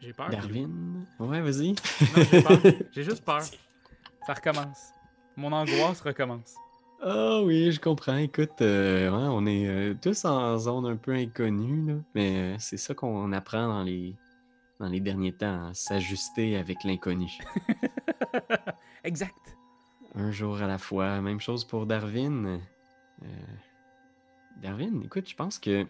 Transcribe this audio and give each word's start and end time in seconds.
J'ai 0.00 0.12
peur. 0.14 0.30
Darwin? 0.30 1.04
Ouais, 1.18 1.40
vas-y. 1.42 1.70
Non, 1.72 1.76
j'ai 2.30 2.42
peur. 2.42 2.58
J'ai 2.92 3.02
juste 3.02 3.24
peur. 3.24 3.42
Ça 4.26 4.34
recommence. 4.34 4.92
Mon 5.36 5.52
angoisse 5.52 6.00
recommence. 6.00 6.54
Ah 7.02 7.40
oui, 7.42 7.70
je 7.70 7.80
comprends. 7.80 8.16
Écoute, 8.16 8.60
euh, 8.62 9.10
ouais, 9.10 9.28
on 9.30 9.46
est 9.46 9.66
euh, 9.66 9.94
tous 10.00 10.24
en 10.24 10.58
zone 10.58 10.86
un 10.86 10.96
peu 10.96 11.12
inconnue, 11.12 11.86
là. 11.86 11.94
mais 12.14 12.36
euh, 12.36 12.56
c'est 12.58 12.76
ça 12.76 12.94
qu'on 12.94 13.32
apprend 13.32 13.68
dans 13.68 13.82
les, 13.82 14.14
dans 14.78 14.88
les 14.88 15.00
derniers 15.00 15.32
temps, 15.32 15.72
s'ajuster 15.74 16.56
avec 16.56 16.84
l'inconnu. 16.84 17.38
exact. 19.04 19.56
Un 20.14 20.30
jour 20.30 20.60
à 20.60 20.66
la 20.66 20.78
fois. 20.78 21.20
Même 21.20 21.40
chose 21.40 21.64
pour 21.64 21.86
Darwin. 21.86 22.60
Euh, 23.22 23.26
Darwin, 24.62 25.02
écoute, 25.04 25.28
je 25.28 25.36
pense 25.36 25.58
que 25.58 25.84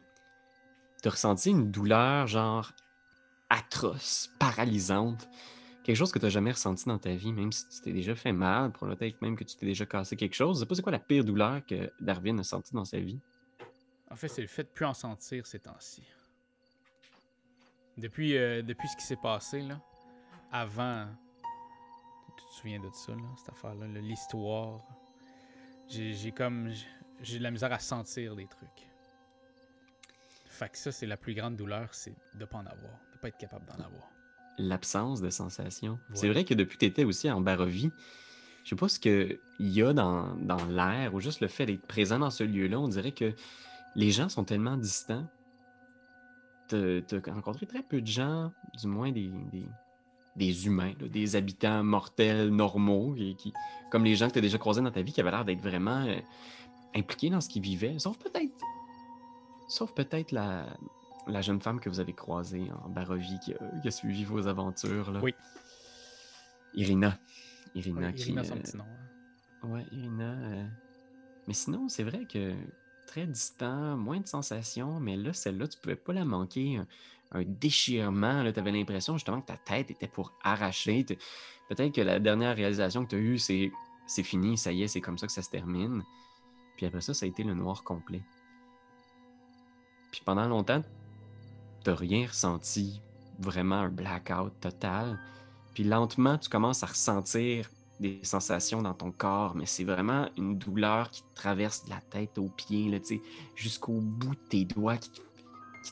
tu 1.02 1.08
as 1.08 1.10
ressenti 1.10 1.50
une 1.50 1.70
douleur 1.70 2.26
genre 2.26 2.72
atroce, 3.50 4.30
paralysante. 4.38 5.28
Quelque 5.84 5.96
chose 5.96 6.12
que 6.12 6.18
tu 6.18 6.24
n'as 6.26 6.30
jamais 6.30 6.52
ressenti 6.52 6.84
dans 6.86 6.98
ta 6.98 7.14
vie, 7.14 7.32
même 7.32 7.52
si 7.52 7.68
tu 7.68 7.80
t'es 7.80 7.92
déjà 7.92 8.14
fait 8.14 8.32
mal, 8.32 8.70
pour 8.72 8.86
peut-être 8.88 9.20
même 9.22 9.36
que 9.36 9.44
tu 9.44 9.56
t'es 9.56 9.66
déjà 9.66 9.84
cassé 9.86 10.16
quelque 10.16 10.34
chose. 10.34 10.56
Je 10.56 10.60
sais 10.60 10.66
pas 10.66 10.74
c'est 10.74 10.82
quoi 10.82 10.92
la 10.92 10.98
pire 10.98 11.24
douleur 11.24 11.64
que 11.66 11.90
Darwin 12.00 12.38
a 12.40 12.42
sentie 12.44 12.72
dans 12.72 12.84
sa 12.84 12.98
vie. 12.98 13.18
En 14.10 14.16
fait, 14.16 14.28
c'est 14.28 14.42
le 14.42 14.48
fait 14.48 14.64
de 14.64 14.68
plus 14.68 14.84
en 14.84 14.94
sentir 14.94 15.46
ces 15.46 15.58
temps-ci. 15.60 16.02
Depuis, 17.96 18.36
euh, 18.36 18.62
depuis 18.62 18.88
ce 18.88 18.96
qui 18.96 19.04
s'est 19.04 19.16
passé, 19.16 19.62
là, 19.62 19.80
avant. 20.52 21.06
Tu 22.36 22.44
te 22.46 22.52
souviens 22.54 22.80
de 22.80 22.90
ça, 22.92 23.12
là, 23.12 23.22
cette 23.36 23.50
affaire-là, 23.50 23.86
là, 23.86 24.00
l'histoire. 24.00 24.80
J'ai 25.88 26.32
comme. 26.32 26.70
j'ai- 27.20 27.38
de 27.38 27.42
la 27.42 27.50
misère 27.50 27.72
à 27.72 27.78
sentir 27.78 28.36
des 28.36 28.46
trucs. 28.46 28.88
Fait 30.46 30.68
que 30.70 30.78
ça, 30.78 30.92
c'est 30.92 31.06
la 31.06 31.16
plus 31.16 31.34
grande 31.34 31.56
douleur, 31.56 31.92
c'est 31.94 32.14
de 32.34 32.44
pas 32.44 32.58
en 32.58 32.66
avoir, 32.66 32.98
pas 33.20 33.28
être 33.28 33.38
capable 33.38 33.66
d'en 33.66 33.84
avoir. 33.84 34.10
L'absence 34.58 35.20
de 35.20 35.30
sensation. 35.30 35.98
C'est 36.12 36.28
vrai 36.28 36.44
que 36.44 36.54
depuis 36.54 36.76
que 36.76 36.80
tu 36.80 36.86
étais 36.86 37.04
aussi 37.04 37.30
en 37.30 37.40
Barovie, 37.40 37.90
je 38.64 38.70
sais 38.70 38.76
pas 38.76 38.88
ce 38.88 39.00
qu'il 39.00 39.38
y 39.58 39.82
a 39.82 39.92
dans, 39.92 40.34
dans 40.36 40.64
l'air 40.66 41.14
ou 41.14 41.20
juste 41.20 41.40
le 41.40 41.48
fait 41.48 41.66
d'être 41.66 41.86
présent 41.86 42.18
dans 42.18 42.30
ce 42.30 42.44
lieu-là, 42.44 42.78
on 42.78 42.88
dirait 42.88 43.12
que 43.12 43.32
les 43.96 44.10
gens 44.10 44.28
sont 44.28 44.44
tellement 44.44 44.76
distants. 44.76 45.26
Tu 46.68 46.76
as 46.76 47.32
rencontré 47.32 47.66
très 47.66 47.82
peu 47.82 48.00
de 48.00 48.06
gens, 48.06 48.52
du 48.78 48.86
moins 48.86 49.10
des, 49.10 49.32
des, 49.50 49.64
des 50.36 50.66
humains, 50.66 50.92
là, 51.00 51.08
des 51.08 51.36
habitants 51.36 51.82
mortels 51.82 52.50
normaux, 52.50 53.14
et 53.16 53.34
qui, 53.34 53.52
comme 53.90 54.04
les 54.04 54.14
gens 54.14 54.28
que 54.28 54.34
tu 54.34 54.38
as 54.38 54.42
déjà 54.42 54.58
croisés 54.58 54.82
dans 54.82 54.90
ta 54.90 55.02
vie, 55.02 55.12
qui 55.12 55.20
avaient 55.20 55.32
l'air 55.32 55.44
d'être 55.44 55.62
vraiment 55.62 56.04
euh, 56.06 56.20
impliqués 56.94 57.30
dans 57.30 57.40
ce 57.40 57.48
qu'ils 57.48 57.62
vivaient, 57.62 57.98
sauf 57.98 58.18
peut-être 58.18 58.54
sauf 59.70 59.92
peut-être 59.92 60.32
la, 60.32 60.66
la 61.30 61.40
jeune 61.42 61.60
femme 61.60 61.80
que 61.80 61.88
vous 61.88 62.00
avez 62.00 62.12
croisée 62.12 62.68
en 62.84 62.88
Barovie 62.88 63.38
qui 63.44 63.54
a, 63.54 63.58
qui 63.80 63.88
a 63.88 63.90
suivi 63.90 64.24
vos 64.24 64.46
aventures. 64.46 65.10
Là. 65.12 65.20
Oui. 65.22 65.34
Irina. 66.74 67.18
Irina 67.74 68.08
Ouais, 68.08 68.14
qui. 68.14 68.22
Irina, 68.28 68.44
son 68.44 68.56
euh, 68.56 68.60
petit 68.60 68.76
nom. 68.76 68.84
hein. 69.62 69.68
Ouais, 69.68 69.86
Irina. 69.92 70.32
euh, 70.32 70.66
Mais 71.48 71.54
sinon, 71.54 71.88
c'est 71.88 72.04
vrai 72.04 72.24
que 72.26 72.54
très 73.06 73.26
distant, 73.26 73.96
moins 73.96 74.20
de 74.20 74.26
sensations, 74.28 75.00
mais 75.00 75.16
là, 75.16 75.32
celle-là, 75.32 75.66
tu 75.68 75.78
pouvais 75.78 75.96
pas 75.96 76.12
la 76.12 76.24
manquer. 76.24 76.76
Un, 76.76 76.86
un 77.32 77.42
déchirement, 77.44 78.42
tu 78.52 78.58
avais 78.58 78.72
l'impression 78.72 79.14
justement 79.14 79.40
que 79.40 79.46
ta 79.46 79.56
tête 79.56 79.90
était 79.90 80.08
pour 80.08 80.32
arracher. 80.42 81.04
Peut-être 81.68 81.94
que 81.94 82.00
la 82.00 82.18
dernière 82.18 82.56
réalisation 82.56 83.04
que 83.04 83.10
tu 83.10 83.16
as 83.16 83.20
eue, 83.20 83.38
c'est 83.38 83.70
c'est 84.06 84.24
fini, 84.24 84.58
ça 84.58 84.72
y 84.72 84.82
est, 84.82 84.88
c'est 84.88 85.00
comme 85.00 85.16
ça 85.18 85.28
que 85.28 85.32
ça 85.32 85.42
se 85.42 85.50
termine. 85.50 86.02
Puis 86.76 86.86
après 86.86 87.00
ça, 87.00 87.14
ça 87.14 87.26
a 87.26 87.28
été 87.28 87.44
le 87.44 87.54
noir 87.54 87.84
complet. 87.84 88.22
Puis 90.10 90.22
pendant 90.24 90.48
longtemps, 90.48 90.82
t'as 91.82 91.94
rien 91.94 92.26
ressenti, 92.26 93.00
vraiment 93.38 93.76
un 93.76 93.88
blackout 93.88 94.52
total. 94.60 95.18
Puis 95.74 95.84
lentement, 95.84 96.38
tu 96.38 96.48
commences 96.48 96.82
à 96.82 96.86
ressentir 96.86 97.70
des 98.00 98.20
sensations 98.22 98.82
dans 98.82 98.94
ton 98.94 99.12
corps, 99.12 99.54
mais 99.54 99.66
c'est 99.66 99.84
vraiment 99.84 100.28
une 100.36 100.56
douleur 100.56 101.10
qui 101.10 101.22
te 101.22 101.34
traverse 101.34 101.84
de 101.84 101.90
la 101.90 102.00
tête 102.00 102.38
aux 102.38 102.48
pieds, 102.48 102.88
là, 102.90 102.98
jusqu'au 103.54 104.00
bout 104.00 104.34
de 104.34 104.40
tes 104.48 104.64
doigts 104.64 104.96
qui 104.96 105.10
te, 105.10 105.20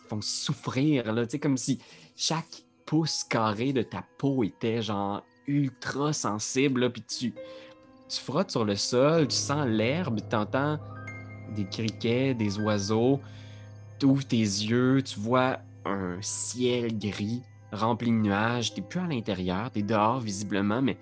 font 0.08 0.20
souffrir, 0.20 1.12
là, 1.12 1.26
comme 1.40 1.56
si 1.56 1.78
chaque 2.16 2.62
pouce 2.86 3.24
carré 3.24 3.72
de 3.72 3.82
ta 3.82 4.04
peau 4.16 4.42
était 4.42 4.82
genre 4.82 5.22
ultra 5.46 6.12
sensible, 6.12 6.80
là, 6.80 6.90
puis 6.90 7.02
tu, 7.02 7.34
tu 8.08 8.20
frottes 8.20 8.50
sur 8.50 8.64
le 8.64 8.76
sol, 8.76 9.28
tu 9.28 9.36
sens 9.36 9.66
l'herbe, 9.66 10.20
tu 10.28 10.36
entends 10.36 10.78
des 11.54 11.66
criquets, 11.66 12.34
des 12.34 12.58
oiseaux, 12.58 13.20
tu 13.98 14.06
ouvres 14.06 14.26
tes 14.26 14.36
yeux, 14.36 15.02
tu 15.02 15.20
vois 15.20 15.58
un 15.84 16.18
ciel 16.20 16.98
gris 16.98 17.42
rempli 17.72 18.10
de 18.10 18.16
nuages, 18.16 18.74
t'es 18.74 18.82
plus 18.82 19.00
à 19.00 19.06
l'intérieur, 19.06 19.70
t'es 19.70 19.82
dehors 19.82 20.20
visiblement, 20.20 20.82
mais 20.82 20.96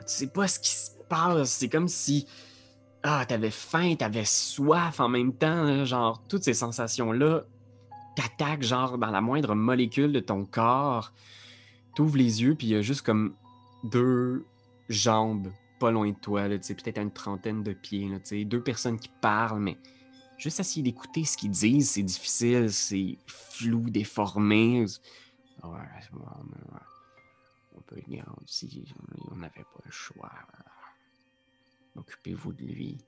tu 0.00 0.04
sais 0.06 0.26
pas 0.28 0.46
ce 0.48 0.58
qui 0.60 0.70
se 0.70 0.90
passe. 1.08 1.50
C'est 1.50 1.68
comme 1.68 1.88
si 1.88 2.26
ah, 3.02 3.24
t'avais 3.26 3.50
faim, 3.50 3.94
t'avais 3.96 4.24
soif 4.24 5.00
en 5.00 5.08
même 5.08 5.32
temps, 5.32 5.84
genre 5.84 6.22
toutes 6.28 6.44
ces 6.44 6.54
sensations-là 6.54 7.44
t'attaquent 8.16 8.62
genre 8.62 8.98
dans 8.98 9.10
la 9.10 9.20
moindre 9.20 9.54
molécule 9.54 10.12
de 10.12 10.20
ton 10.20 10.44
corps. 10.44 11.12
T'ouvres 11.94 12.16
les 12.16 12.42
yeux, 12.42 12.54
puis 12.54 12.68
il 12.68 12.70
y 12.70 12.76
a 12.76 12.82
juste 12.82 13.02
comme 13.02 13.34
deux 13.84 14.44
jambes 14.88 15.52
pas 15.78 15.90
loin 15.92 16.10
de 16.10 16.16
toi, 16.16 16.48
tu 16.58 16.74
peut-être 16.74 16.98
à 16.98 17.02
une 17.02 17.12
trentaine 17.12 17.62
de 17.62 17.72
pieds, 17.72 18.08
là, 18.08 18.18
deux 18.44 18.60
personnes 18.60 18.98
qui 18.98 19.10
parlent, 19.20 19.60
mais 19.60 19.78
juste 20.38 20.60
essayer 20.60 20.82
d'écouter 20.82 21.24
ce 21.24 21.36
qu'ils 21.36 21.50
disent, 21.50 21.90
c'est 21.90 22.02
difficile, 22.02 22.72
c'est 22.72 23.18
flou, 23.26 23.90
déformé. 23.90 24.86
Ouais. 25.62 25.78
On 27.76 27.80
peut 27.82 28.00
garder 28.08 28.44
si 28.46 28.92
on 29.30 29.36
n'avait 29.36 29.64
pas 29.64 29.80
le 29.84 29.90
choix. 29.90 30.32
Occupez-vous 31.96 32.52
de 32.52 32.64
lui. 32.64 32.98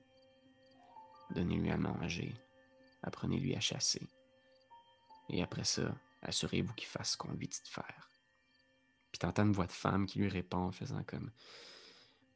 Donnez-lui 1.33 1.71
à 1.71 1.77
manger. 1.77 2.33
Apprenez-lui 3.03 3.55
à 3.55 3.59
chasser. 3.59 4.07
Et 5.29 5.41
après 5.41 5.63
ça, 5.63 5.95
assurez-vous 6.21 6.73
qu'il 6.73 6.87
fasse 6.87 7.11
ce 7.11 7.17
qu'on 7.17 7.31
lui 7.31 7.47
dit 7.47 7.61
de 7.63 7.69
faire. 7.69 8.09
Puis 9.11 9.19
t'entends 9.19 9.45
une 9.45 9.53
voix 9.53 9.67
de 9.67 9.71
femme 9.71 10.05
qui 10.05 10.19
lui 10.19 10.27
répond 10.27 10.57
en 10.57 10.71
faisant 10.71 11.03
comme 11.03 11.31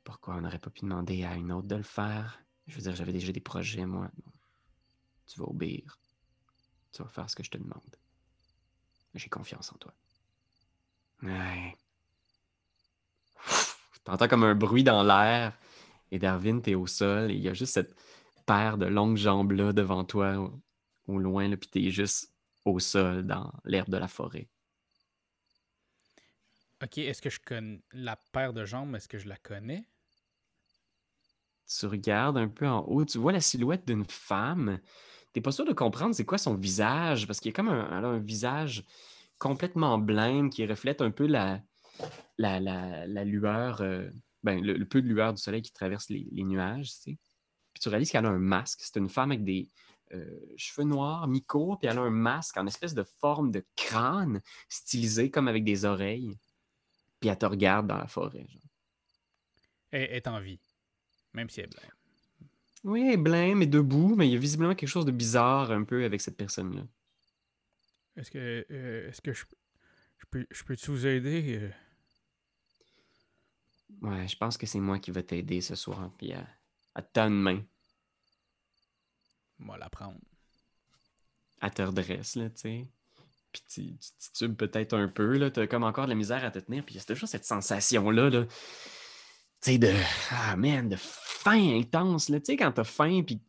Pourquoi 0.04 0.36
on 0.36 0.42
n'aurait 0.42 0.60
pas 0.60 0.70
pu 0.70 0.82
demander 0.82 1.24
à 1.24 1.36
une 1.36 1.52
autre 1.52 1.68
de 1.68 1.76
le 1.76 1.84
faire? 1.84 2.42
Je 2.68 2.76
veux 2.76 2.82
dire, 2.82 2.96
j'avais 2.96 3.14
déjà 3.14 3.32
des 3.32 3.42
projets, 3.42 3.86
moi. 3.86 4.10
Tu 5.28 5.40
vas 5.40 5.48
obéir. 5.48 6.00
Tu 6.92 7.02
vas 7.02 7.10
faire 7.10 7.30
ce 7.30 7.36
que 7.36 7.44
je 7.44 7.52
te 7.52 7.58
demande. 7.58 7.96
J'ai 9.14 9.30
confiance 9.30 9.72
en 9.72 9.78
toi. 9.78 9.94
Ouais. 11.24 11.76
T'entends 14.04 14.28
comme 14.28 14.44
un 14.44 14.56
bruit 14.56 14.84
dans 14.84 15.04
l'air. 15.04 15.58
Et 16.12 16.20
Darwin, 16.20 16.62
t'es 16.62 16.76
au 16.76 16.88
sol. 16.88 17.32
Et 17.32 17.36
il 17.36 17.42
y 17.42 17.50
a 17.50 17.54
juste 17.54 17.74
cette 17.74 17.96
paire 18.46 18.78
de 18.78 18.86
longues 18.86 19.18
jambes-là 19.18 19.74
devant 19.74 20.04
toi, 20.04 20.38
au, 20.38 20.62
au 21.08 21.18
loin. 21.18 21.48
Là, 21.48 21.58
puis 21.58 21.70
t'es 21.70 21.90
juste 21.90 22.32
au 22.66 22.80
sol, 22.80 23.26
dans 23.26 23.54
l'herbe 23.64 23.90
de 23.90 23.98
la 23.98 24.08
forêt. 24.08 24.50
Ok, 26.84 26.98
est-ce 26.98 27.22
que 27.22 27.30
je 27.30 27.40
connais 27.40 27.82
la 27.94 28.18
paire 28.34 28.54
de 28.54 28.66
jambes, 28.66 28.96
est-ce 28.96 29.08
que 29.08 29.18
je 29.18 29.30
la 29.30 29.38
connais? 29.38 29.88
Tu 31.68 31.86
regardes 31.88 32.38
un 32.38 32.48
peu 32.48 32.68
en 32.68 32.82
haut, 32.82 33.06
tu 33.06 33.18
vois 33.18 33.32
la 33.32 33.42
silhouette 33.42 33.88
d'une 33.88 34.06
femme. 34.06 34.80
T'es 35.36 35.42
pas 35.42 35.52
sûr 35.52 35.66
de 35.66 35.74
comprendre 35.74 36.16
c'est 36.16 36.24
quoi 36.24 36.38
son 36.38 36.56
visage, 36.56 37.28
parce 37.28 37.42
qu'il 37.42 37.50
y 37.50 37.54
a 37.54 37.56
comme 37.58 37.68
un, 37.68 37.92
un 37.92 38.20
visage 38.20 38.86
complètement 39.38 39.98
blême 39.98 40.50
qui 40.50 40.66
reflète 40.66 41.02
un 41.02 41.12
peu 41.12 41.28
la, 41.28 41.62
la, 42.38 42.62
la, 42.62 43.06
la 43.06 43.26
lueur, 43.26 43.82
euh, 43.82 44.10
ben, 44.44 44.64
le, 44.64 44.86
peu 44.86 45.02
de 45.02 45.08
lueur 45.10 45.34
du 45.34 45.42
soleil 45.42 45.62
qui 45.62 45.74
traverse 45.74 46.08
les, 46.08 46.26
nuages, 46.32 46.90
tu. 47.02 47.18
Puis 47.74 47.82
tu 47.82 47.90
réalises 47.90 48.12
qu'elle 48.12 48.26
a 48.26 48.30
un 48.30 48.40
masque. 48.40 48.80
C'est 48.82 48.98
une 48.98 49.10
femme 49.10 49.32
avec 49.32 49.44
des 49.44 49.70
euh, 50.14 50.40
cheveux 50.56 50.88
noirs, 50.88 51.28
mi-courts, 51.28 51.80
puis 51.80 51.90
elle 51.90 51.98
a 51.98 52.02
un 52.02 52.10
masque 52.10 52.56
en 52.56 52.66
espèce 52.66 52.94
de 52.94 53.04
forme 53.04 53.52
de 53.52 53.66
crâne, 53.76 54.42
stylisé 54.70 55.30
comme 55.32 55.50
avec 55.50 55.66
des 55.66 55.84
oreilles. 55.84 56.40
Puis 57.20 57.30
elle 57.30 57.38
te 57.38 57.46
regarde 57.46 57.88
dans 57.88 57.98
la 57.98 58.08
forêt. 58.08 58.48
Genre. 58.48 58.62
Elle 59.92 60.14
est 60.14 60.28
en 60.30 60.40
vie, 60.40 60.62
même 61.34 61.50
si 61.50 61.60
elle 61.60 61.66
est 61.66 61.78
blême. 61.78 61.95
Oui, 62.86 63.18
blême 63.18 63.64
et 63.64 63.66
debout, 63.66 64.16
mais 64.16 64.28
il 64.28 64.34
y 64.34 64.36
a 64.36 64.40
visiblement 64.40 64.76
quelque 64.76 64.88
chose 64.88 65.06
de 65.06 65.12
bizarre 65.12 65.72
un 65.72 65.84
peu 65.84 66.06
avec 66.06 66.22
cette 66.22 66.38
personne-là. 66.38 66.84
Est-ce 68.16 68.30
que, 68.30 68.64
euh, 68.70 69.10
est-ce 69.10 69.22
que 69.22 69.34
je, 69.34 69.44
je 70.20 70.26
peux, 70.30 70.46
je 70.52 70.64
peux-tu 70.64 70.92
vous 70.92 71.08
aider? 71.08 71.60
euh? 71.62 71.72
Ouais, 74.02 74.28
je 74.28 74.38
pense 74.38 74.56
que 74.56 74.68
c'est 74.68 74.80
moi 74.80 75.00
qui 75.00 75.10
vais 75.10 75.24
t'aider 75.24 75.62
ce 75.62 75.74
soir, 75.74 76.12
puis 76.20 76.34
à, 76.34 76.48
à 76.94 77.28
une 77.28 77.42
main. 77.42 77.64
On 79.60 79.66
va 79.66 79.80
la 79.80 79.90
prendre. 79.90 80.20
Elle 81.64 81.72
te 81.72 81.82
redresse, 81.82 82.36
là, 82.36 82.52
tu 82.52 82.62
sais. 82.62 82.88
Puis 83.52 83.64
tu, 83.68 83.98
tu 83.98 84.12
titubes 84.20 84.56
peut-être 84.56 84.94
un 84.94 85.08
peu, 85.08 85.40
là. 85.40 85.50
T'as 85.50 85.66
comme 85.66 85.84
encore 85.84 86.06
de 86.06 86.10
la 86.10 86.16
misère 86.16 86.46
à 86.46 86.52
te 86.52 86.60
tenir, 86.60 86.86
puis 86.86 86.94
il 86.94 86.98
y 87.00 87.02
a 87.02 87.04
toujours 87.04 87.30
cette 87.30 87.46
sensation-là, 87.46 88.30
là. 88.30 88.46
Tu 88.46 88.52
sais, 89.62 89.78
de... 89.80 89.92
Ah, 90.30 90.56
man, 90.56 90.88
de 90.88 90.98
faim 91.46 91.80
intense, 91.80 92.30
là. 92.30 92.40
Tu 92.40 92.48
sais, 92.48 92.58
quand 92.58 92.72
t'as 92.72 92.84
faim, 92.84 93.22
puis 93.26 93.40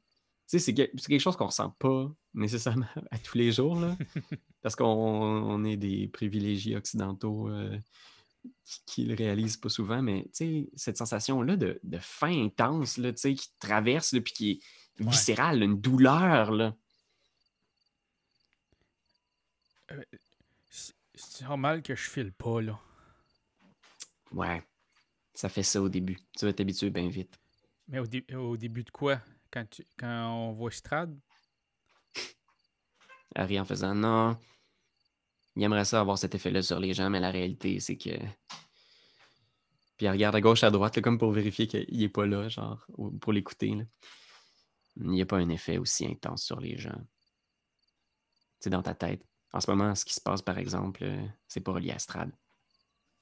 sais, 0.46 0.58
c'est 0.60 0.74
que- 0.74 0.88
c'est 0.96 1.08
quelque 1.08 1.20
chose 1.20 1.36
qu'on 1.36 1.46
ressent 1.46 1.70
pas 1.70 2.08
nécessairement 2.34 2.86
à 3.10 3.18
tous 3.18 3.36
les 3.38 3.50
jours, 3.52 3.80
là, 3.80 3.96
parce 4.62 4.76
qu'on 4.76 4.84
on 4.86 5.64
est 5.64 5.76
des 5.76 6.06
privilégiés 6.08 6.76
occidentaux 6.76 7.48
euh, 7.48 7.76
qui, 8.64 8.80
qui 8.86 9.04
le 9.06 9.14
réalisent 9.14 9.56
pas 9.56 9.68
souvent, 9.70 10.02
mais 10.02 10.22
tu 10.26 10.30
sais, 10.34 10.68
cette 10.76 10.98
sensation-là 10.98 11.56
de, 11.56 11.80
de 11.82 11.98
faim 11.98 12.44
intense, 12.44 12.96
là, 12.98 13.12
tu 13.12 13.18
sais, 13.18 13.34
qui 13.34 13.48
traverse, 13.58 14.10
puis 14.22 14.32
qui 14.32 14.50
est 14.52 14.60
Ouais. 14.98 15.10
viscérale, 15.10 15.62
une 15.62 15.78
douleur, 15.80 16.52
là. 16.52 16.74
C'est 20.70 20.94
c'est 21.14 21.44
normal 21.44 21.82
que 21.82 21.94
je 21.94 22.08
file 22.10 22.32
pas, 22.32 22.60
là. 22.62 22.78
Ouais, 24.32 24.62
ça 25.34 25.48
fait 25.48 25.62
ça 25.62 25.80
au 25.82 25.88
début. 25.88 26.18
Tu 26.38 26.44
vas 26.44 26.52
t'habituer 26.52 26.90
bien 26.90 27.08
vite. 27.08 27.38
Mais 27.88 27.98
au, 28.00 28.06
au 28.40 28.56
début 28.56 28.82
de 28.84 28.90
quoi? 28.90 29.20
Quand, 29.50 29.66
quand 29.96 30.28
on 30.30 30.52
voit 30.52 30.70
Strad? 30.70 31.16
Harry 33.34 33.60
en 33.60 33.64
faisant 33.64 33.94
non. 33.94 34.36
Il 35.54 35.62
aimerait 35.62 35.84
ça 35.84 36.00
avoir 36.00 36.18
cet 36.18 36.34
effet-là 36.34 36.62
sur 36.62 36.80
les 36.80 36.94
gens, 36.94 37.08
mais 37.10 37.20
la 37.20 37.30
réalité, 37.30 37.80
c'est 37.80 37.96
que. 37.96 38.18
Puis 39.96 40.04
il 40.04 40.10
regarde 40.10 40.36
à 40.36 40.40
gauche, 40.40 40.64
à 40.64 40.70
droite, 40.70 41.00
comme 41.00 41.18
pour 41.18 41.32
vérifier 41.32 41.66
qu'il 41.66 41.98
n'est 41.98 42.08
pas 42.08 42.26
là, 42.26 42.48
genre, 42.48 42.84
ou- 42.98 43.10
pour 43.10 43.32
l'écouter. 43.32 43.74
Il 44.96 45.08
n'y 45.08 45.22
a 45.22 45.26
pas 45.26 45.38
un 45.38 45.48
effet 45.48 45.78
aussi 45.78 46.06
intense 46.06 46.44
sur 46.44 46.60
les 46.60 46.76
gens. 46.76 47.00
C'est 48.60 48.70
dans 48.70 48.82
ta 48.82 48.94
tête. 48.94 49.22
En 49.52 49.60
ce 49.60 49.70
moment, 49.70 49.94
ce 49.94 50.04
qui 50.04 50.12
se 50.12 50.20
passe, 50.20 50.42
par 50.42 50.58
exemple, 50.58 51.04
euh, 51.04 51.26
c'est 51.48 51.60
pas 51.60 51.72
relié 51.72 51.92
à 51.92 51.98
Strad. 51.98 52.30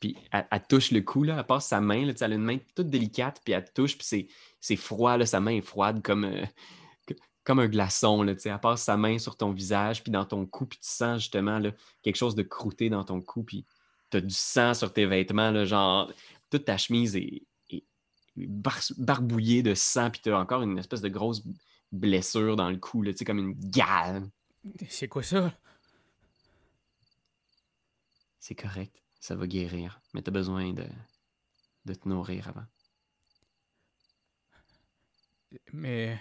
Puis 0.01 0.17
elle, 0.33 0.47
elle 0.51 0.67
touche 0.67 0.91
le 0.91 1.01
cou, 1.01 1.23
là, 1.23 1.37
elle 1.39 1.47
passe 1.47 1.67
sa 1.67 1.81
main, 1.81 2.05
là, 2.05 2.13
elle 2.21 2.33
a 2.33 2.35
une 2.35 2.43
main 2.43 2.59
toute 2.75 2.91
délicate, 2.91 3.41
puis 3.45 3.55
elle 3.55 3.65
touche, 3.73 3.97
puis 3.97 4.07
c'est, 4.07 4.29
c'est 4.61 4.77
froid, 4.77 5.17
là, 5.17 5.25
sa 5.25 5.41
main 5.41 5.53
est 5.53 5.63
froide 5.63 6.03
comme, 6.03 6.25
euh, 6.25 6.45
que- 7.07 7.15
comme 7.45 7.59
un 7.59 7.69
glaçon. 7.69 8.23
Là, 8.23 8.35
elle 8.45 8.61
passe 8.61 8.83
sa 8.83 8.97
main 8.97 9.19
sur 9.19 9.37
ton 9.37 9.53
visage, 9.53 10.03
puis 10.03 10.13
dans 10.13 10.25
ton 10.25 10.47
cou, 10.47 10.67
puis 10.67 10.79
tu 10.79 10.89
sens 10.89 11.23
justement 11.23 11.59
là, 11.59 11.71
quelque 12.03 12.17
chose 12.17 12.35
de 12.35 12.43
croûté 12.43 12.91
dans 12.91 13.05
ton 13.05 13.21
cou, 13.21 13.45
puis 13.45 13.65
tu 14.11 14.19
as 14.19 14.21
du 14.21 14.35
sang 14.35 14.75
sur 14.75 14.93
tes 14.93 15.07
vêtements, 15.07 15.51
là, 15.51 15.65
genre 15.65 16.13
toute 16.51 16.67
ta 16.67 16.77
chemise 16.77 17.17
est, 17.17 17.43
est 17.71 17.85
bar- 18.37 18.93
barbouillée 18.99 19.63
de 19.63 19.75
sang, 19.75 20.11
puis 20.11 20.21
tu 20.23 20.31
as 20.31 20.39
encore 20.39 20.63
une 20.63 20.79
espèce 20.79 21.01
de 21.01 21.09
grosse 21.09 21.43
blessure 21.93 22.57
dans 22.57 22.71
le 22.71 22.77
cou, 22.77 23.03
là, 23.03 23.13
comme 23.25 23.39
une 23.39 23.55
gale. 23.55 24.29
C'est 24.89 25.09
quoi 25.09 25.23
ça? 25.23 25.53
C'est 28.41 28.55
correct, 28.55 29.03
ça 29.25 29.35
va 29.35 29.47
guérir, 29.47 30.01
mais 30.13 30.23
tu 30.23 30.29
as 30.29 30.33
besoin 30.33 30.73
de, 30.75 30.87
de 31.87 31.95
te 31.95 32.09
nourrir 32.09 32.49
avant. 32.49 32.67
Mais 35.73 36.21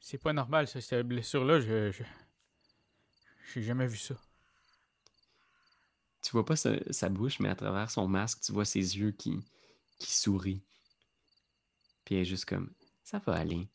c'est 0.00 0.18
pas 0.18 0.32
normal, 0.32 0.68
ça, 0.68 0.80
cette 0.80 1.06
blessure-là. 1.08 1.60
Je, 1.60 1.90
je- 1.90 2.04
j'ai 3.52 3.62
jamais 3.62 3.86
vu 3.86 3.96
ça. 3.96 4.14
Tu 6.22 6.32
vois 6.32 6.44
pas 6.44 6.56
sa, 6.56 6.70
sa 6.92 7.08
bouche, 7.08 7.38
mais 7.38 7.48
à 7.50 7.54
travers 7.54 7.90
son 7.90 8.08
masque, 8.08 8.40
tu 8.42 8.52
vois 8.52 8.64
ses 8.64 8.98
yeux 8.98 9.12
qui, 9.12 9.38
qui 9.98 10.12
sourient. 10.14 10.62
Puis 12.04 12.14
elle 12.14 12.22
est 12.22 12.26
juste 12.26 12.44
comme 12.46 12.70
Ça 13.02 13.18
va 13.18 13.34
aller. 13.34 13.68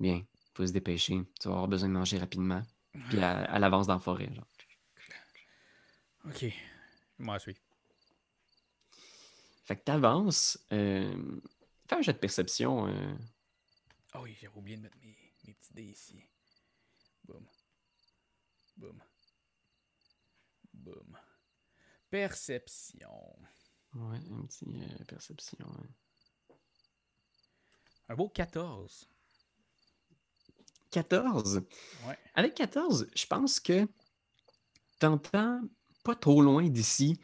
Bien, 0.00 0.24
faut 0.54 0.66
se 0.66 0.72
dépêcher. 0.72 1.22
Tu 1.40 1.48
vas 1.48 1.54
avoir 1.54 1.68
besoin 1.68 1.88
de 1.88 1.94
manger 1.94 2.18
rapidement. 2.18 2.62
Puis 3.08 3.18
elle, 3.18 3.48
elle 3.52 3.64
avance 3.64 3.86
dans 3.86 3.94
la 3.94 4.00
forêt. 4.00 4.30
Genre. 4.34 4.46
Ok. 6.24 6.52
Moi, 7.18 7.38
suis. 7.38 7.56
Fait 9.64 9.76
que 9.76 9.82
t'avances. 9.84 10.58
Euh, 10.72 11.40
fais 11.88 11.96
un 11.96 12.02
jet 12.02 12.12
de 12.12 12.18
perception. 12.18 12.86
euh, 12.88 13.14
Ah 14.12 14.22
oui, 14.22 14.34
j'avais 14.40 14.56
oublié 14.56 14.76
de 14.76 14.82
mettre 14.82 14.96
mes, 15.02 15.16
mes 15.46 15.54
petits 15.54 15.74
dés 15.74 15.84
ici. 15.84 16.22
Boum. 17.24 17.46
Boum. 18.76 19.02
Boum. 20.72 21.18
Perception. 22.10 23.36
ouais, 23.94 24.16
un 24.30 24.46
petit 24.46 24.64
euh, 24.82 25.04
perception. 25.04 25.58
Un 28.08 28.14
beau 28.14 28.28
14. 28.30 29.06
14. 30.90 31.60
Ouais. 32.06 32.18
Avec 32.34 32.54
14, 32.54 33.10
je 33.14 33.26
pense 33.26 33.60
que 33.60 33.86
t'entends 34.98 35.60
pas 36.08 36.14
trop 36.14 36.40
loin 36.40 36.66
d'ici 36.68 37.20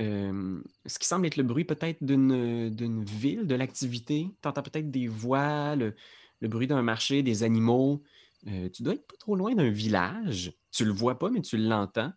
euh, 0.00 0.60
ce 0.86 0.98
qui 0.98 1.06
semble 1.06 1.26
être 1.26 1.36
le 1.36 1.44
bruit 1.44 1.64
peut-être 1.64 2.02
d'une 2.02 3.04
ville, 3.04 3.46
de 3.46 3.54
l'activité. 3.54 4.30
T'entends 4.40 4.62
peut-être 4.62 4.90
des 4.90 5.06
voix, 5.06 5.76
le, 5.76 5.94
le 6.40 6.48
bruit 6.48 6.66
d'un 6.66 6.82
marché, 6.82 7.22
des 7.22 7.42
animaux. 7.42 8.02
Euh, 8.48 8.68
tu 8.70 8.82
dois 8.82 8.94
être 8.94 9.06
pas 9.06 9.16
trop 9.18 9.36
loin 9.36 9.54
d'un 9.54 9.70
village. 9.70 10.52
Tu 10.72 10.84
le 10.84 10.92
vois 10.92 11.18
pas, 11.18 11.30
mais 11.30 11.42
tu 11.42 11.56
l'entends. 11.56 12.12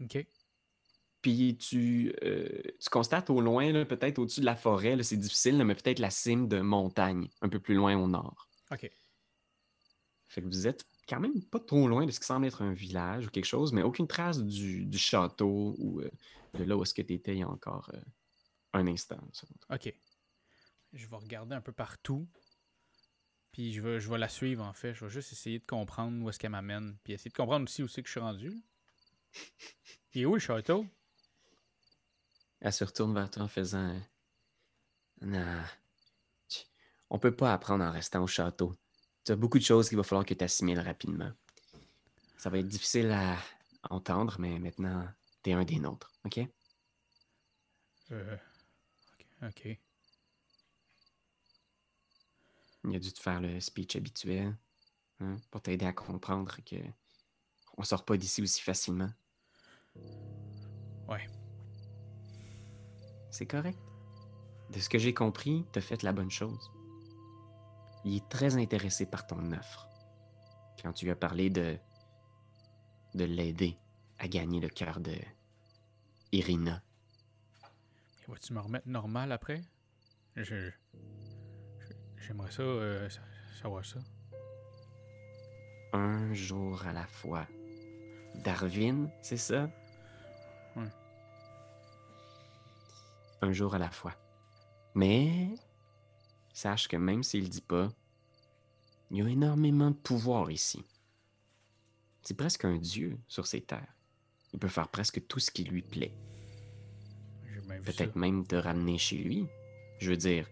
Ok. 0.00 0.24
Puis 1.22 1.56
tu, 1.56 2.14
euh, 2.22 2.60
tu 2.78 2.90
constates 2.90 3.30
au 3.30 3.40
loin, 3.40 3.84
peut-être 3.86 4.18
au-dessus 4.18 4.40
de 4.40 4.44
la 4.44 4.56
forêt, 4.56 4.94
là, 4.94 5.02
c'est 5.02 5.16
difficile, 5.16 5.56
là, 5.56 5.64
mais 5.64 5.74
peut-être 5.74 5.98
la 5.98 6.10
cime 6.10 6.48
de 6.48 6.60
montagne, 6.60 7.30
un 7.40 7.48
peu 7.48 7.58
plus 7.58 7.74
loin 7.74 7.96
au 7.96 8.06
nord. 8.06 8.48
Ok. 8.70 8.90
Fait 10.28 10.42
que 10.42 10.46
vous 10.46 10.66
êtes 10.66 10.84
quand 11.08 11.20
même 11.20 11.42
pas 11.44 11.60
trop 11.60 11.88
loin 11.88 12.06
de 12.06 12.10
ce 12.10 12.20
qui 12.20 12.26
semble 12.26 12.46
être 12.46 12.62
un 12.62 12.72
village 12.72 13.26
ou 13.26 13.30
quelque 13.30 13.44
chose, 13.44 13.72
mais 13.72 13.82
aucune 13.82 14.06
trace 14.06 14.42
du, 14.42 14.86
du 14.86 14.98
château 14.98 15.74
ou 15.78 16.00
euh, 16.00 16.10
de 16.54 16.64
là 16.64 16.76
où 16.76 16.82
est-ce 16.82 16.94
que 16.94 17.02
tu 17.02 17.14
étais 17.14 17.34
il 17.34 17.38
y 17.38 17.42
a 17.42 17.48
encore 17.48 17.90
euh, 17.94 18.00
un 18.72 18.86
instant. 18.86 19.18
Ok. 19.70 19.92
Je 20.92 21.06
vais 21.06 21.16
regarder 21.16 21.54
un 21.54 21.60
peu 21.60 21.72
partout. 21.72 22.28
Puis 23.52 23.72
je 23.72 23.80
vais, 23.80 24.00
je 24.00 24.10
vais 24.10 24.18
la 24.18 24.28
suivre 24.28 24.64
en 24.64 24.72
fait. 24.72 24.94
Je 24.94 25.04
vais 25.04 25.10
juste 25.10 25.32
essayer 25.32 25.58
de 25.58 25.66
comprendre 25.66 26.22
où 26.22 26.28
est-ce 26.28 26.38
qu'elle 26.38 26.50
m'amène. 26.50 26.96
Puis 27.04 27.12
essayer 27.12 27.30
de 27.30 27.36
comprendre 27.36 27.64
aussi 27.64 27.82
où 27.82 27.88
c'est 27.88 28.02
que 28.02 28.08
je 28.08 28.12
suis 28.12 28.20
rendu. 28.20 28.62
Il 30.12 30.22
est 30.22 30.26
où 30.26 30.34
le 30.34 30.40
château? 30.40 30.86
Elle 32.60 32.72
se 32.72 32.84
retourne 32.84 33.14
vers 33.14 33.30
toi 33.30 33.42
en 33.42 33.48
faisant 33.48 33.90
euh, 33.90 34.00
Non, 35.22 35.62
on 37.10 37.18
peut 37.18 37.34
pas 37.34 37.52
apprendre 37.52 37.84
en 37.84 37.92
restant 37.92 38.22
au 38.22 38.26
château. 38.26 38.76
Tu 39.24 39.32
as 39.32 39.36
beaucoup 39.36 39.58
de 39.58 39.64
choses 39.64 39.88
qu'il 39.88 39.96
va 39.96 40.02
falloir 40.02 40.26
que 40.26 40.34
tu 40.34 40.44
assimiles 40.44 40.80
rapidement. 40.80 41.32
Ça 42.36 42.50
va 42.50 42.58
être 42.58 42.68
difficile 42.68 43.10
à 43.10 43.38
entendre, 43.88 44.36
mais 44.38 44.58
maintenant, 44.58 45.08
tu 45.42 45.50
es 45.50 45.52
un 45.54 45.64
des 45.64 45.78
nôtres, 45.78 46.12
OK? 46.24 46.40
Euh, 48.10 48.36
ok. 49.12 49.26
ok. 49.42 49.78
Il 52.84 52.96
a 52.96 52.98
dû 52.98 53.12
te 53.12 53.20
faire 53.20 53.40
le 53.40 53.60
speech 53.60 53.96
habituel 53.96 54.54
hein, 55.20 55.36
pour 55.50 55.62
t'aider 55.62 55.86
à 55.86 55.94
comprendre 55.94 56.58
que 56.66 56.76
on 57.78 57.82
sort 57.82 58.04
pas 58.04 58.18
d'ici 58.18 58.42
aussi 58.42 58.60
facilement. 58.60 59.10
Ouais. 61.08 61.26
C'est 63.30 63.46
correct. 63.46 63.78
De 64.70 64.80
ce 64.80 64.88
que 64.90 64.98
j'ai 64.98 65.14
compris, 65.14 65.64
t'as 65.72 65.80
fait 65.80 66.02
la 66.02 66.12
bonne 66.12 66.30
chose. 66.30 66.73
Il 68.04 68.16
est 68.16 68.28
très 68.28 68.56
intéressé 68.56 69.06
par 69.06 69.26
ton 69.26 69.52
offre. 69.52 69.88
Quand 70.82 70.92
tu 70.92 71.06
lui 71.06 71.12
as 71.12 71.16
parlé 71.16 71.50
de 71.50 71.78
de 73.14 73.24
l'aider 73.24 73.78
à 74.18 74.26
gagner 74.26 74.60
le 74.60 74.68
cœur 74.68 74.98
de 75.00 75.14
Irina. 76.32 76.82
Et 78.26 78.30
Vas-tu 78.30 78.52
me 78.52 78.60
remettre 78.60 78.88
normal 78.88 79.30
après? 79.32 79.62
Je. 80.36 80.70
J'aimerais 82.16 82.50
ça, 82.50 82.62
euh, 82.62 83.08
sa- 83.08 83.20
savoir 83.62 83.84
ça. 83.84 84.00
Un 85.92 86.32
jour 86.34 86.84
à 86.86 86.92
la 86.92 87.06
fois. 87.06 87.46
Darwin, 88.42 89.08
c'est 89.22 89.36
ça? 89.36 89.70
Ouais. 90.74 90.88
Un 93.42 93.52
jour 93.52 93.74
à 93.76 93.78
la 93.78 93.90
fois. 93.90 94.14
Mais 94.96 95.54
sache 96.54 96.88
que 96.88 96.96
même 96.96 97.22
s'il 97.22 97.42
le 97.42 97.48
dit 97.48 97.60
pas, 97.60 97.90
il 99.10 99.18
y 99.18 99.22
a 99.22 99.28
énormément 99.28 99.90
de 99.90 99.96
pouvoir 99.96 100.50
ici. 100.50 100.82
C'est 102.22 102.36
presque 102.36 102.64
un 102.64 102.78
dieu 102.78 103.18
sur 103.28 103.46
ces 103.46 103.60
terres. 103.60 103.94
Il 104.54 104.58
peut 104.58 104.68
faire 104.68 104.88
presque 104.88 105.26
tout 105.26 105.40
ce 105.40 105.50
qui 105.50 105.64
lui 105.64 105.82
plaît. 105.82 106.14
Peut-être 107.84 108.16
même 108.16 108.46
te 108.46 108.54
ramener 108.56 108.96
chez 108.96 109.18
lui. 109.18 109.46
Je 109.98 110.10
veux 110.10 110.16
dire, 110.16 110.48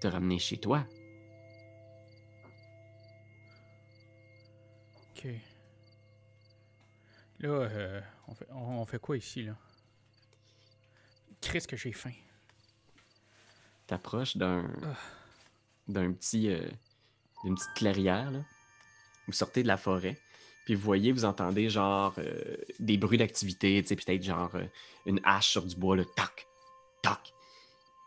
te 0.00 0.08
ramener 0.08 0.38
chez 0.38 0.58
toi. 0.58 0.84
Ok. 5.10 5.28
Là, 7.38 7.48
euh, 7.48 8.00
on, 8.26 8.34
fait, 8.34 8.48
on, 8.50 8.80
on 8.80 8.86
fait 8.86 8.98
quoi 8.98 9.16
ici, 9.16 9.44
là? 9.44 9.56
Qu'est-ce 11.40 11.68
que 11.68 11.76
j'ai 11.76 11.92
faim? 11.92 12.12
T'approches 13.92 14.38
d'un 14.38 14.70
d'un 15.86 16.14
petit 16.14 16.48
euh, 16.48 16.66
d'une 17.44 17.54
petite 17.54 17.74
clairière 17.74 18.30
là. 18.30 18.38
Vous 19.26 19.34
sortez 19.34 19.62
de 19.62 19.68
la 19.68 19.76
forêt, 19.76 20.18
puis 20.64 20.74
vous 20.74 20.80
voyez, 20.80 21.12
vous 21.12 21.26
entendez 21.26 21.68
genre 21.68 22.14
euh, 22.16 22.56
des 22.80 22.96
bruits 22.96 23.18
d'activité, 23.18 23.82
tu 23.82 23.88
sais, 23.88 23.96
peut-être 23.96 24.22
genre 24.22 24.50
euh, 24.54 24.64
une 25.04 25.20
hache 25.24 25.50
sur 25.50 25.66
du 25.66 25.76
bois, 25.76 25.94
le 25.94 26.06
toc, 26.06 26.48
toc. 27.02 27.34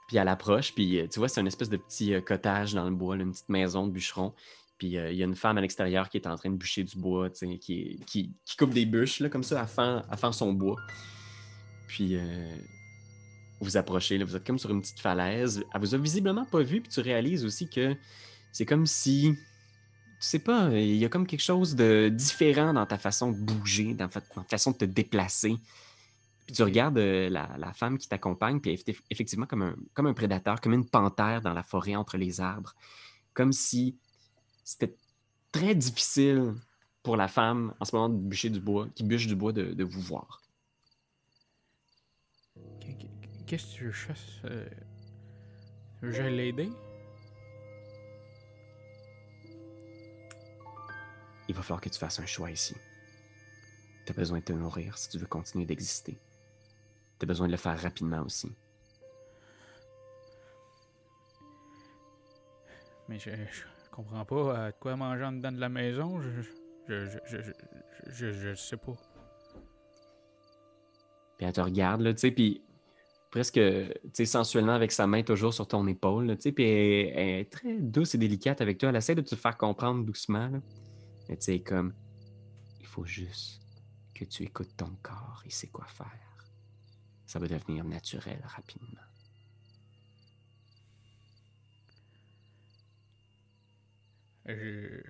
Puis 0.08 0.18
à 0.18 0.24
l'approche, 0.24 0.74
puis 0.74 1.02
euh, 1.02 1.08
tu 1.08 1.20
vois, 1.20 1.30
c'est 1.30 1.40
une 1.40 1.46
espèce 1.46 1.70
de 1.70 1.78
petit 1.78 2.16
cottage 2.24 2.74
dans 2.74 2.90
le 2.90 2.96
bois, 2.96 3.16
une 3.16 3.32
petite 3.32 3.50
maison 3.50 3.86
de 3.86 3.92
bûcheron. 3.92 4.34
Puis 4.80 4.88
il 4.88 5.16
y 5.16 5.22
a 5.22 5.26
une 5.26 5.36
femme 5.36 5.60
à 5.60 5.62
l'extérieur 5.62 6.10
qui 6.10 6.18
est 6.18 6.26
en 6.26 6.36
train 6.36 6.50
de 6.50 6.58
bûcher 6.58 6.84
du 6.84 6.98
bois, 6.98 7.30
tu 7.30 7.48
sais, 7.48 7.60
qui, 7.60 8.02
qui, 8.08 8.34
coupe 8.58 8.74
des 8.74 8.88
bûches, 8.88 9.20
là, 9.20 9.30
comme 9.30 9.44
ça, 9.44 9.68
à 9.78 10.32
son 10.32 10.52
bois. 10.52 10.78
Puis 11.88 12.18
euh, 13.62 13.66
vous 13.66 13.78
approchez, 13.78 14.18
là, 14.18 14.26
vous 14.26 14.36
êtes 14.36 14.46
comme 14.46 14.60
sur 14.60 14.70
une 14.72 14.82
petite 14.82 15.00
falaise. 15.00 15.64
Elle 15.74 15.82
vous 15.82 15.96
a 15.96 15.98
visiblement 15.98 16.46
pas 16.46 16.62
vu, 16.62 16.82
puis 16.82 16.92
tu 16.92 17.00
réalises 17.02 17.46
aussi 17.46 17.70
que 17.70 17.96
c'est 18.52 18.66
comme 18.66 18.86
si. 18.86 19.36
Tu 20.22 20.28
sais 20.28 20.40
pas, 20.40 20.70
il 20.72 20.96
y 20.96 21.06
a 21.06 21.10
comme 21.10 21.28
quelque 21.28 21.44
chose 21.44 21.76
de 21.76 22.10
différent 22.10 22.74
dans 22.74 22.86
ta 22.86 22.98
façon 22.98 23.32
de 23.32 23.38
bouger, 23.38 23.94
dans, 23.94 24.08
ta 24.08 24.22
façon 24.50 24.72
de 24.72 24.78
te 24.78 24.86
déplacer. 24.86 25.56
Puis 26.46 26.56
tu 26.56 26.64
regardes 26.64 26.98
euh, 26.98 27.30
la, 27.30 27.50
la 27.58 27.74
femme 27.74 27.98
qui 27.98 28.08
t'accompagne, 28.08 28.60
puis 28.60 28.72
elle 28.72 28.80
est 28.80 28.90
eff- 28.90 29.02
effectivement 29.10 29.46
comme 29.46 29.64
un, 29.64 29.76
comme 29.94 30.06
un 30.08 30.14
prédateur, 30.14 30.62
comme 30.62 30.74
une 30.74 30.88
panthère 30.88 31.42
dans 31.42 31.54
la 31.54 31.64
forêt 31.64 31.96
entre 31.96 32.18
les 32.18 32.40
arbres. 32.40 32.76
Comme 33.34 33.52
si 33.52 33.98
c'était 34.64 34.96
très 35.52 35.76
difficile 35.76 36.54
pour 37.04 37.18
la 37.18 37.28
femme 37.28 37.74
en 37.80 37.86
ce 37.86 37.96
moment 37.96 38.10
de 38.10 38.18
bûcher 38.18 38.50
du 38.50 38.60
bois, 38.60 38.88
qui 38.96 39.04
bûche 39.04 39.28
du 39.28 39.36
bois, 39.36 39.52
de, 39.52 39.74
de 39.74 39.84
vous 39.84 40.02
voir. 40.02 40.42
Qu- 42.80 42.96
qu- 42.98 43.08
Qu'est-ce 43.48 43.66
que 43.74 43.78
tu 43.78 43.92
je 43.92 44.06
fasse? 44.08 44.42
Euh, 44.46 44.66
que 46.02 46.12
j'aille 46.12 46.36
l'aider? 46.36 46.70
Il 51.48 51.56
va 51.56 51.62
falloir 51.62 51.82
que 51.82 51.90
tu 51.90 52.00
fasses 52.00 52.20
un 52.20 52.26
choix 52.26 52.50
ici. 52.50 52.76
Tu 54.06 54.12
as 54.12 54.16
besoin 54.16 54.40
de 54.40 54.44
te 54.44 54.54
nourrir 54.54 54.98
si 54.98 55.10
tu 55.10 55.20
veux 55.20 55.28
continuer 55.28 55.66
d'exister. 55.66 56.18
Tu 57.20 57.24
as 57.24 57.28
besoin 57.28 57.46
de 57.48 57.52
le 57.52 57.58
faire 57.58 57.80
rapidement 57.80 58.22
aussi. 58.22 58.52
Mais 63.08 63.20
je, 63.20 63.30
je 63.30 63.62
comprends 63.92 64.26
pas 64.26 64.72
de 64.72 64.76
quoi 64.80 64.96
manger 64.96 65.24
en 65.26 65.32
dedans 65.34 65.52
de 65.52 65.60
la 65.60 65.70
maison. 65.70 66.20
Je, 66.20 66.30
je, 66.42 66.42
je, 66.88 67.06
je, 67.06 67.20
je, 67.28 67.42
je, 68.08 68.32
je- 68.32 68.50
je 68.50 68.56
sais 68.56 68.78
pas. 68.78 68.96
Puis 71.38 71.46
elle 71.46 71.54
te 71.54 71.62
regarde, 71.62 72.02
là, 72.02 72.14
tu 72.14 72.22
sais, 72.22 72.32
puis 72.32 72.65
presque, 73.36 73.60
sensuellement 74.24 74.72
avec 74.72 74.94
sa 74.94 75.08
main 75.08 75.22
toujours 75.22 75.54
sur 75.54 75.68
ton 75.68 75.86
épaule, 75.88 76.38
puis 76.38 76.64
elle, 76.64 77.12
elle 77.18 77.40
est 77.42 77.52
très 77.52 77.82
douce 77.82 78.16
et 78.16 78.18
délicate 78.18 78.62
avec 78.62 78.78
toi. 78.78 78.88
Elle 78.88 78.96
essaie 78.96 79.14
de 79.14 79.20
te 79.20 79.36
faire 79.36 79.58
comprendre 79.58 80.06
doucement, 80.06 80.48
là. 80.48 80.62
Mais 81.28 81.36
tu 81.36 81.44
sais, 81.44 81.60
comme, 81.60 81.94
il 82.80 82.86
faut 82.86 83.06
juste 83.06 83.62
que 84.14 84.24
tu 84.24 84.44
écoutes 84.44 84.78
ton 84.78 84.96
corps, 85.04 85.42
il 85.44 85.52
sait 85.52 85.68
quoi 85.68 85.86
faire. 85.86 86.48
Ça 87.26 87.40
va 87.40 87.48
devenir 87.50 87.84
naturel 87.84 88.42
rapidement. 88.46 89.02
Je. 94.46 95.02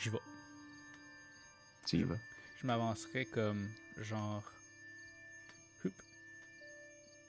J'y 0.00 0.08
vais. 0.08 0.18
Tu 1.86 1.98
y 1.98 2.02
vas? 2.02 2.16
Je 2.60 2.66
m'avancerai 2.66 3.24
comme 3.26 3.68
genre. 3.98 4.53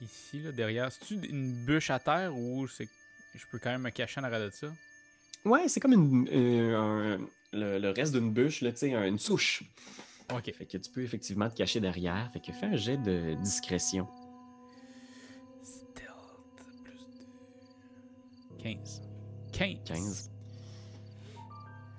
Ici, 0.00 0.40
là, 0.40 0.52
derrière. 0.52 0.92
C'est-tu 0.92 1.14
une 1.28 1.52
bûche 1.64 1.90
à 1.90 1.98
terre 1.98 2.36
ou 2.36 2.66
c'est. 2.68 2.88
Je 3.34 3.44
peux 3.50 3.58
quand 3.58 3.70
même 3.70 3.82
me 3.82 3.90
cacher 3.90 4.20
en 4.20 4.24
arrière 4.24 4.40
de 4.40 4.50
ça? 4.50 4.68
Ouais, 5.44 5.68
c'est 5.68 5.80
comme 5.80 5.92
une, 5.92 6.28
euh, 6.32 6.76
un- 6.76 7.18
le, 7.52 7.78
le 7.78 7.90
reste 7.90 8.12
d'une 8.14 8.32
bûche, 8.32 8.60
là, 8.62 8.70
une 9.06 9.18
souche. 9.18 9.62
Ok. 10.34 10.52
Fait 10.52 10.66
que 10.66 10.76
tu 10.78 10.90
peux 10.90 11.02
effectivement 11.02 11.48
te 11.48 11.54
cacher 11.56 11.80
derrière. 11.80 12.30
Fait 12.32 12.40
que 12.40 12.52
fais 12.52 12.66
un 12.66 12.76
jet 12.76 12.96
de 12.98 13.34
discrétion. 13.42 14.06
Stealth 15.62 16.66
plus 16.82 17.06
2. 18.58 18.62
15. 18.62 19.02
15. 19.52 19.78
15. 19.84 20.30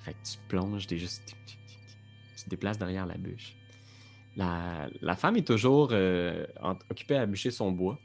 Fait 0.01 0.13
que 0.13 0.17
tu 0.29 0.37
plonges 0.49 0.87
des 0.87 0.97
juste. 0.99 1.35
Tu 2.35 2.43
te 2.43 2.49
déplaces 2.49 2.77
derrière 2.77 3.05
la 3.05 3.15
bûche. 3.17 3.55
La, 4.37 5.15
femme 5.15 5.35
est 5.35 5.47
toujours 5.47 5.89
euh, 5.91 6.45
occupée 6.91 7.17
à 7.17 7.25
bûcher 7.25 7.51
son 7.51 7.71
bois. 7.71 7.97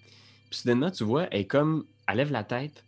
Puis 0.51 0.61
soudainement, 0.61 0.91
tu 0.91 1.05
vois, 1.05 1.25
elle 1.31 1.41
est 1.41 1.47
comme. 1.47 1.85
Elle 2.09 2.17
lève 2.17 2.33
la 2.33 2.43
tête. 2.43 2.85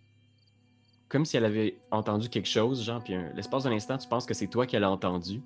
Comme 1.09 1.25
si 1.25 1.37
elle 1.37 1.45
avait 1.45 1.79
entendu 1.91 2.29
quelque 2.29 2.49
chose, 2.49 2.83
genre, 2.83 3.05
puis 3.05 3.15
l'espace 3.37 3.65
d'un 3.65 3.73
instant, 3.73 3.99
tu 3.99 4.09
penses 4.09 4.27
que 4.27 4.35
c'est 4.35 4.49
toi 4.49 4.67
qui 4.67 4.77
l'as 4.77 4.91
entendu. 4.91 5.43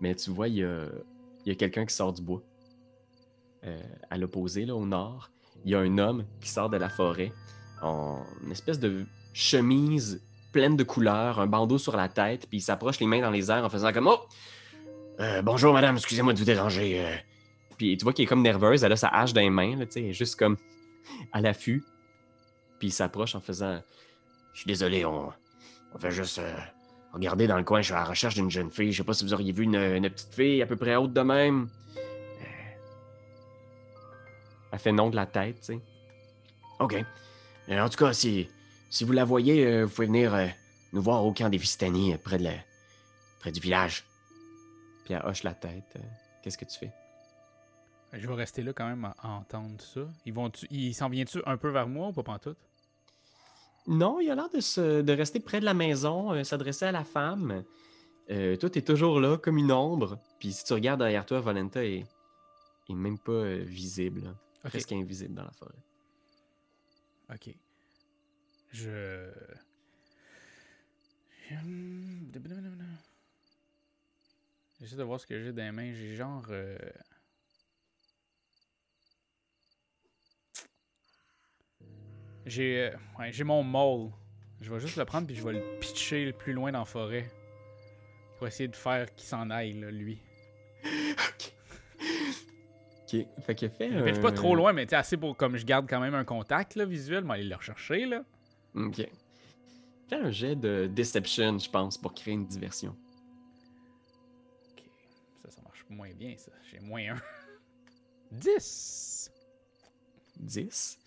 Mais 0.00 0.14
tu 0.14 0.30
vois, 0.30 0.48
il 0.48 0.56
y 0.56 0.64
a, 0.64 0.86
il 1.44 1.48
y 1.48 1.52
a 1.52 1.54
quelqu'un 1.54 1.86
qui 1.86 1.94
sort 1.94 2.12
du 2.12 2.22
bois. 2.22 2.42
Euh, 3.66 3.80
à 4.10 4.18
l'opposé, 4.18 4.66
là, 4.66 4.76
au 4.76 4.84
nord, 4.84 5.30
il 5.64 5.70
y 5.70 5.74
a 5.74 5.80
un 5.80 5.98
homme 5.98 6.24
qui 6.40 6.50
sort 6.50 6.68
de 6.68 6.76
la 6.76 6.90
forêt 6.90 7.32
en 7.80 8.22
une 8.44 8.52
espèce 8.52 8.78
de 8.78 9.06
chemise 9.32 10.22
pleine 10.52 10.76
de 10.76 10.84
couleurs, 10.84 11.40
un 11.40 11.46
bandeau 11.46 11.78
sur 11.78 11.96
la 11.96 12.08
tête, 12.08 12.46
puis 12.46 12.58
il 12.58 12.60
s'approche 12.60 13.00
les 13.00 13.06
mains 13.06 13.20
dans 13.20 13.30
les 13.30 13.50
airs 13.50 13.64
en 13.64 13.70
faisant 13.70 13.92
comme 13.92 14.06
Oh! 14.06 14.20
Euh, 15.20 15.42
bonjour 15.42 15.72
madame, 15.72 15.96
excusez-moi 15.96 16.32
de 16.32 16.38
vous 16.38 16.44
déranger. 16.44 17.00
euh. 17.04 17.16
Puis 17.76 17.96
tu 17.96 18.04
vois 18.04 18.12
qu'elle 18.12 18.24
est 18.24 18.28
comme 18.28 18.42
nerveuse, 18.42 18.84
elle 18.84 18.92
a 18.92 18.96
sa 18.96 19.08
hache 19.08 19.32
dans 19.32 19.40
les 19.40 19.50
mains, 19.50 19.76
là, 19.76 19.84
elle 19.94 20.04
est 20.06 20.12
juste 20.12 20.36
comme 20.36 20.56
à 21.32 21.40
l'affût. 21.40 21.84
Puis 22.78 22.88
il 22.88 22.92
s'approche 22.92 23.34
en 23.34 23.40
faisant 23.40 23.80
Je 24.52 24.60
suis 24.60 24.66
désolé, 24.68 25.04
on, 25.04 25.32
on 25.94 25.98
fait 25.98 26.10
juste 26.10 26.38
euh, 26.38 26.54
regarder 27.12 27.46
dans 27.46 27.56
le 27.58 27.64
coin, 27.64 27.80
je 27.80 27.86
suis 27.86 27.94
à 27.94 27.98
la 27.98 28.04
recherche 28.04 28.34
d'une 28.34 28.50
jeune 28.50 28.70
fille. 28.70 28.92
Je 28.92 28.98
sais 28.98 29.04
pas 29.04 29.14
si 29.14 29.24
vous 29.24 29.34
auriez 29.34 29.52
vu 29.52 29.64
une, 29.64 29.76
une 29.76 30.08
petite 30.10 30.34
fille 30.34 30.62
à 30.62 30.66
peu 30.66 30.76
près 30.76 30.96
haute 30.96 31.12
de 31.12 31.20
même. 31.20 31.68
Elle 34.72 34.78
fait 34.80 34.92
non 34.92 35.08
de 35.10 35.16
la 35.16 35.26
tête, 35.26 35.60
tu 35.60 35.64
sais. 35.74 35.80
OK. 36.80 36.96
En 37.70 37.88
tout 37.88 37.96
cas, 38.04 38.12
si, 38.12 38.48
si 38.90 39.04
vous 39.04 39.12
la 39.12 39.24
voyez, 39.24 39.84
vous 39.84 39.88
pouvez 39.90 40.08
venir 40.08 40.36
nous 40.92 41.00
voir 41.02 41.24
au 41.24 41.32
camp 41.32 41.48
des 41.48 41.56
Vistani, 41.58 42.16
près, 42.18 42.38
de 42.38 42.44
la- 42.44 42.50
près 43.38 43.52
du 43.52 43.60
village. 43.60 44.04
Puis 45.04 45.14
elle 45.14 45.22
hoche 45.24 45.42
la 45.42 45.54
tête. 45.54 45.96
euh, 45.96 46.00
Qu'est-ce 46.42 46.58
que 46.58 46.64
tu 46.64 46.78
fais? 46.78 46.92
Je 48.12 48.26
vais 48.28 48.34
rester 48.34 48.62
là 48.62 48.72
quand 48.72 48.86
même 48.88 49.04
à, 49.04 49.14
entendre 49.28 49.80
ça. 49.80 50.02
Ils 50.24 50.32
vont 50.32 50.50
ils 50.70 50.94
s'en 50.94 51.08
viennent-tu 51.08 51.40
un 51.46 51.56
peu 51.56 51.68
vers 51.70 51.88
moi 51.88 52.08
ou 52.08 52.12
pas 52.12 52.22
pantoute? 52.22 52.58
Non, 53.86 54.20
il 54.20 54.30
a 54.30 54.34
l'air 54.34 54.48
de, 54.50 54.60
se- 54.60 55.02
de 55.02 55.12
rester 55.12 55.40
près 55.40 55.60
de 55.60 55.64
la 55.64 55.74
maison, 55.74 56.32
euh, 56.32 56.44
s'adresser 56.44 56.86
à 56.86 56.92
la 56.92 57.04
femme. 57.04 57.64
Euh, 58.30 58.56
toi, 58.56 58.70
t'es 58.70 58.82
toujours 58.82 59.20
là, 59.20 59.36
comme 59.36 59.58
une 59.58 59.72
ombre. 59.72 60.18
Puis 60.38 60.52
si 60.52 60.64
tu 60.64 60.72
regardes 60.72 61.00
derrière 61.00 61.26
toi, 61.26 61.40
Valenta 61.40 61.84
est, 61.84 62.06
est 62.88 62.94
même 62.94 63.18
pas 63.18 63.32
euh, 63.32 63.62
visible. 63.64 64.22
là. 64.24 64.30
Ok. 64.64 64.70
Presque 64.70 64.92
invisible 64.92 65.34
dans 65.34 65.44
la 65.44 65.52
forêt. 65.52 65.74
Ok. 67.30 67.54
Je. 68.72 69.30
J'essaie 74.84 74.96
de 74.96 75.02
voir 75.02 75.18
ce 75.18 75.26
que 75.26 75.42
j'ai 75.42 75.50
dans 75.50 75.62
les 75.62 75.72
mains. 75.72 75.94
J'ai 75.94 76.14
genre. 76.14 76.44
euh, 76.50 76.76
J'ai 82.44 82.90
euh, 82.90 82.96
ouais, 83.18 83.32
j'ai 83.32 83.44
mon 83.44 83.62
maul. 83.62 84.10
Je 84.60 84.70
vais 84.70 84.78
juste 84.78 84.96
le 84.96 85.06
prendre 85.06 85.26
puis 85.26 85.34
je 85.34 85.42
vais 85.42 85.54
le 85.54 85.78
pitcher 85.80 86.26
le 86.26 86.34
plus 86.34 86.52
loin 86.52 86.70
dans 86.70 86.80
la 86.80 86.84
forêt. 86.84 87.30
Pour 88.36 88.46
essayer 88.46 88.68
de 88.68 88.76
faire 88.76 89.14
qu'il 89.14 89.26
s'en 89.26 89.48
aille, 89.48 89.72
là, 89.80 89.90
lui. 89.90 90.18
Ok. 90.84 91.52
Fait 93.46 93.54
que 93.54 93.68
fait. 93.70 94.20
Pas 94.20 94.32
trop 94.32 94.54
loin, 94.54 94.74
mais 94.74 94.84
tu 94.84 94.90
sais, 94.90 94.96
assez 94.96 95.16
pour 95.16 95.34
comme 95.34 95.56
je 95.56 95.64
garde 95.64 95.88
quand 95.88 96.00
même 96.00 96.14
un 96.14 96.24
contact 96.24 96.74
là, 96.74 96.84
visuel, 96.84 97.24
mais 97.24 97.34
aller 97.34 97.44
le 97.44 97.56
rechercher 97.56 98.04
là. 98.04 98.22
Ok. 98.74 99.08
Fais 100.08 100.16
un 100.16 100.30
jet 100.30 100.56
de 100.56 100.90
deception, 100.92 101.58
je 101.58 101.70
pense, 101.70 101.96
pour 101.96 102.12
créer 102.12 102.34
une 102.34 102.46
diversion. 102.46 102.94
Moins 105.94 106.12
bien, 106.12 106.34
ça. 106.36 106.52
J'ai 106.70 106.80
moins 106.80 107.14
un. 107.14 107.20
10! 108.32 109.30
10. 110.40 110.98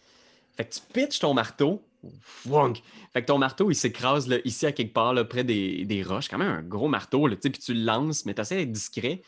Fait 0.56 0.66
que 0.66 0.74
tu 0.74 0.80
pitches 0.94 1.20
ton 1.20 1.34
marteau. 1.34 1.84
Fwonk! 2.22 2.82
Fait 3.12 3.22
que 3.22 3.28
ton 3.28 3.38
marteau, 3.38 3.70
il 3.72 3.76
s'écrase 3.76 4.28
là, 4.28 4.38
ici 4.46 4.66
à 4.66 4.72
quelque 4.72 4.94
part, 4.94 5.14
là, 5.14 5.26
près 5.26 5.44
des, 5.44 5.84
des 5.86 6.04
roches. 6.04 6.30
Quand 6.30 6.38
même 6.38 6.48
un 6.52 6.62
gros 6.64 6.88
marteau, 6.88 7.28
là, 7.28 7.36
tu 7.36 7.42
sais, 7.44 7.50
puis 7.50 7.60
tu 7.62 7.74
le 7.74 7.82
lances, 7.84 8.26
mais 8.26 8.34
tu 8.34 8.42
essaies 8.42 8.58
d'être 8.58 8.72
discret. 8.72 9.22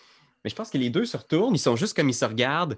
Mais 0.44 0.50
je 0.50 0.56
pense 0.56 0.70
que 0.70 0.78
les 0.78 0.90
deux 0.90 1.06
se 1.06 1.18
retournent, 1.18 1.56
ils 1.56 1.60
sont 1.60 1.76
juste 1.76 1.96
comme 1.96 2.08
ils 2.10 2.14
se 2.14 2.26
regardent. 2.26 2.78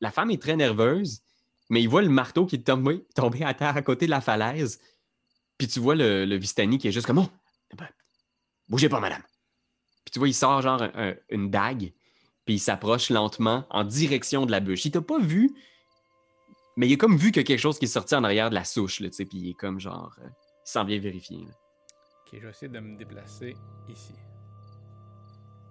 La 0.00 0.10
femme 0.10 0.30
est 0.30 0.42
très 0.42 0.56
nerveuse, 0.56 1.22
mais 1.70 1.80
il 1.80 1.88
voit 1.88 2.02
le 2.02 2.08
marteau 2.10 2.44
qui 2.44 2.56
est 2.56 2.66
tombé, 2.66 3.02
tombé 3.14 3.44
à 3.44 3.54
terre 3.54 3.76
à 3.76 3.82
côté 3.82 4.06
de 4.06 4.10
la 4.10 4.20
falaise. 4.20 4.80
Puis 5.56 5.68
tu 5.68 5.80
vois 5.80 5.94
le, 5.94 6.24
le 6.26 6.36
Vistani 6.36 6.76
qui 6.78 6.88
est 6.88 6.92
juste 6.92 7.06
comme 7.06 7.18
Oh! 7.18 7.28
Ben, 7.76 7.88
bougez 8.68 8.88
pas, 8.88 9.00
madame. 9.00 9.22
Puis 10.04 10.12
tu 10.12 10.18
vois, 10.18 10.28
il 10.28 10.34
sort 10.34 10.60
genre 10.60 10.82
un- 10.82 10.92
un- 10.94 11.14
une 11.30 11.50
dague, 11.50 11.92
puis 12.50 12.56
il 12.56 12.58
s'approche 12.58 13.10
lentement 13.10 13.64
en 13.70 13.84
direction 13.84 14.44
de 14.44 14.50
la 14.50 14.58
bûche. 14.58 14.84
Il 14.84 14.90
t'a 14.90 15.00
pas 15.00 15.20
vu, 15.20 15.54
mais 16.76 16.88
il 16.88 16.94
a 16.94 16.96
comme 16.96 17.16
vu 17.16 17.30
que 17.30 17.38
quelque 17.38 17.60
chose 17.60 17.78
qui 17.78 17.84
est 17.84 17.88
sorti 17.88 18.16
en 18.16 18.24
arrière 18.24 18.50
de 18.50 18.56
la 18.56 18.64
souche, 18.64 18.98
là, 18.98 19.08
tu 19.08 19.14
sais, 19.14 19.24
puis 19.24 19.38
il 19.38 19.50
est 19.50 19.54
comme 19.54 19.78
genre. 19.78 20.16
euh, 20.20 20.26
il 20.26 20.68
s'en 20.68 20.82
vient 20.82 20.98
vérifier. 20.98 21.44
là. 21.44 21.52
Ok, 22.26 22.32
je 22.32 22.38
vais 22.40 22.50
essayer 22.50 22.72
de 22.72 22.80
me 22.80 22.98
déplacer 22.98 23.54
ici. 23.88 24.14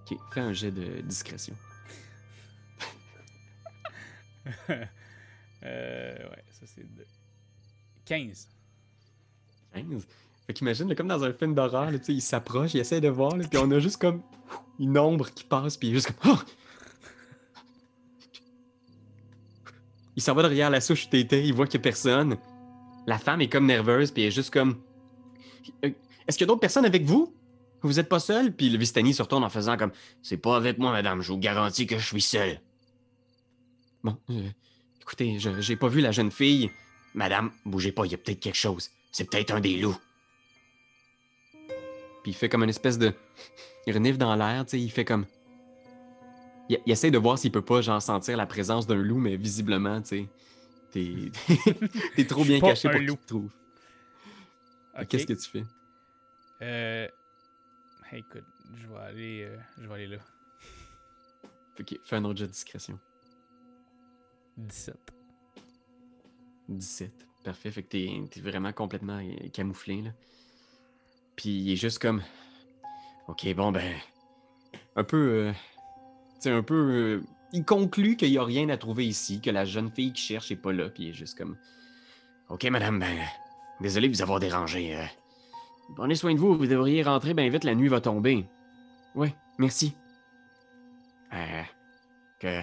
Ok, 0.09 0.17
fais 0.33 0.39
un 0.39 0.53
jet 0.53 0.71
de 0.71 1.01
discrétion. 1.01 1.53
euh, 4.69 6.29
ouais, 6.29 6.43
ça 6.50 6.65
c'est 6.65 6.95
de 6.95 7.05
15. 8.05 8.48
15. 9.74 10.07
Fait 10.48 10.53
qu'imagine, 10.53 10.95
comme 10.95 11.09
dans 11.09 11.25
un 11.25 11.33
film 11.33 11.53
d'horreur, 11.53 11.91
il 12.07 12.21
s'approche, 12.21 12.74
il 12.74 12.79
essaie 12.79 13.01
de 13.01 13.09
voir, 13.09 13.36
là, 13.36 13.45
puis 13.50 13.59
on 13.62 13.69
a 13.69 13.79
juste 13.79 13.98
comme 13.98 14.21
une 14.79 14.98
ombre 14.98 15.29
qui 15.29 15.43
passe, 15.43 15.75
puis 15.75 15.89
il 15.89 15.91
est 15.91 15.95
juste 15.95 16.13
comme. 16.13 16.38
Oh! 16.38 16.39
Il 20.20 20.22
s'en 20.22 20.34
va 20.34 20.42
derrière 20.42 20.70
la 20.70 20.82
souche 20.82 21.10
t'étais, 21.10 21.46
il 21.46 21.54
voit 21.54 21.66
qu'il 21.66 21.76
y 21.76 21.82
a 21.82 21.84
personne. 21.84 22.36
La 23.08 23.18
femme 23.18 23.40
est 23.40 23.48
comme 23.48 23.66
nerveuse, 23.66 24.12
puis 24.12 24.24
elle 24.24 24.28
est 24.28 24.32
juste 24.32 24.52
comme. 24.52 24.76
Euh, 25.86 25.92
Est-ce 26.28 26.38
qu'il 26.38 26.42
y 26.42 26.44
a 26.44 26.48
d'autres 26.48 26.60
personnes 26.60 26.84
avec 26.84 27.04
vous? 27.06 27.34
Vous 27.84 28.02
êtes 28.02 28.10
pas 28.10 28.20
seul? 28.20 28.54
Puis 28.54 28.70
le 28.70 28.78
Vistani 28.78 29.14
se 29.14 29.22
retourne 29.22 29.46
en 29.46 29.50
faisant 29.50 29.78
comme 29.78 29.94
C'est 30.22 30.36
pas 30.36 30.58
avec 30.58 30.78
moi, 30.78 30.92
madame, 30.92 31.22
je 31.22 31.32
vous 31.32 31.38
garantis 31.38 31.88
que 31.88 31.98
je 31.98 32.06
suis 32.06 32.22
seul. 32.22 32.60
Bon, 34.04 34.18
euh, 34.30 34.50
écoutez, 35.02 35.40
je- 35.40 35.62
j'ai 35.62 35.78
pas 35.78 35.88
vu 35.88 36.02
la 36.02 36.12
jeune 36.12 36.32
fille. 36.32 36.70
Madame, 37.14 37.52
bougez 37.66 37.94
pas, 37.94 38.04
il 38.06 38.12
y 38.12 38.16
a 38.16 38.18
peut-être 38.18 38.42
quelque 38.42 38.58
chose. 38.58 38.90
C'est 39.14 39.24
peut-être 39.30 39.52
un 39.54 39.62
des 39.62 39.78
loups. 39.78 39.98
Puis 42.24 42.32
il 42.32 42.34
fait 42.34 42.50
comme 42.50 42.64
une 42.66 42.70
espèce 42.70 42.98
de. 42.98 43.14
Renifle 43.88 44.18
dans 44.18 44.36
l'air, 44.36 44.66
tu 44.66 44.72
sais, 44.72 44.82
il 44.82 44.92
fait 44.92 45.06
comme. 45.06 45.26
Il, 46.70 46.80
il 46.86 46.92
essaie 46.92 47.12
de 47.12 47.18
voir 47.18 47.38
s'il 47.38 47.52
peut 47.52 47.62
pas, 47.64 47.82
genre, 47.82 48.02
sentir 48.02 48.38
la 48.38 48.46
présence 48.46 48.88
d'un 48.88 48.96
loup, 48.96 49.18
mais 49.20 49.36
visiblement, 49.36 50.02
tu 50.02 50.08
sais. 50.08 50.30
T'es 50.92 51.32
t'es 52.16 52.26
trop 52.26 52.44
bien 52.44 52.60
caché 52.60 52.90
pour 52.90 53.00
qu'il 53.00 53.18
te 53.18 53.28
trouve. 53.28 53.50
Qu'est-ce 55.08 55.28
que 55.28 55.34
tu 55.34 55.50
fais? 55.50 55.64
Euh, 56.62 57.08
Écoute, 58.12 58.44
je 58.76 58.88
vais 58.88 58.98
aller, 59.00 59.42
euh, 59.44 59.58
je 59.80 59.88
vais 59.88 59.94
aller 59.94 60.08
là. 60.08 60.18
Ok, 61.80 61.96
fais 62.04 62.16
un 62.16 62.26
autre 62.26 62.40
jet 62.40 62.48
de 62.48 62.52
discrétion. 62.52 63.00
17. 64.58 64.96
17. 66.70 67.12
Parfait. 67.44 67.72
Fait 67.72 67.84
que 67.84 67.88
t'es 67.90 68.10
t'es 68.32 68.42
vraiment 68.42 68.74
complètement 68.74 69.20
euh, 69.20 69.48
camouflé, 69.54 70.02
là. 70.02 70.12
Puis 71.36 71.50
il 71.50 71.72
est 71.72 71.76
juste 71.78 72.00
comme. 72.00 72.24
Ok, 73.28 73.48
bon, 73.54 73.72
ben. 73.72 73.96
Un 74.96 75.04
peu. 75.04 75.18
euh, 75.18 75.54
sais, 76.43 76.51
un 76.51 76.63
peu. 76.63 76.75
euh, 76.75 77.24
il 77.51 77.65
conclut 77.65 78.15
qu'il 78.15 78.29
n'y 78.31 78.38
a 78.38 78.43
rien 78.43 78.69
à 78.69 78.77
trouver 78.77 79.08
ici, 79.08 79.41
que 79.41 79.50
la 79.50 79.65
jeune 79.65 79.89
fille 79.91 80.13
qui 80.13 80.22
cherche 80.22 80.51
est 80.51 80.55
pas 80.55 80.72
là, 80.72 80.89
puis 80.89 81.05
il 81.05 81.10
est 81.10 81.13
juste 81.13 81.38
comme. 81.38 81.58
Ok, 82.50 82.63
madame, 82.65 83.00
ben. 83.00 83.17
Désolé 83.81 84.10
de 84.10 84.13
vous 84.15 84.22
avoir 84.22 84.39
dérangé. 84.39 84.96
euh. 84.96 85.03
Prenez 85.96 86.15
soin 86.15 86.34
de 86.34 86.39
vous, 86.39 86.58
vous 86.58 86.67
devriez 86.67 87.01
rentrer 87.03 87.34
bien 87.34 87.50
vite, 87.50 87.63
la 87.63 87.75
nuit 87.75 87.88
va 87.88 88.01
tomber. 88.01 88.46
Ouais, 89.15 89.34
merci. 89.58 89.96
Euh, 91.34 91.62
que. 92.39 92.62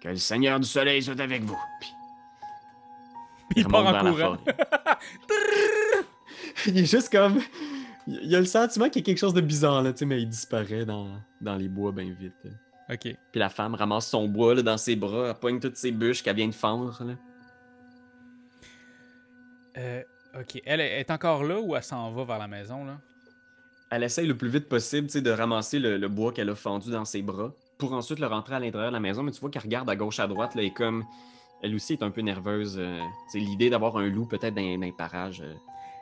Que 0.00 0.08
le 0.08 0.16
Seigneur 0.16 0.60
du 0.60 0.66
Soleil 0.66 1.02
soit 1.02 1.20
avec 1.20 1.42
vous. 1.42 1.58
Puis 1.80 1.90
Il 3.56 3.66
part 3.66 3.84
remonte 3.84 4.06
en 4.06 4.14
courant. 4.14 4.36
il 6.66 6.78
est 6.78 6.84
juste 6.86 7.10
comme. 7.10 7.40
Il 8.06 8.20
il 8.22 8.34
a 8.36 8.40
le 8.40 8.46
sentiment 8.46 8.88
qu'il 8.88 9.02
y 9.02 9.04
a 9.04 9.06
quelque 9.06 9.18
chose 9.18 9.34
de 9.34 9.40
bizarre, 9.40 9.82
là, 9.82 9.92
tu 9.92 9.98
sais, 9.98 10.06
mais 10.06 10.22
il 10.22 10.28
disparaît 10.28 10.84
dans, 10.86 11.20
dans 11.40 11.56
les 11.56 11.68
bois 11.68 11.92
bien 11.92 12.10
vite. 12.18 12.34
Ok. 12.90 13.02
Puis 13.02 13.38
la 13.38 13.48
femme 13.50 13.74
ramasse 13.74 14.08
son 14.08 14.26
bois 14.28 14.54
là, 14.54 14.62
dans 14.62 14.78
ses 14.78 14.96
bras, 14.96 15.28
elle 15.28 15.34
poigne 15.34 15.60
toutes 15.60 15.76
ses 15.76 15.90
bûches 15.92 16.22
qu'elle 16.22 16.36
vient 16.36 16.48
de 16.48 16.54
fendre. 16.54 16.96
Là. 17.04 17.14
Euh, 19.76 20.02
ok. 20.38 20.62
Elle 20.64 20.80
est- 20.80 21.10
encore 21.10 21.44
là 21.44 21.60
ou 21.60 21.76
elle 21.76 21.82
s'en 21.82 22.10
va 22.12 22.24
vers 22.24 22.38
la 22.38 22.48
maison, 22.48 22.84
là? 22.84 22.98
Elle 23.90 24.02
essaye 24.02 24.26
le 24.26 24.36
plus 24.36 24.48
vite 24.50 24.68
possible 24.68 25.08
de 25.08 25.30
ramasser 25.30 25.78
le, 25.78 25.96
le 25.96 26.08
bois 26.08 26.32
qu'elle 26.32 26.50
a 26.50 26.54
fendu 26.54 26.90
dans 26.90 27.06
ses 27.06 27.22
bras 27.22 27.52
pour 27.78 27.92
ensuite 27.94 28.18
le 28.18 28.26
rentrer 28.26 28.54
à 28.54 28.60
l'intérieur 28.60 28.90
de 28.90 28.94
la 28.96 29.00
maison. 29.00 29.22
Mais 29.22 29.30
tu 29.32 29.40
vois 29.40 29.50
qu'elle 29.50 29.62
regarde 29.62 29.88
à 29.88 29.96
gauche, 29.96 30.20
à 30.20 30.26
droite, 30.26 30.54
là, 30.54 30.62
et 30.62 30.72
comme 30.72 31.04
elle 31.62 31.74
aussi 31.74 31.94
est 31.94 32.02
un 32.02 32.10
peu 32.10 32.20
nerveuse. 32.20 32.76
euh, 32.78 33.00
c'est 33.32 33.38
l'idée 33.38 33.70
d'avoir 33.70 33.96
un 33.96 34.06
loup 34.08 34.26
peut-être 34.26 34.54
dans, 34.54 34.62
dans 34.78 34.84
les 34.86 34.92
parages 34.92 35.40
euh, 35.40 35.54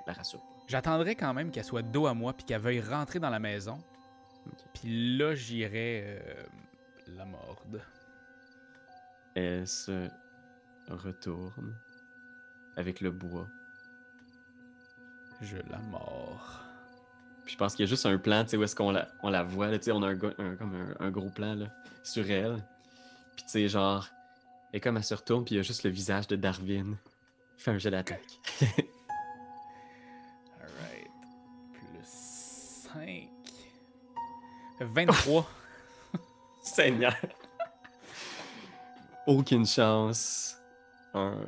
la 0.06 0.12
rassure. 0.14 0.40
J'attendrai 0.66 1.14
quand 1.14 1.32
même 1.32 1.50
qu'elle 1.52 1.64
soit 1.64 1.82
dos 1.82 2.06
à 2.06 2.14
moi 2.14 2.32
puis 2.32 2.44
qu'elle 2.44 2.60
veuille 2.60 2.80
rentrer 2.80 3.20
dans 3.20 3.30
la 3.30 3.38
maison. 3.38 3.78
Puis 4.74 5.16
là, 5.16 5.34
j'irai 5.36 6.02
euh, 6.06 6.18
la 7.08 7.24
morde. 7.24 7.80
Elle 9.34 9.66
se 9.68 10.08
retourne 10.88 11.74
avec 12.76 13.00
le 13.00 13.10
bois. 13.10 13.46
Je 15.42 15.56
la 15.70 15.78
mords. 15.78 16.60
Puis 17.44 17.52
je 17.52 17.58
pense 17.58 17.74
qu'il 17.74 17.84
y 17.84 17.88
a 17.88 17.90
juste 17.90 18.06
un 18.06 18.16
plan, 18.18 18.42
tu 18.44 18.50
sais, 18.50 18.56
où 18.56 18.62
est-ce 18.64 18.74
qu'on 18.74 18.90
la, 18.90 19.08
on 19.22 19.28
la 19.30 19.42
voit, 19.42 19.68
là, 19.68 19.78
tu 19.78 19.84
sais, 19.84 19.92
on 19.92 20.02
a 20.02 20.08
un, 20.08 20.18
un- 20.38 20.56
comme 20.56 20.74
un, 20.74 20.96
un 21.06 21.10
gros 21.10 21.30
plan, 21.30 21.54
là, 21.54 21.66
sur 22.02 22.28
elle. 22.30 22.56
Puis 23.36 23.44
tu 23.44 23.50
sais, 23.50 23.68
genre, 23.68 24.08
et 24.72 24.80
comme 24.80 24.96
elle 24.96 25.04
se 25.04 25.14
retourne, 25.14 25.44
puis 25.44 25.54
il 25.54 25.58
y 25.58 25.60
a 25.60 25.62
juste 25.62 25.84
le 25.84 25.90
visage 25.90 26.26
de 26.26 26.36
Darwin. 26.36 26.96
Il 27.58 27.62
fait 27.62 27.70
un 27.70 27.78
jet 27.78 27.90
d'attaque. 27.90 28.40
Alright. 30.60 31.10
Plus 31.72 32.04
5. 32.04 33.28
23. 34.80 35.48
Seigneur! 36.66 37.14
Aucune 39.26 39.66
chance. 39.66 40.56
Un- 41.14 41.40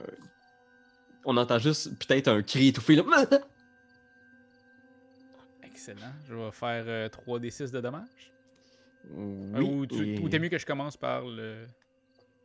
On 1.25 1.37
entend 1.37 1.59
juste 1.59 1.91
peut-être 1.99 2.29
un 2.29 2.43
cri 2.43 2.69
étouffé, 2.69 2.97
là. 2.97 3.03
Excellent. 5.63 6.13
Je 6.29 6.35
vais 6.35 6.51
faire 6.51 6.85
euh, 6.87 7.09
3d6 7.09 7.71
de 7.71 7.81
dommages. 7.81 8.33
Euh, 9.17 9.59
Oui, 9.59 9.65
ou 9.65 9.87
tu- 9.87 10.15
et- 10.15 10.19
ou 10.21 10.29
t'es 10.29 10.39
mieux 10.39 10.49
que 10.49 10.59
je 10.59 10.67
commence 10.67 10.97
par 10.97 11.23
le. 11.23 11.67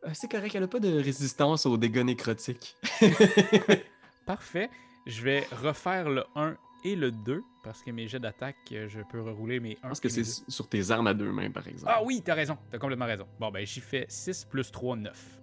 Euh, 0.05 0.09
C'est 0.13 0.29
correct, 0.29 0.53
elle 0.55 0.63
a 0.63 0.67
pas 0.67 0.79
de 0.79 0.91
résistance 1.01 1.65
aux 1.65 1.77
dégâts 1.77 2.03
nécrotiques. 2.03 2.75
Parfait. 4.25 4.69
Je 5.05 5.21
vais 5.23 5.47
refaire 5.61 6.09
le 6.09 6.23
1 6.35 6.55
et 6.83 6.95
le 6.95 7.11
2 7.11 7.41
parce 7.63 7.81
que 7.81 7.91
mes 7.91 8.07
jets 8.07 8.19
d'attaque, 8.19 8.55
euh, 8.73 8.87
je 8.89 8.99
peux 9.09 9.21
rerouler 9.21 9.59
mes 9.59 9.71
1 9.71 9.75
Je 9.83 9.87
pense 9.89 9.99
que 9.99 10.09
c'est 10.09 10.23
sur 10.23 10.67
tes 10.67 10.91
armes 10.91 11.07
à 11.07 11.13
deux 11.13 11.31
mains, 11.31 11.49
par 11.51 11.67
exemple. 11.67 11.91
Ah 11.95 12.03
oui, 12.03 12.21
t'as 12.23 12.33
raison. 12.33 12.57
T'as 12.71 12.77
complètement 12.77 13.05
raison. 13.05 13.25
Bon, 13.39 13.51
ben, 13.51 13.65
j'y 13.65 13.79
fais 13.79 14.05
6 14.09 14.45
plus 14.49 14.71
3, 14.71 14.95
9. 14.97 15.39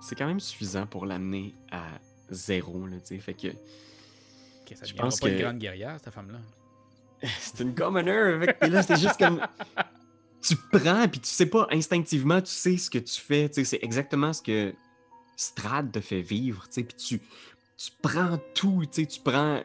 C'est 0.00 0.14
quand 0.16 0.26
même 0.26 0.40
suffisant 0.40 0.86
pour 0.86 1.06
l'amener 1.06 1.54
à 1.70 1.84
zéro, 2.30 2.86
là, 2.86 2.96
tu 3.00 3.06
sais. 3.06 3.18
Fait 3.18 3.34
que 3.34 3.48
Ok, 3.48 4.74
ça 4.76 4.84
Je 4.84 4.94
pense 4.94 5.18
pas 5.20 5.28
une 5.28 5.36
que- 5.36 5.42
grande 5.42 5.58
guerrière, 5.58 5.98
cette 6.02 6.12
femme-là. 6.12 6.38
c'est 7.40 7.60
une 7.60 7.74
commoner 7.74 8.10
avec 8.12 8.58
t'es 8.60 8.68
là, 8.68 8.82
c'est 8.82 8.96
juste 9.00 9.18
comme 9.18 9.40
tu 10.42 10.54
prends 10.70 11.08
puis 11.08 11.20
tu 11.20 11.28
sais 11.28 11.46
pas 11.46 11.66
instinctivement, 11.70 12.40
tu 12.40 12.52
sais 12.52 12.76
ce 12.76 12.90
que 12.90 12.98
tu 12.98 13.20
fais, 13.20 13.48
tu 13.48 13.54
sais, 13.56 13.64
c'est 13.64 13.80
exactement 13.82 14.32
ce 14.32 14.40
que 14.42 14.72
Strad 15.36 15.90
te 15.90 16.00
fait 16.00 16.20
vivre, 16.20 16.66
tu 16.68 16.74
sais, 16.74 16.82
puis 16.84 16.96
tu 16.96 17.20
tu 17.76 17.90
prends 18.02 18.38
tout, 18.54 18.82
tu 18.90 19.02
sais, 19.02 19.06
tu 19.06 19.20
prends 19.20 19.60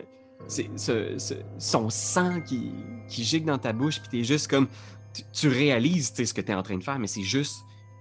c'est- 0.47 0.69
ce- 0.77 1.36
son 1.58 1.89
sang 1.89 2.41
qui, 2.41 2.71
qui 3.08 3.23
gicle 3.23 3.45
dans 3.45 3.58
ta 3.58 3.73
bouche, 3.73 3.99
puis 3.99 4.10
t'es 4.10 4.23
juste 4.23 4.47
comme 4.49 4.67
tu, 5.13 5.23
tu 5.32 5.47
réalises, 5.47 6.13
tu 6.13 6.25
ce 6.25 6.34
que 6.34 6.41
t'es 6.41 6.53
en 6.53 6.63
train 6.63 6.77
de 6.77 6.84
faire, 6.84 6.99
mais 6.99 7.08
c'est 7.08 7.21
juste 7.23 7.58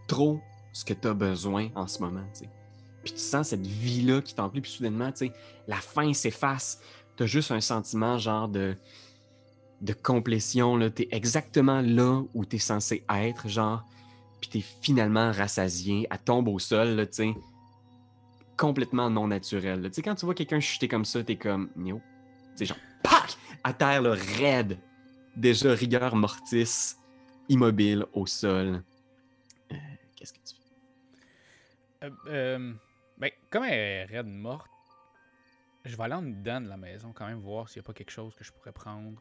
trop 0.09 0.41
ce 0.73 0.85
que 0.85 0.95
t'as 0.95 1.15
besoin 1.15 1.69
en 1.75 1.87
ce 1.87 2.01
moment, 2.01 2.25
tu. 2.39 2.45
Puis 3.05 3.13
tu 3.15 3.19
sens 3.19 3.49
cette 3.49 3.67
vie-là 3.67 4.23
qui 4.23 4.35
t'emplit, 4.35 4.61
puis 4.61 4.71
soudainement, 4.71 5.11
tu 5.13 5.31
la 5.67 5.77
faim 5.77 6.13
s'efface. 6.13 6.81
T'as 7.17 7.27
juste 7.27 7.51
un 7.51 7.61
sentiment 7.61 8.19
genre 8.19 8.49
de 8.49 8.77
de 9.81 9.93
complétion. 9.93 10.77
Là. 10.77 10.91
T'es 10.91 11.09
exactement 11.11 11.81
là 11.81 12.23
où 12.35 12.45
t'es 12.45 12.59
censé 12.59 13.05
être, 13.13 13.49
genre, 13.49 13.85
puis 14.41 14.49
t'es 14.49 14.65
finalement 14.81 15.33
rassasié, 15.33 16.07
elle 16.09 16.19
tombe 16.21 16.47
au 16.49 16.59
sol, 16.61 16.91
là, 16.91 17.05
tu 17.05 17.35
complètement 18.57 19.11
non 19.11 19.27
naturel. 19.27 19.83
là. 19.83 19.89
Tu 19.89 19.97
sais, 19.97 20.03
quand 20.03 20.15
tu 20.15 20.25
vois 20.25 20.35
quelqu'un 20.35 20.61
chuter 20.61 20.87
comme 20.87 21.05
ça, 21.05 21.25
t'es 21.25 21.37
comme, 21.37 21.69
no. 21.75 22.01
Sais, 22.63 22.67
genre, 22.67 22.79
pac! 23.03 23.37
À 23.65 23.73
terre, 23.73 24.03
là, 24.03 24.15
raide, 24.39 24.79
déjà 25.35 25.73
rigueur 25.73 26.15
mortis, 26.15 26.95
immobile 27.49 28.07
au 28.13 28.27
sol. 28.27 28.85
Euh, 29.73 29.77
Qu'est-ce 30.15 30.33
que 30.33 30.39
tu 30.39 30.55
fais? 30.55 32.07
Euh, 32.07 32.11
euh, 32.29 32.73
ben, 33.19 33.31
comme 33.51 33.65
elle 33.65 33.73
est 33.73 34.05
raide 34.05 34.27
morte, 34.27 34.71
je 35.85 35.97
vais 35.97 36.03
aller 36.05 36.15
en 36.15 36.23
dedans 36.23 36.61
de 36.61 36.69
la 36.69 36.77
maison 36.77 37.13
quand 37.13 37.27
même 37.27 37.41
voir 37.41 37.69
s'il 37.69 37.81
n'y 37.81 37.85
a 37.85 37.87
pas 37.87 37.93
quelque 37.93 38.11
chose 38.11 38.35
que 38.37 38.45
je 38.45 38.53
pourrais 38.53 38.73
prendre. 38.73 39.21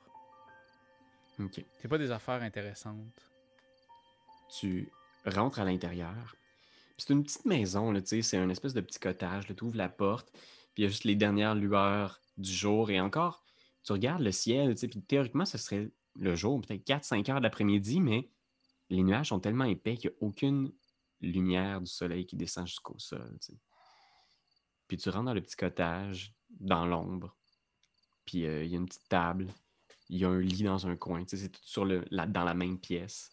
Ok. 1.39 1.63
C'est 1.81 1.87
pas 1.87 1.97
des 1.97 2.11
affaires 2.11 2.43
intéressantes. 2.43 3.31
tu 4.59 4.91
rentres 5.25 5.59
à 5.59 5.63
l'intérieur. 5.63 6.35
C'est 6.97 7.09
une 7.09 7.23
petite 7.23 7.45
maison, 7.45 7.91
là, 7.91 8.01
tu 8.01 8.07
sais, 8.07 8.21
c'est 8.21 8.37
un 8.37 8.49
espèce 8.49 8.75
de 8.75 8.81
petit 8.81 8.99
cottage. 8.99 9.47
Tu 9.47 9.63
ouvres 9.63 9.77
la 9.77 9.89
porte, 9.89 10.29
puis 10.31 10.43
il 10.77 10.83
y 10.83 10.85
a 10.85 10.89
juste 10.89 11.05
les 11.05 11.15
dernières 11.15 11.55
lueurs 11.55 12.20
du 12.37 12.51
jour. 12.51 12.89
Et 12.91 12.99
encore, 12.99 13.43
tu 13.83 13.91
regardes 13.91 14.21
le 14.21 14.31
ciel, 14.31 14.75
puis 14.75 15.01
théoriquement, 15.01 15.45
ce 15.45 15.57
serait 15.57 15.91
le 16.15 16.35
jour, 16.35 16.61
peut-être 16.61 16.85
4-5 16.85 17.31
heures 17.31 17.41
d'après-midi, 17.41 17.99
mais 17.99 18.29
les 18.89 19.03
nuages 19.03 19.29
sont 19.29 19.39
tellement 19.39 19.65
épais 19.65 19.95
qu'il 19.95 20.09
n'y 20.09 20.15
a 20.15 20.19
aucune 20.21 20.73
lumière 21.21 21.79
du 21.81 21.87
soleil 21.87 22.25
qui 22.25 22.35
descend 22.35 22.67
jusqu'au 22.67 22.97
sol. 22.99 23.37
tu 23.41 23.53
sais. 23.53 23.59
Puis 24.87 24.97
tu 24.97 25.09
rentres 25.09 25.25
dans 25.25 25.33
le 25.33 25.41
petit 25.41 25.55
cottage, 25.55 26.33
dans 26.49 26.85
l'ombre. 26.85 27.35
Puis 28.25 28.45
euh, 28.45 28.65
il 28.65 28.71
y 28.71 28.75
a 28.75 28.77
une 28.77 28.85
petite 28.87 29.07
table. 29.07 29.47
Il 30.09 30.19
y 30.19 30.25
a 30.25 30.29
un 30.29 30.39
lit 30.39 30.63
dans 30.63 30.85
un 30.85 30.97
coin. 30.97 31.23
C'est 31.25 31.49
tout 31.49 31.61
sur 31.63 31.85
le, 31.85 32.03
dans 32.11 32.43
la 32.43 32.53
même 32.53 32.77
pièce. 32.77 33.31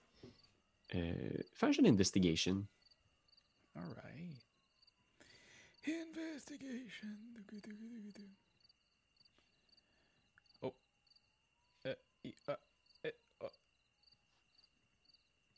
Euh, 0.94 1.42
fais 1.54 1.66
un 1.66 1.72
jeu 1.72 1.82
d'investigation. 1.82 2.64
Alright. 3.74 4.46
Investigation. 5.84 7.08
Euh. 12.48 12.56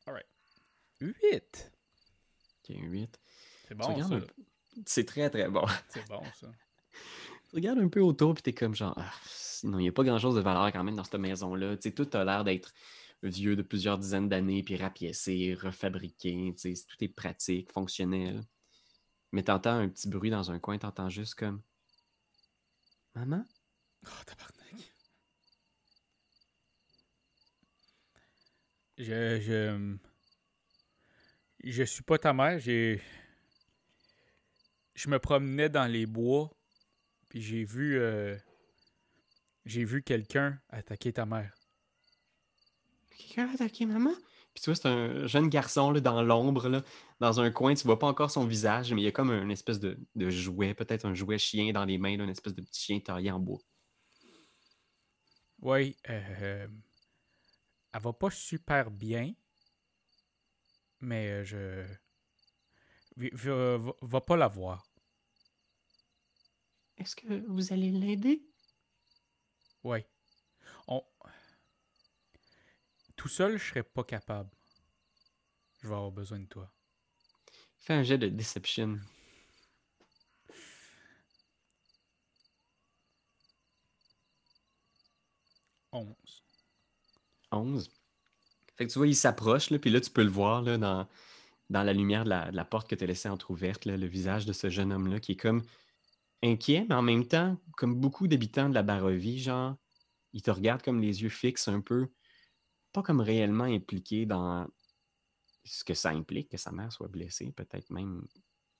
Alright. 0.06 0.26
8. 1.00 1.72
Ok, 2.68 2.76
8. 2.76 3.20
C'est 3.68 3.74
bon, 3.74 4.02
ça. 4.02 4.14
un 4.14 4.20
C'est 4.86 5.04
très 5.04 5.30
très 5.30 5.48
bon. 5.48 5.66
C'est 5.88 6.06
bon, 6.08 6.22
ça. 6.34 6.50
Tu 7.48 7.56
regardes 7.56 7.78
un 7.78 7.88
peu 7.88 8.00
autour, 8.00 8.34
puis 8.34 8.42
t'es 8.42 8.52
comme 8.52 8.74
genre, 8.74 8.94
ah, 8.96 9.12
sinon, 9.24 9.78
il 9.78 9.82
n'y 9.82 9.88
a 9.88 9.92
pas 9.92 10.04
grand-chose 10.04 10.36
de 10.36 10.40
valeur 10.40 10.72
quand 10.72 10.84
même 10.84 10.96
dans 10.96 11.04
cette 11.04 11.14
maison-là. 11.14 11.76
Tu 11.76 11.88
sais, 11.88 11.94
tout 11.94 12.08
a 12.16 12.24
l'air 12.24 12.44
d'être 12.44 12.72
vieux 13.22 13.56
de 13.56 13.62
plusieurs 13.62 13.98
dizaines 13.98 14.28
d'années, 14.28 14.62
puis 14.62 14.76
rapiécé, 14.76 15.54
refabriqué. 15.54 16.54
Tu 16.56 16.74
sais, 16.74 16.84
tout 16.86 16.96
est 17.04 17.08
pratique, 17.08 17.72
fonctionnel. 17.72 18.42
Mais 19.32 19.42
t'entends 19.42 19.78
un 19.78 19.88
petit 19.88 20.08
bruit 20.08 20.30
dans 20.30 20.50
un 20.50 20.58
coin, 20.58 20.78
t'entends 20.78 21.08
juste 21.08 21.34
comme 21.34 21.62
Maman? 23.14 23.44
Oh, 24.06 24.24
tabarnak. 24.26 24.94
Je, 29.00 29.40
je. 29.40 29.96
Je 31.64 31.82
suis 31.82 32.02
pas 32.02 32.18
ta 32.18 32.32
mère, 32.32 32.58
j'ai. 32.58 33.00
Je 34.94 35.08
me 35.08 35.18
promenais 35.18 35.68
dans 35.68 35.86
les 35.86 36.06
bois, 36.06 36.50
puis 37.28 37.42
j'ai 37.42 37.64
vu. 37.64 37.98
euh, 37.98 38.36
J'ai 39.64 39.84
vu 39.86 40.02
quelqu'un 40.02 40.60
attaquer 40.68 41.14
ta 41.14 41.24
mère. 41.24 41.54
Quelqu'un 43.16 43.48
a 43.48 43.52
attaqué 43.54 43.86
maman? 43.86 44.12
Puis 44.54 44.62
tu 44.62 44.70
vois, 44.70 44.74
c'est 44.74 44.88
un 44.88 45.26
jeune 45.26 45.48
garçon 45.48 45.90
là, 45.92 46.00
dans 46.00 46.22
l'ombre, 46.22 46.68
là, 46.68 46.82
dans 47.20 47.40
un 47.40 47.50
coin. 47.50 47.74
Tu 47.74 47.84
vois 47.86 47.98
pas 47.98 48.06
encore 48.08 48.30
son 48.30 48.46
visage, 48.46 48.92
mais 48.92 49.00
il 49.02 49.04
y 49.04 49.08
a 49.08 49.12
comme 49.12 49.30
une 49.30 49.50
espèce 49.50 49.78
de, 49.80 49.98
de 50.16 50.30
jouet, 50.30 50.74
peut-être 50.74 51.06
un 51.06 51.14
jouet 51.14 51.38
chien 51.38 51.72
dans 51.72 51.84
les 51.84 51.98
mains, 51.98 52.16
là, 52.16 52.24
une 52.24 52.30
espèce 52.30 52.54
de 52.54 52.62
petit 52.62 52.82
chien 52.82 53.00
taillé 53.00 53.30
en 53.30 53.38
bois. 53.38 53.60
Oui, 55.60 55.96
euh, 56.08 56.66
elle 57.92 58.00
va 58.02 58.12
pas 58.12 58.30
super 58.30 58.90
bien, 58.90 59.32
mais 61.00 61.28
euh, 61.30 61.44
je. 61.44 61.84
Va, 63.16 63.78
va- 63.78 63.94
va 64.02 64.20
pas 64.20 64.36
la 64.36 64.48
voir. 64.48 64.84
Est-ce 66.98 67.16
que 67.16 67.44
vous 67.48 67.72
allez 67.72 67.90
l'aider? 67.90 68.44
Oui. 69.84 70.04
On... 70.88 71.02
Tout 73.14 73.28
seul, 73.28 73.56
je 73.56 73.68
serais 73.68 73.84
pas 73.84 74.02
capable. 74.02 74.50
Je 75.82 75.88
vais 75.88 75.94
avoir 75.94 76.10
besoin 76.10 76.38
de 76.38 76.46
toi. 76.46 76.72
Fais 77.78 77.94
un 77.94 78.04
jet 78.04 78.16
de 78.16 78.28
deception. 78.28 79.00
11. 85.92 86.39
11. 87.52 87.90
Fait 88.76 88.86
que 88.86 88.92
tu 88.92 88.98
vois, 88.98 89.06
il 89.06 89.16
s'approche, 89.16 89.74
puis 89.78 89.90
là, 89.90 90.00
tu 90.00 90.10
peux 90.10 90.22
le 90.22 90.30
voir 90.30 90.62
là, 90.62 90.78
dans, 90.78 91.06
dans 91.68 91.82
la 91.82 91.92
lumière 91.92 92.24
de 92.24 92.30
la, 92.30 92.64
porte 92.64 92.88
que 92.88 92.94
tu 92.94 93.04
as 93.04 93.06
laissée 93.06 93.28
entrouverte, 93.28 93.84
le 93.84 94.06
visage 94.06 94.46
de 94.46 94.52
ce 94.52 94.70
jeune 94.70 94.92
homme-là 94.92 95.20
qui 95.20 95.32
est 95.32 95.36
comme 95.36 95.62
inquiet, 96.42 96.86
mais 96.88 96.94
en 96.94 97.02
même 97.02 97.26
temps, 97.26 97.58
comme 97.76 97.94
beaucoup 97.94 98.26
d'habitants 98.28 98.68
de 98.68 98.74
la 98.74 98.82
Barovie, 98.82 99.38
genre, 99.38 99.76
il 100.32 100.42
te 100.42 100.50
regarde 100.50 100.82
comme 100.82 101.00
les 101.00 101.22
yeux 101.22 101.28
fixes 101.28 101.68
un 101.68 101.80
peu, 101.80 102.08
pas 102.92 103.02
comme 103.02 103.20
réellement 103.20 103.64
impliqué 103.64 104.26
dans 104.26 104.66
ce 105.64 105.84
que 105.84 105.94
ça 105.94 106.10
implique 106.10 106.48
que 106.48 106.56
sa 106.56 106.72
mère 106.72 106.92
soit 106.92 107.08
blessée, 107.08 107.52
peut-être 107.52 107.90
même 107.90 108.26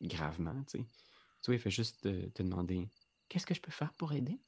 gravement, 0.01 0.65
tu 0.65 0.79
vois, 1.47 1.55
il 1.55 1.61
fait 1.61 1.71
juste 1.71 2.01
te, 2.03 2.29
te 2.29 2.43
demander 2.43 2.89
Qu'est-ce 3.31 3.47
que 3.47 3.55
je 3.55 3.61
peux 3.61 3.71
faire 3.71 3.93
pour 3.95 4.13
aider? 4.13 4.41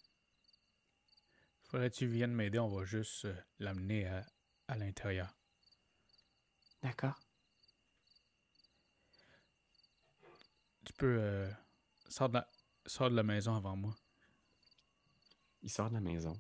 Faudrait 1.73 1.89
que 1.89 1.97
tu 1.97 2.07
viennes 2.07 2.35
m'aider, 2.35 2.59
on 2.59 2.69
va 2.69 2.85
juste 2.85 3.25
euh, 3.25 3.35
l'amener 3.59 4.07
à, 4.07 4.27
à 4.69 4.77
l'intérieur. 4.77 5.35
D'accord. 6.83 7.19
Tu 10.85 10.93
peux. 10.93 11.17
Euh, 11.19 11.51
sors, 12.11 12.29
de 12.29 12.35
la, 12.35 12.49
sors 12.85 13.09
de 13.09 13.17
la 13.17 13.23
maison 13.23 13.57
avant 13.57 13.75
moi. 13.75 13.97
Il 15.63 15.71
sort 15.71 15.89
de 15.89 15.95
la 15.95 16.01
maison. 16.01 16.39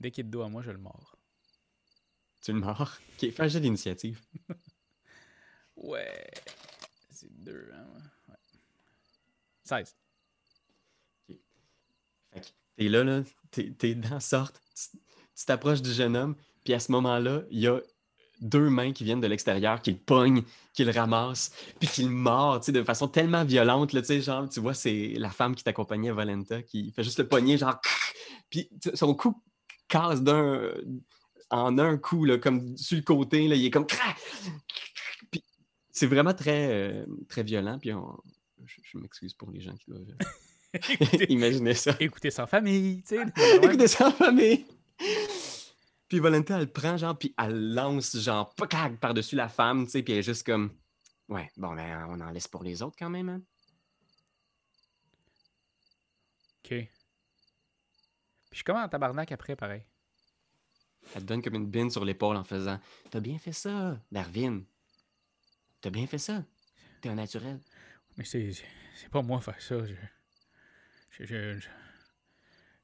Dès 0.00 0.10
qu'il 0.10 0.22
est 0.22 0.28
de 0.28 0.30
dos 0.30 0.40
à 0.40 0.48
moi, 0.48 0.62
je 0.62 0.70
le 0.70 0.78
mords. 0.78 1.18
Tu 2.40 2.54
le 2.54 2.60
mords? 2.60 2.98
Ok, 3.12 3.30
fais 3.30 3.42
un 3.42 3.48
jet 3.48 3.60
d'initiative. 3.60 4.22
Ouais. 5.76 6.30
C'est 7.10 7.30
deux, 7.42 7.70
hein? 7.74 7.86
Ouais. 8.28 8.36
16. 9.64 9.96
Fait 12.32 12.40
que 12.40 12.59
t'es 12.76 12.88
là, 12.88 13.04
là, 13.04 13.22
tes, 13.50 13.72
tes 13.72 13.94
dents 13.94 14.20
sortent, 14.20 14.60
tu 14.74 15.46
t'approches 15.46 15.82
du 15.82 15.92
jeune 15.92 16.16
homme, 16.16 16.36
puis 16.64 16.74
à 16.74 16.80
ce 16.80 16.92
moment-là, 16.92 17.42
il 17.50 17.60
y 17.60 17.66
a 17.66 17.80
deux 18.40 18.70
mains 18.70 18.92
qui 18.92 19.04
viennent 19.04 19.20
de 19.20 19.26
l'extérieur, 19.26 19.82
qui 19.82 19.92
le 19.92 19.98
pognent, 19.98 20.42
qui 20.72 20.84
le 20.84 20.92
ramassent, 20.92 21.52
puis 21.78 21.88
qui 21.88 22.04
le 22.04 22.60
sais, 22.62 22.72
de 22.72 22.82
façon 22.82 23.08
tellement 23.08 23.44
violente, 23.44 23.90
tu 24.50 24.60
vois, 24.60 24.74
c'est 24.74 25.14
la 25.16 25.30
femme 25.30 25.54
qui 25.54 25.62
t'accompagnait, 25.62 26.10
Valenta, 26.10 26.62
qui 26.62 26.90
fait 26.92 27.02
juste 27.02 27.18
le 27.18 27.28
pogner, 27.28 27.58
genre, 27.58 27.80
puis 28.48 28.70
son 28.94 29.14
cou 29.14 29.42
casse 29.88 30.20
en 31.50 31.78
un 31.78 31.98
coup, 31.98 32.26
comme 32.40 32.76
sur 32.76 32.96
le 32.96 33.02
côté, 33.02 33.44
il 33.44 33.64
est 33.64 33.70
comme, 33.70 33.86
c'est 35.90 36.06
vraiment 36.06 36.34
très, 36.34 36.68
euh, 36.70 37.06
très 37.28 37.42
violent, 37.42 37.78
puis 37.78 37.90
je, 38.64 38.76
je 38.82 38.98
m'excuse 38.98 39.34
pour 39.34 39.50
les 39.50 39.60
gens 39.60 39.74
qui 39.74 39.90
doivent 39.90 40.06
écoutez, 40.74 41.32
imaginer 41.32 41.74
ça. 41.74 41.96
écoutez 41.98 42.30
sans 42.30 42.46
famille, 42.46 43.02
tu 43.02 43.16
sais. 43.16 43.22
Écoutez 43.62 44.04
en 44.04 44.10
famille. 44.12 44.66
Puis 46.08 46.18
Valentin, 46.20 46.56
elle 46.56 46.64
le 46.64 46.70
prend, 46.70 46.96
genre, 46.96 47.18
puis 47.18 47.34
elle 47.38 47.74
lance, 47.74 48.16
genre, 48.16 48.54
pacac, 48.54 48.98
par-dessus 48.98 49.36
la 49.36 49.48
femme, 49.48 49.84
tu 49.86 49.92
sais, 49.92 50.02
puis 50.02 50.12
elle 50.12 50.20
est 50.20 50.24
juste 50.24 50.44
comme, 50.44 50.70
ouais, 51.28 51.48
bon, 51.56 51.74
ben, 51.74 52.06
on 52.08 52.20
en 52.20 52.30
laisse 52.30 52.48
pour 52.48 52.62
les 52.62 52.82
autres 52.82 52.96
quand 52.98 53.10
même, 53.10 53.28
hein. 53.28 53.42
Ok. 56.58 56.68
Puis 56.68 56.88
je 58.50 58.56
suis 58.56 58.64
comme 58.64 58.76
en 58.76 58.88
tabarnak 58.88 59.32
après, 59.32 59.56
pareil. 59.56 59.84
Elle 61.14 61.22
te 61.22 61.26
donne 61.26 61.42
comme 61.42 61.54
une 61.54 61.66
bine 61.66 61.90
sur 61.90 62.04
l'épaule 62.04 62.36
en 62.36 62.44
faisant, 62.44 62.78
t'as 63.10 63.20
bien 63.20 63.38
fait 63.38 63.52
ça, 63.52 63.98
Darwin. 64.12 64.64
T'as 65.80 65.90
bien 65.90 66.06
fait 66.06 66.18
ça. 66.18 66.44
T'es 67.00 67.08
un 67.08 67.14
naturel. 67.14 67.58
Mais 68.16 68.24
c'est 68.24 68.52
c'est 68.94 69.08
pas 69.08 69.22
moi 69.22 69.40
faire 69.40 69.60
ça. 69.62 69.84
Je. 69.86 69.94
Je. 71.10 71.24
Je. 71.24 71.58
Je, 71.58 71.68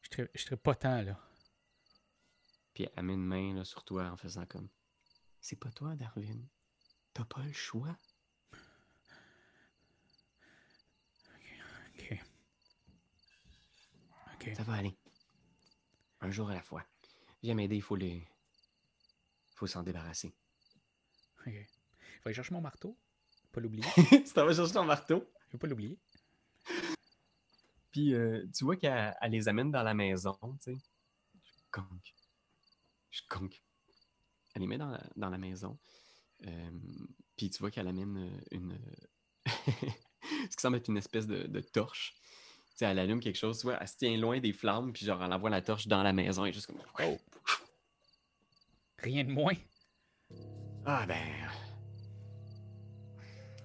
je, 0.03 0.09
serais- 0.11 0.31
je 0.35 0.43
serais 0.43 0.57
pas 0.57 0.75
tant, 0.75 1.03
là. 1.03 1.19
Puis 2.75 2.87
elle 2.95 3.05
met 3.05 3.15
une 3.15 3.25
main, 3.25 3.55
là, 3.55 3.65
sur 3.65 3.85
toi 3.85 4.11
en 4.11 4.17
faisant 4.17 4.47
comme, 4.47 4.69
c'est 5.41 5.57
pas 5.57 5.71
toi, 5.71 5.97
Darwin. 5.97 6.47
T'as 7.15 7.25
pas 7.25 7.43
le 7.43 7.53
choix. 7.53 7.97
Ok. 11.99 12.19
Ok. 14.35 14.51
Ça 14.55 14.63
va 14.65 14.75
aller. 14.75 14.97
Un 16.21 16.31
jour 16.31 16.51
à 16.51 16.55
la 16.55 16.63
fois. 16.63 16.85
Viens 17.43 17.55
m'aider, 17.55 17.77
il 17.77 17.83
faut 17.83 17.97
les... 17.97 18.27
faut 19.55 19.67
s'en 19.67 19.83
débarrasser. 19.83 20.35
Ok. 21.47 21.55
Faut 22.21 22.29
aller 22.29 22.35
chercher 22.35 22.55
mon 22.55 22.61
marteau. 22.61 22.97
Pas 23.53 23.61
l'oublier. 23.61 23.85
tu 24.11 24.25
t'en 24.35 24.45
vas 24.45 24.55
chercher 24.55 24.73
ton 24.75 24.85
marteau? 24.85 25.27
Je 25.49 25.53
vais 25.53 25.59
pas 25.59 25.67
l'oublier. 25.67 25.99
Puis 27.97 28.13
euh, 28.13 28.47
tu 28.55 28.65
vois 28.65 28.77
qu'elle 28.77 29.17
elle 29.23 29.33
les 29.33 29.49
amène 29.49 29.71
dans 29.71 29.83
la 29.83 29.95
maison, 29.95 30.37
tu 30.63 30.75
sais. 30.75 30.77
Je 31.43 31.63
conque. 31.71 32.15
Je 33.11 33.23
conque. 33.27 33.63
Elle 34.55 34.61
les 34.61 34.69
met 34.69 34.77
dans 34.77 34.91
la, 34.91 35.03
dans 35.17 35.31
la 35.31 35.39
maison. 35.39 35.79
Euh, 36.47 36.71
puis 37.39 37.49
tu 37.49 37.59
vois 37.59 37.71
qu'elle 37.71 37.89
amène 37.89 38.19
euh, 38.19 38.41
une. 38.51 38.79
ce 39.47 40.57
qui 40.57 40.61
semble 40.61 40.77
être 40.77 40.91
une 40.91 40.99
espèce 40.99 41.27
de, 41.27 41.47
de 41.47 41.61
torche. 41.61 42.13
Tu 42.73 42.77
sais, 42.77 42.85
elle 42.85 42.99
allume 42.99 43.19
quelque 43.21 43.39
chose, 43.39 43.61
tu 43.61 43.67
vois, 43.67 43.79
elle 43.81 43.89
se 43.89 43.97
tient 43.97 44.15
loin 44.19 44.41
des 44.41 44.53
flammes, 44.53 44.93
puis 44.93 45.07
genre, 45.07 45.25
elle 45.25 45.33
envoie 45.33 45.49
la 45.49 45.63
torche 45.63 45.87
dans 45.87 46.03
la 46.03 46.13
maison 46.13 46.45
et 46.45 46.53
juste 46.53 46.67
comme. 46.67 46.83
Oh. 47.03 47.17
Rien 48.99 49.25
de 49.25 49.31
moins. 49.31 49.57
Ah 50.85 51.07
ben. 51.07 51.49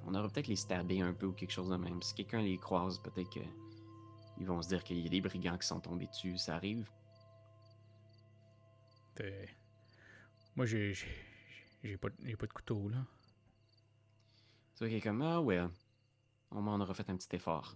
On 0.05 0.15
aurait 0.15 0.29
peut-être 0.29 0.47
les 0.47 0.55
stabber 0.55 1.01
un 1.01 1.11
peu 1.11 1.25
ou 1.25 1.33
quelque 1.33 1.51
chose 1.51 1.67
de 1.67 1.75
même. 1.75 2.01
Si 2.01 2.13
quelqu'un 2.13 2.41
les 2.41 2.57
croise, 2.57 2.97
peut-être 2.99 3.29
que. 3.29 3.60
Ils 4.41 4.47
vont 4.47 4.59
se 4.59 4.69
dire 4.69 4.83
qu'il 4.83 4.97
y 4.97 5.05
a 5.05 5.09
des 5.09 5.21
brigands 5.21 5.55
qui 5.55 5.67
sont 5.67 5.79
tombés 5.79 6.07
dessus. 6.07 6.35
Ça 6.39 6.55
arrive. 6.55 6.89
T'es- 9.13 9.47
Moi, 10.55 10.65
j'ai. 10.65 10.95
j'ai- 11.83 11.97
pas, 11.97 12.09
de 12.09 12.51
couteau, 12.51 12.89
là. 12.89 13.05
Tu 14.73 14.79
vois 14.79 14.87
qu'il 14.87 14.97
est 14.97 15.01
comme 15.01 15.21
Ah 15.21 15.39
ouais. 15.39 15.59
Au 16.49 16.59
moins, 16.59 16.73
on 16.75 16.81
aura 16.81 16.95
fait 16.95 17.07
un 17.11 17.15
petit 17.17 17.35
effort. 17.35 17.75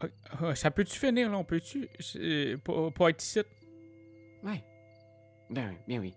Ah, 0.00 0.06
ah, 0.40 0.54
ça 0.54 0.70
peut-tu 0.70 0.98
finir, 0.98 1.30
là? 1.30 1.36
On 1.36 1.44
peut-tu. 1.44 1.86
c'est- 2.00 2.56
Pas, 2.64 2.90
pas 2.90 3.10
être 3.10 3.22
ici? 3.22 3.40
Ouais. 4.42 4.64
Ben 5.50 5.76
bien 5.86 6.00
oui. 6.00 6.14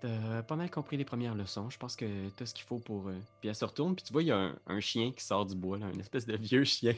T'as 0.00 0.42
pas 0.42 0.56
mal 0.56 0.70
compris 0.70 0.96
les 0.96 1.04
premières 1.04 1.34
leçons. 1.34 1.68
Je 1.68 1.76
pense 1.78 1.94
que 1.94 2.28
t'as 2.30 2.46
ce 2.46 2.54
qu'il 2.54 2.64
faut 2.64 2.78
pour. 2.78 3.08
euh, 3.08 3.18
Puis 3.40 3.48
elle 3.50 3.54
se 3.54 3.64
retourne, 3.64 3.94
puis 3.94 4.02
tu 4.04 4.12
vois, 4.12 4.22
il 4.22 4.28
y 4.28 4.32
a 4.32 4.38
un, 4.38 4.58
un 4.66 4.80
chien 4.80 5.12
qui 5.12 5.22
sort 5.22 5.44
du 5.44 5.54
bois, 5.54 5.76
là, 5.78 5.90
une 5.92 6.00
espèce 6.00 6.24
de 6.26 6.36
vieux 6.36 6.64
chien. 6.64 6.94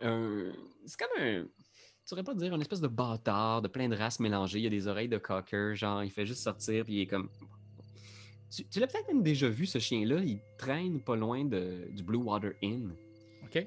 Un- 0.00 0.52
C'est 0.86 0.98
comme 0.98 1.22
un. 1.22 1.42
tu 1.44 1.48
saurais 2.04 2.24
pas 2.24 2.34
dire, 2.34 2.52
une 2.54 2.60
espèce 2.60 2.80
de 2.80 2.88
bâtard, 2.88 3.62
de 3.62 3.68
plein 3.68 3.88
de 3.88 3.94
races 3.96 4.18
mélangées. 4.18 4.58
Il 4.58 4.64
y 4.64 4.66
a 4.66 4.70
des 4.70 4.88
oreilles 4.88 5.08
de 5.08 5.18
cocker, 5.18 5.74
genre, 5.76 6.02
il 6.02 6.10
fait 6.10 6.26
juste 6.26 6.42
sortir, 6.42 6.84
puis 6.84 6.94
il 6.94 7.00
est 7.02 7.06
comme. 7.06 7.28
Tu, 8.50 8.64
tu 8.64 8.80
l'as 8.80 8.86
peut-être 8.88 9.06
même 9.08 9.22
déjà 9.22 9.48
vu, 9.48 9.64
ce 9.64 9.78
chien-là. 9.78 10.20
Il 10.24 10.40
traîne 10.58 11.00
pas 11.00 11.14
loin 11.16 11.44
de, 11.44 11.86
du 11.90 12.02
Blue 12.02 12.18
Water 12.18 12.52
Inn. 12.62 12.92
OK. 13.44 13.64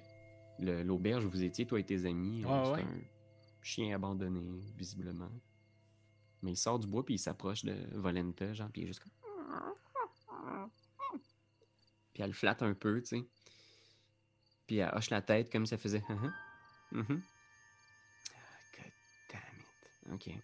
L'auberge 0.60 1.26
où 1.26 1.30
vous 1.30 1.44
étiez, 1.44 1.66
toi 1.66 1.80
et 1.80 1.84
tes 1.84 2.06
amis. 2.06 2.44
Euh, 2.46 2.66
c'est 2.66 2.72
ouais. 2.72 2.82
un 2.82 3.00
chien 3.64 3.96
abandonné, 3.96 4.42
visiblement. 4.78 5.30
Mais 6.46 6.52
il 6.52 6.58
sort 6.58 6.78
du 6.78 6.86
bois, 6.86 7.04
puis 7.04 7.16
il 7.16 7.18
s'approche 7.18 7.66
de 7.66 7.76
Volenta, 7.94 8.54
genre, 8.54 8.70
puis 8.72 8.82
il 8.82 8.84
est 8.84 8.88
juste 8.88 9.00
comme. 9.00 9.12
Puis 12.14 12.22
elle 12.22 12.30
le 12.30 12.36
flatte 12.36 12.62
un 12.62 12.76
peu, 12.76 13.02
tu 13.02 13.08
sais. 13.08 13.26
Puis 14.68 14.78
elle 14.78 14.92
hoche 14.94 15.10
la 15.10 15.24
tête 15.24 15.52
comme 15.52 15.66
ça 15.66 15.76
faisait. 15.80 16.04
Mhm. 16.08 16.34
Mhm. 16.92 17.22
Ah, 18.30 18.78
God 18.78 18.92
damn 19.32 20.14
it. 20.14 20.14
OK. 20.14 20.36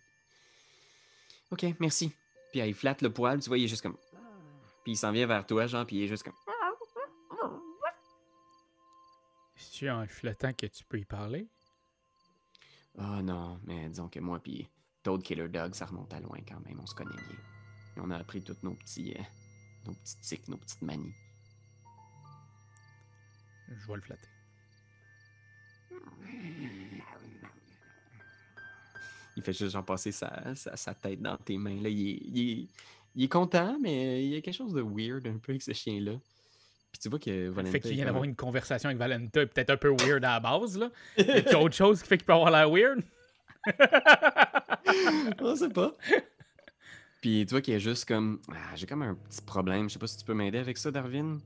OK, 1.51 1.75
merci. 1.79 2.11
Puis 2.49 2.61
elle 2.61 2.73
flatte 2.73 3.03
le 3.03 3.13
poil, 3.13 3.39
tu 3.39 3.47
vois, 3.49 3.59
il 3.59 3.65
est 3.65 3.67
juste 3.67 3.83
comme. 3.83 3.97
Puis 4.83 4.93
il 4.93 4.97
s'en 4.97 5.11
vient 5.11 5.27
vers 5.27 5.45
toi, 5.45 5.67
genre, 5.67 5.85
puis 5.85 5.97
il 5.97 6.03
est 6.05 6.07
juste 6.07 6.23
comme. 6.23 6.33
Si 9.55 9.71
tu 9.77 9.87
un 9.87 10.07
flottant 10.07 10.51
que 10.53 10.65
tu 10.65 10.83
peux 10.83 10.97
y 10.97 11.05
parler? 11.05 11.47
Ah 12.97 13.21
non, 13.21 13.59
mais 13.65 13.87
disons 13.87 14.09
que 14.09 14.19
moi 14.19 14.39
puis 14.39 14.67
Toad 15.03 15.23
Killer 15.23 15.47
Dog, 15.47 15.73
ça 15.73 15.85
remonte 15.85 16.13
à 16.13 16.19
loin 16.19 16.37
quand 16.47 16.59
même, 16.65 16.79
on 16.79 16.85
se 16.85 16.95
connaît 16.95 17.15
bien. 17.15 17.37
Et 17.97 17.99
on 17.99 18.09
a 18.11 18.17
appris 18.17 18.41
tous 18.41 18.57
nos 18.63 18.73
petits, 18.73 19.13
euh, 19.17 19.23
nos 19.87 19.93
petits 19.93 20.15
tics, 20.21 20.47
nos 20.47 20.57
petites 20.57 20.81
manies. 20.81 21.13
Je 23.69 23.87
vais 23.87 23.95
le 23.95 24.01
flatter. 24.01 24.27
Il 29.37 29.43
fait 29.43 29.53
juste 29.53 29.71
genre 29.71 29.85
passer 29.85 30.11
sa, 30.11 30.53
sa, 30.55 30.75
sa 30.75 30.93
tête 30.93 31.21
dans 31.21 31.37
tes 31.37 31.57
mains. 31.57 31.81
Là, 31.81 31.89
il, 31.89 32.09
est, 32.09 32.19
il, 32.25 32.39
est, 32.51 32.67
il 33.15 33.23
est 33.23 33.29
content, 33.29 33.77
mais 33.81 34.23
il 34.25 34.29
y 34.29 34.35
a 34.35 34.41
quelque 34.41 34.55
chose 34.55 34.73
de 34.73 34.81
weird 34.81 35.25
un 35.25 35.37
peu 35.37 35.53
avec 35.53 35.61
ce 35.61 35.71
chien-là. 35.73 36.13
Puis 36.91 36.99
tu 37.01 37.09
vois 37.09 37.19
que 37.19 37.29
Le 37.29 37.49
Valenta 37.49 37.71
fait 37.71 37.79
qu'il 37.79 37.93
vient 37.93 38.05
d'avoir 38.05 38.25
une 38.25 38.35
conversation 38.35 38.89
avec 38.89 38.99
Valenta 38.99 39.45
peut-être 39.45 39.69
un 39.69 39.77
peu 39.77 39.95
weird 39.95 40.23
à 40.25 40.33
la 40.33 40.39
base, 40.41 40.77
là. 40.77 40.91
Y 41.17 41.53
a 41.53 41.59
autre 41.59 41.75
chose 41.75 42.01
qui 42.01 42.09
fait 42.09 42.17
qu'il 42.17 42.25
peut 42.25 42.33
avoir 42.33 42.51
l'air 42.51 42.69
weird? 42.69 43.01
On 45.39 45.55
sait 45.55 45.69
pas. 45.69 45.95
Puis 47.21 47.45
tu 47.45 47.51
vois 47.51 47.61
qu'il 47.61 47.73
est 47.73 47.79
juste 47.79 48.07
comme. 48.07 48.41
Ah, 48.51 48.75
j'ai 48.75 48.87
comme 48.87 49.03
un 49.03 49.15
petit 49.15 49.41
problème. 49.41 49.87
Je 49.89 49.93
sais 49.93 49.99
pas 49.99 50.07
si 50.07 50.17
tu 50.17 50.25
peux 50.25 50.33
m'aider 50.33 50.57
avec 50.57 50.77
ça, 50.77 50.91
Darwin. 50.91 51.39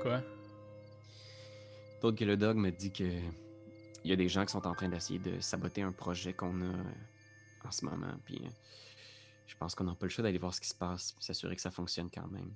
Quoi? 0.00 0.20
D'autres 2.02 2.18
que 2.18 2.24
le 2.24 2.36
dog 2.36 2.56
me 2.56 2.70
dit 2.70 2.92
que 2.92 3.04
il 4.04 4.10
y 4.10 4.12
a 4.12 4.16
des 4.16 4.28
gens 4.28 4.44
qui 4.44 4.52
sont 4.52 4.66
en 4.66 4.74
train 4.74 4.88
d'essayer 4.88 5.18
de 5.18 5.40
saboter 5.40 5.82
un 5.82 5.92
projet 5.92 6.32
qu'on 6.32 6.60
a 6.60 6.64
euh, 6.64 6.84
en 7.64 7.70
ce 7.70 7.84
moment. 7.84 8.14
Puis 8.24 8.40
euh, 8.44 8.48
je 9.46 9.56
pense 9.56 9.74
qu'on 9.74 9.84
n'a 9.84 9.94
pas 9.94 10.06
le 10.06 10.10
choix 10.10 10.22
d'aller 10.22 10.38
voir 10.38 10.54
ce 10.54 10.60
qui 10.60 10.68
se 10.68 10.74
passe, 10.74 11.12
puis 11.12 11.24
s'assurer 11.24 11.56
que 11.56 11.62
ça 11.62 11.70
fonctionne 11.70 12.10
quand 12.10 12.28
même. 12.28 12.52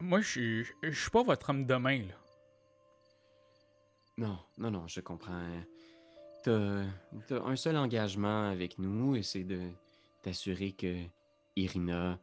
Moi, 0.00 0.20
je 0.20 0.28
suis 0.28 0.66
je 0.82 1.00
suis 1.00 1.10
pas 1.10 1.22
votre 1.22 1.48
homme 1.48 1.64
de 1.64 1.74
main, 1.76 2.00
là. 2.00 2.14
Non, 4.18 4.38
non, 4.58 4.70
non, 4.70 4.86
je 4.88 5.00
comprends. 5.00 5.62
T'as 6.42 6.84
t'as 7.28 7.42
un 7.44 7.56
seul 7.56 7.76
engagement 7.76 8.48
avec 8.48 8.78
nous 8.78 9.16
et 9.16 9.22
c'est 9.22 9.44
de 9.44 9.70
t'assurer 10.22 10.72
que 10.72 11.04
Irina. 11.56 12.18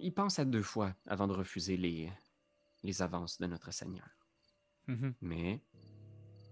Il 0.00 0.12
pense 0.12 0.38
à 0.38 0.44
deux 0.44 0.62
fois 0.62 0.94
avant 1.06 1.26
de 1.26 1.32
refuser 1.32 1.76
les, 1.76 2.10
les 2.82 3.02
avances 3.02 3.38
de 3.38 3.46
notre 3.46 3.72
Seigneur. 3.72 4.08
Mhm. 4.86 5.14
Mais 5.20 5.60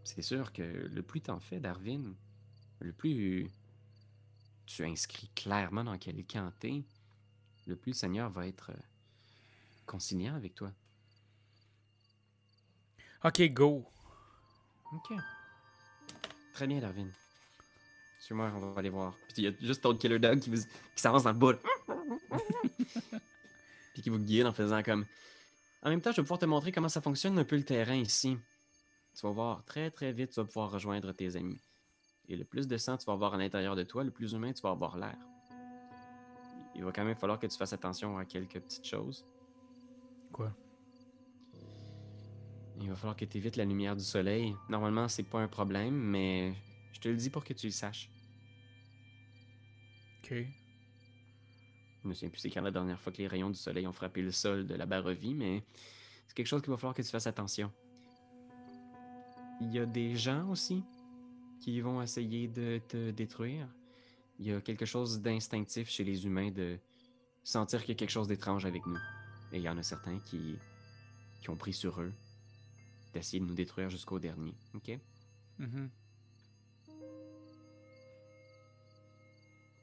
c'est 0.05 0.23
sûr 0.23 0.53
que 0.53 0.63
le 0.63 1.03
plus 1.03 1.23
t'en 1.23 1.41
fais, 1.41 1.61
Darwin, 1.61 2.15
le 2.81 2.93
plus 2.93 3.51
tu 4.67 4.85
inscris 4.85 5.31
clairement 5.35 5.85
dans 5.85 5.99
quel 5.99 6.25
camp 6.27 6.53
t'es, 6.59 6.85
le 7.67 7.77
plus 7.77 7.91
le 7.91 7.97
Seigneur 7.97 8.31
va 8.31 8.47
être 8.47 8.71
euh, 8.71 8.83
conciliant 9.87 10.35
avec 10.35 10.55
toi. 10.55 10.73
Ok, 13.25 13.41
go. 13.53 13.85
Ok. 14.93 15.17
Très 16.57 16.67
bien, 16.67 16.81
Darwin. 16.81 17.13
Suis-moi, 18.19 18.51
on 18.57 18.71
va 18.71 18.79
aller 18.79 18.89
voir. 18.89 19.13
Puis 19.29 19.35
il 19.37 19.45
y 19.45 19.49
a 19.49 19.53
juste 19.61 19.83
Toad 19.83 19.99
Killer 19.99 20.19
Dog 20.19 20.41
qui, 20.41 20.49
vous- 20.49 20.63
qui 20.95 21.03
s'avance 21.03 21.23
dans 21.23 21.33
le 21.33 21.39
bout. 21.39 21.59
Puis 23.93 24.01
qui 24.01 24.09
vous 24.09 24.19
guide 24.19 24.47
en 24.47 24.55
faisant 24.55 24.83
comme. 24.83 25.05
En 25.83 25.91
même 25.91 26.01
temps, 26.01 26.13
je 26.13 26.17
vais 26.17 26.23
pouvoir 26.23 26.39
te 26.39 26.47
montrer 26.47 26.73
comment 26.73 26.89
ça 26.89 27.03
fonctionne 27.03 27.39
un 27.39 27.45
peu 27.45 27.57
le 27.57 27.63
terrain 27.63 27.97
ici. 27.97 28.39
Tu 29.15 29.27
vas 29.27 29.33
voir, 29.33 29.67
très 29.67 29.91
très 29.91 30.15
vite, 30.15 30.31
tu 30.31 30.41
vas 30.41 30.47
pouvoir 30.47 30.71
rejoindre 30.71 31.13
tes 31.13 31.37
amis. 31.37 31.61
Et 32.31 32.37
le 32.37 32.47
plus 32.47 32.67
de 32.67 32.79
sang 32.79 32.97
tu 32.97 33.05
vas 33.05 33.13
avoir 33.13 33.35
à 33.35 33.37
l'intérieur 33.37 33.77
de 33.77 33.83
toi, 33.83 34.03
le 34.03 34.11
plus 34.11 34.33
humain 34.33 34.55
tu 34.55 34.63
vas 34.63 34.71
avoir 34.71 34.97
l'air. 34.97 35.19
Il 36.75 36.85
va 36.85 36.91
quand 36.91 37.05
même 37.05 37.17
falloir 37.17 37.39
que 37.39 37.47
tu 37.47 37.59
fasses 37.59 37.75
attention 37.75 38.17
à 38.17 38.25
quelques 38.25 38.61
petites 38.61 38.87
choses. 38.87 39.27
Quoi? 40.33 40.55
Il 42.81 42.89
va 42.89 42.97
falloir 42.97 43.17
que 43.17 43.25
tu 43.25 43.39
évites 43.39 43.57
la 43.57 43.65
lumière 43.65 43.97
du 43.97 44.05
soleil. 44.05 44.55
Normalement, 44.69 45.09
c'est 45.09 45.23
pas 45.23 45.41
un 45.41 45.49
problème, 45.49 45.95
mais 45.95 46.55
je 46.93 47.01
te 47.01 47.09
le 47.09 47.17
dis 47.17 47.31
pour 47.31 47.45
que 47.45 47.53
tu 47.53 47.67
le 47.67 47.73
saches. 47.73 48.11
Ok. 50.23 50.35
Je 52.03 52.09
me 52.09 52.15
souviens 52.15 52.31
plus 52.31 52.41
c'est 52.41 52.51
quand 52.51 52.63
la 52.63 52.71
dernière 52.71 53.01
fois 53.01 53.13
que 53.13 53.19
les 53.19 53.27
rayons 53.27 53.51
du 53.51 53.59
soleil 53.59 53.87
ont 53.87 53.93
frappé 53.93 54.23
le 54.23 54.31
sol 54.31 54.67
de 54.67 54.75
la 54.75 54.87
Barovie, 54.87 55.35
mais 55.35 55.65
c'est 56.27 56.35
quelque 56.35 56.47
chose 56.47 56.63
qu'il 56.63 56.71
va 56.71 56.77
falloir 56.77 56.95
que 56.95 57.03
tu 57.03 57.09
fasses 57.09 57.27
attention. 57.27 57.73
Il 59.61 59.73
y 59.73 59.79
a 59.79 59.87
des 59.87 60.15
gens 60.15 60.49
aussi 60.51 60.85
qui 61.61 61.81
vont 61.81 62.03
essayer 62.03 62.47
de 62.47 62.81
te 62.87 63.11
détruire. 63.11 63.67
Il 64.39 64.47
y 64.47 64.53
a 64.53 64.61
quelque 64.61 64.85
chose 64.85 65.21
d'instinctif 65.23 65.89
chez 65.89 66.05
les 66.05 66.27
humains 66.27 66.51
de 66.51 66.79
sentir 67.43 67.81
qu'il 67.81 67.91
y 67.91 67.93
a 67.93 67.97
quelque 67.97 68.11
chose 68.11 68.29
d'étrange 68.29 68.67
avec 68.67 68.85
nous. 68.87 68.99
Et 69.53 69.57
il 69.57 69.63
y 69.63 69.69
en 69.69 69.79
a 69.79 69.83
certains 69.83 70.19
qui, 70.19 70.59
qui 71.41 71.49
ont 71.49 71.57
pris 71.57 71.73
sur 71.73 72.01
eux 72.01 72.13
d'essayer 73.13 73.41
de 73.41 73.47
nous 73.47 73.55
détruire 73.55 73.89
jusqu'au 73.91 74.19
dernier. 74.19 74.55
OK? 74.75 74.99
Mhm. 75.59 75.91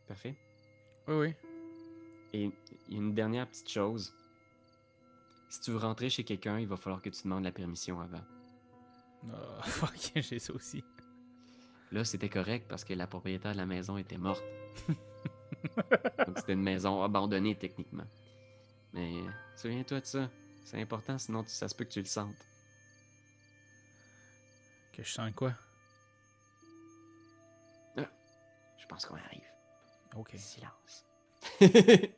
Parfait. 0.07 0.35
Oui, 1.07 1.15
oui. 1.15 1.33
Et 2.33 2.51
une 2.89 3.13
dernière 3.13 3.47
petite 3.47 3.69
chose. 3.69 4.13
Si 5.49 5.61
tu 5.61 5.71
veux 5.71 5.77
rentrer 5.77 6.09
chez 6.09 6.23
quelqu'un, 6.23 6.59
il 6.59 6.67
va 6.67 6.77
falloir 6.77 7.01
que 7.01 7.09
tu 7.09 7.23
demandes 7.23 7.43
la 7.43 7.51
permission 7.51 7.99
avant. 7.99 8.23
Ah, 9.31 9.61
fuck, 9.63 10.11
j'ai 10.15 10.39
ça 10.39 10.53
aussi. 10.53 10.83
Là, 11.91 12.03
c'était 12.03 12.29
correct 12.29 12.65
parce 12.67 12.83
que 12.83 12.93
la 12.93 13.05
propriétaire 13.07 13.51
de 13.51 13.57
la 13.57 13.65
maison 13.65 13.97
était 13.97 14.17
morte. 14.17 14.43
Donc, 14.87 16.37
c'était 16.37 16.53
une 16.53 16.63
maison 16.63 17.03
abandonnée 17.03 17.55
techniquement. 17.55 18.05
Mais 18.93 19.13
souviens-toi 19.55 19.99
de 20.01 20.05
ça. 20.05 20.29
C'est 20.65 20.81
important, 20.81 21.17
sinon 21.17 21.43
ça 21.45 21.67
se 21.67 21.75
peut 21.75 21.83
que 21.83 21.91
tu 21.91 21.99
le 21.99 22.05
sentes. 22.05 22.35
Que 24.93 25.03
je 25.03 25.11
sens 25.11 25.31
quoi? 25.35 25.53
Je 27.97 28.85
pense 28.87 29.05
qu'on 29.05 29.15
arrive. 29.15 29.47
Ok. 30.15 30.33
Silence. 30.37 31.05
fait 31.59 32.15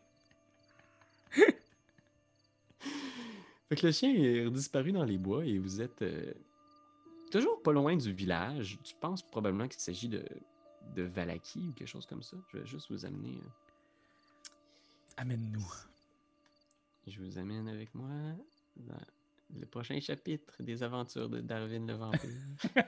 que 3.75 3.85
le 3.85 3.91
chien 3.91 4.13
est 4.13 4.49
disparu 4.49 4.91
dans 4.91 5.03
les 5.05 5.17
bois 5.17 5.45
et 5.45 5.57
vous 5.57 5.81
êtes 5.81 6.01
euh, 6.01 6.33
toujours 7.31 7.61
pas 7.61 7.71
loin 7.71 7.95
du 7.95 8.11
village. 8.11 8.77
Tu 8.83 8.95
penses 8.95 9.21
probablement 9.21 9.67
qu'il 9.67 9.79
s'agit 9.79 10.09
de, 10.09 10.25
de 10.95 11.03
Valaki 11.03 11.67
ou 11.69 11.73
quelque 11.73 11.87
chose 11.87 12.05
comme 12.05 12.23
ça. 12.23 12.35
Je 12.51 12.57
vais 12.57 12.65
juste 12.65 12.91
vous 12.91 13.05
amener. 13.05 13.37
euh, 13.37 13.49
Amène-nous. 15.17 15.71
Je 17.07 17.21
vous 17.21 17.37
amène 17.37 17.67
avec 17.69 17.93
moi 17.95 18.09
dans 18.77 18.97
le 19.53 19.65
prochain 19.65 19.99
chapitre 19.99 20.61
des 20.63 20.83
aventures 20.83 21.29
de 21.29 21.41
Darwin 21.41 21.87
le 21.87 21.93
vampire. 21.93 22.29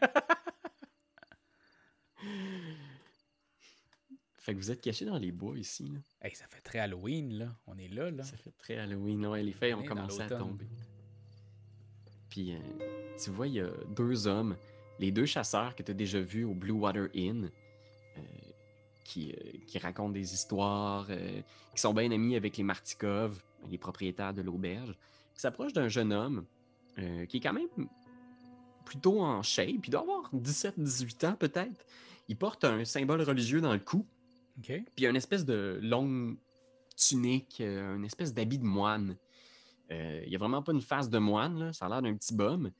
fait 4.37 4.53
que 4.53 4.57
vous 4.59 4.71
êtes 4.71 4.81
caché 4.81 5.05
dans 5.05 5.17
les 5.17 5.31
bois 5.31 5.57
ici. 5.57 5.87
là. 5.87 5.99
Hey, 6.21 6.35
ça 6.35 6.47
fait 6.47 6.61
très 6.61 6.79
Halloween, 6.79 7.37
là. 7.37 7.55
On 7.67 7.77
est 7.77 7.89
là, 7.89 8.09
là. 8.11 8.23
Ça 8.23 8.37
fait 8.37 8.53
très 8.57 8.77
Halloween. 8.77 9.25
Ouais, 9.27 9.43
les 9.43 9.53
feuilles 9.53 9.73
On 9.73 9.79
ont 9.79 9.85
commencé 9.85 10.21
à 10.21 10.29
tomber. 10.29 10.67
Puis, 12.29 12.53
euh, 12.53 12.59
tu 13.23 13.29
vois, 13.29 13.47
il 13.47 13.53
y 13.55 13.61
a 13.61 13.69
deux 13.95 14.27
hommes, 14.27 14.57
les 14.99 15.11
deux 15.11 15.25
chasseurs 15.25 15.75
que 15.75 15.83
tu 15.83 15.91
as 15.91 15.95
déjà 15.95 16.19
vus 16.19 16.43
au 16.43 16.53
Blue 16.53 16.71
Water 16.71 17.07
Inn, 17.15 17.49
euh, 18.17 18.21
qui, 19.07 19.31
euh, 19.31 19.57
qui 19.65 19.79
racontent 19.79 20.11
des 20.11 20.33
histoires, 20.33 21.07
euh, 21.09 21.41
qui 21.73 21.81
sont 21.81 21.93
bien 21.93 22.11
amis 22.11 22.35
avec 22.35 22.57
les 22.57 22.63
Martikov, 22.63 23.41
les 23.69 23.77
propriétaires 23.77 24.33
de 24.33 24.41
l'auberge, 24.41 24.93
qui 25.37 25.41
s'approchent 25.41 25.73
d'un 25.73 25.87
jeune 25.87 26.11
homme 26.11 26.45
euh, 26.97 27.25
qui 27.27 27.37
est 27.37 27.39
quand 27.39 27.53
même 27.53 27.69
plutôt 28.85 29.21
en 29.21 29.43
shape. 29.43 29.85
Il 29.85 29.89
doit 29.89 30.01
avoir 30.01 30.33
17-18 30.33 31.27
ans 31.27 31.35
peut-être. 31.35 31.85
Il 32.27 32.35
porte 32.35 32.63
un 32.63 32.83
symbole 32.83 33.21
religieux 33.21 33.61
dans 33.61 33.73
le 33.73 33.79
cou. 33.79 34.05
Ok. 34.57 34.65
Puis 34.65 34.83
il 34.97 35.05
a 35.05 35.09
une 35.09 35.15
espèce 35.15 35.45
de 35.45 35.79
longue 35.81 36.37
tunique, 36.97 37.61
euh, 37.61 37.95
une 37.95 38.05
espèce 38.05 38.33
d'habit 38.33 38.57
de 38.57 38.65
moine. 38.65 39.15
Euh, 39.91 40.23
il 40.25 40.31
y 40.31 40.35
a 40.35 40.39
vraiment 40.39 40.63
pas 40.63 40.73
une 40.73 40.81
face 40.81 41.09
de 41.09 41.19
moine, 41.19 41.59
là. 41.59 41.73
ça 41.73 41.85
a 41.85 41.89
l'air 41.89 42.01
d'un 42.01 42.15
petit 42.15 42.33
bum, 42.33 42.71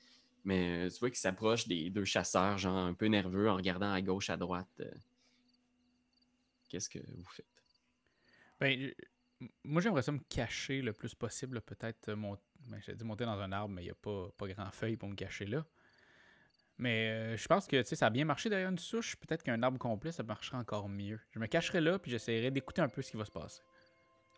Mais 0.43 0.89
tu 0.89 0.99
vois 0.99 1.09
qu'il 1.09 1.19
s'approche 1.19 1.67
des 1.67 1.89
deux 1.91 2.03
chasseurs, 2.03 2.57
genre 2.57 2.75
un 2.75 2.93
peu 2.93 3.05
nerveux, 3.05 3.49
en 3.49 3.55
regardant 3.55 3.93
à 3.93 4.01
gauche, 4.01 4.29
à 4.29 4.35
droite. 4.35 4.81
Qu'est-ce 6.67 6.89
que 6.89 6.99
vous 6.99 7.29
faites? 7.29 7.45
Ben, 8.59 8.91
moi, 9.63 9.81
j'aimerais 9.81 10.01
ça 10.01 10.11
me 10.11 10.19
cacher 10.29 10.81
le 10.81 10.93
plus 10.93 11.13
possible. 11.15 11.61
Peut-être, 11.61 12.13
mon... 12.13 12.37
ben, 12.67 12.79
j'allais 12.81 12.97
dire 12.97 13.07
monter 13.07 13.25
dans 13.25 13.39
un 13.39 13.51
arbre, 13.51 13.73
mais 13.73 13.81
il 13.83 13.85
n'y 13.85 13.91
a 13.91 13.95
pas, 13.95 14.29
pas 14.37 14.47
grand 14.47 14.71
feuille 14.71 14.97
pour 14.97 15.09
me 15.09 15.15
cacher 15.15 15.45
là. 15.45 15.65
Mais 16.79 17.09
euh, 17.09 17.37
je 17.37 17.47
pense 17.47 17.65
que 17.65 17.81
ça 17.83 18.05
a 18.05 18.09
bien 18.09 18.25
marché 18.25 18.49
derrière 18.49 18.69
une 18.69 18.77
souche. 18.77 19.15
Peut-être 19.15 19.41
qu'un 19.41 19.61
arbre 19.63 19.79
complet, 19.79 20.11
ça 20.11 20.23
marcherait 20.23 20.57
encore 20.57 20.89
mieux. 20.89 21.19
Je 21.31 21.39
me 21.39 21.47
cacherai 21.47 21.81
là, 21.81 21.97
puis 21.97 22.11
j'essaierai 22.11 22.51
d'écouter 22.51 22.81
un 22.81 22.89
peu 22.89 23.01
ce 23.01 23.11
qui 23.11 23.17
va 23.17 23.25
se 23.25 23.31
passer. 23.31 23.61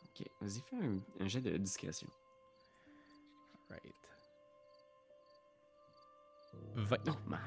Ok, 0.05 0.25
vas-y, 0.39 0.61
fais 0.61 0.77
un, 0.77 1.23
un 1.25 1.27
jet 1.27 1.41
de 1.41 1.57
discrétion. 1.57 2.07
Right. 3.69 3.93
20. 6.75 6.97
Oh 7.07 7.11
my. 7.27 7.37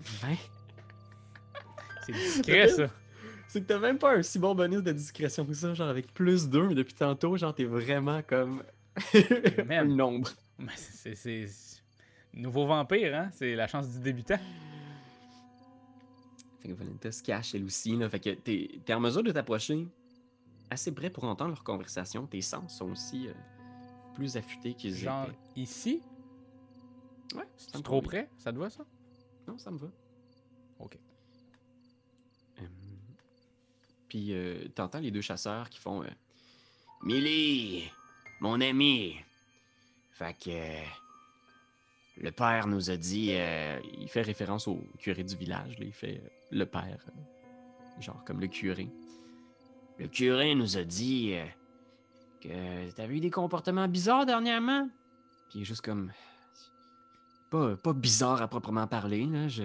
20? 0.00 0.36
C'est 2.06 2.12
discret, 2.12 2.68
ça. 2.68 2.90
C'est 3.48 3.62
que 3.62 3.66
t'as 3.66 3.78
même 3.78 3.98
pas 3.98 4.16
un 4.16 4.22
si 4.22 4.38
bon 4.38 4.54
bonus 4.54 4.82
de 4.82 4.92
discrétion 4.92 5.46
que 5.46 5.54
ça, 5.54 5.74
genre 5.74 5.88
avec 5.88 6.12
plus 6.12 6.48
2, 6.48 6.68
mais 6.68 6.74
depuis 6.74 6.94
tantôt, 6.94 7.36
genre 7.36 7.54
t'es 7.54 7.64
vraiment 7.64 8.22
comme 8.22 8.62
Man. 9.66 9.94
nombre. 9.96 10.30
C'est- 10.76 11.82
Nouveau 12.32 12.66
vampire, 12.66 13.14
hein? 13.14 13.30
C'est 13.32 13.54
la 13.54 13.66
chance 13.68 13.88
du 13.90 14.00
débutant. 14.00 14.38
Fait 16.60 16.68
que 16.68 16.72
Valentin 16.74 17.12
se 17.12 17.22
cache 17.22 17.54
elle 17.54 17.64
aussi, 17.64 17.94
là. 17.96 18.08
Fait 18.08 18.18
que 18.20 18.30
t'es 18.30 18.80
es 18.86 18.92
en 18.94 18.98
mesure 19.00 19.22
de 19.22 19.30
t'approcher 19.30 19.86
assez 20.70 20.92
près 20.92 21.10
pour 21.10 21.24
entendre 21.24 21.50
leur 21.50 21.62
conversation. 21.62 22.26
Tes 22.26 22.40
sens 22.40 22.76
sont 22.78 22.90
aussi 22.90 23.28
euh, 23.28 23.32
plus 24.14 24.36
affûtés 24.36 24.74
qu'ils 24.74 24.94
Genre 24.96 25.26
étaient. 25.26 25.36
ici? 25.60 26.02
Ouais, 27.36 27.44
C'est 27.56 27.82
trop 27.82 28.00
près? 28.02 28.28
Ça 28.38 28.52
te 28.52 28.58
va, 28.58 28.68
ça? 28.70 28.84
Non, 29.46 29.58
ça 29.58 29.70
me 29.70 29.78
va. 29.78 29.88
Ok. 30.80 30.98
Hum. 32.58 32.66
Puis 34.08 34.32
euh, 34.32 34.66
t'entends 34.74 35.00
les 35.00 35.10
deux 35.12 35.20
chasseurs 35.20 35.68
qui 35.70 35.78
font 35.78 36.02
euh, 36.02 36.08
Millie, 37.02 37.90
mon 38.40 38.60
ami. 38.60 39.16
Fait 40.12 40.36
que 40.38 42.20
le 42.22 42.30
père 42.30 42.66
nous 42.66 42.90
a 42.90 42.96
dit, 42.96 43.30
euh, 43.32 43.80
il 43.98 44.08
fait 44.08 44.22
référence 44.22 44.68
au 44.68 44.80
curé 44.98 45.24
du 45.24 45.36
village, 45.36 45.78
là, 45.78 45.84
il 45.84 45.92
fait 45.92 46.20
euh, 46.22 46.28
le 46.52 46.66
père, 46.66 46.98
euh, 47.08 48.00
genre 48.00 48.22
comme 48.24 48.40
le 48.40 48.46
curé. 48.46 48.88
Le 49.98 50.06
curé 50.08 50.54
nous 50.54 50.76
a 50.76 50.84
dit 50.84 51.34
euh, 51.34 51.44
que 52.40 52.90
t'avais 52.92 53.16
eu 53.16 53.20
des 53.20 53.30
comportements 53.30 53.88
bizarres 53.88 54.26
dernièrement. 54.26 54.88
Puis 55.48 55.58
il 55.58 55.62
est 55.62 55.64
juste 55.64 55.82
comme 55.82 56.12
pas, 57.50 57.76
pas 57.76 57.92
bizarre 57.92 58.42
à 58.42 58.48
proprement 58.48 58.86
parler, 58.86 59.26
là. 59.26 59.48
Je, 59.48 59.64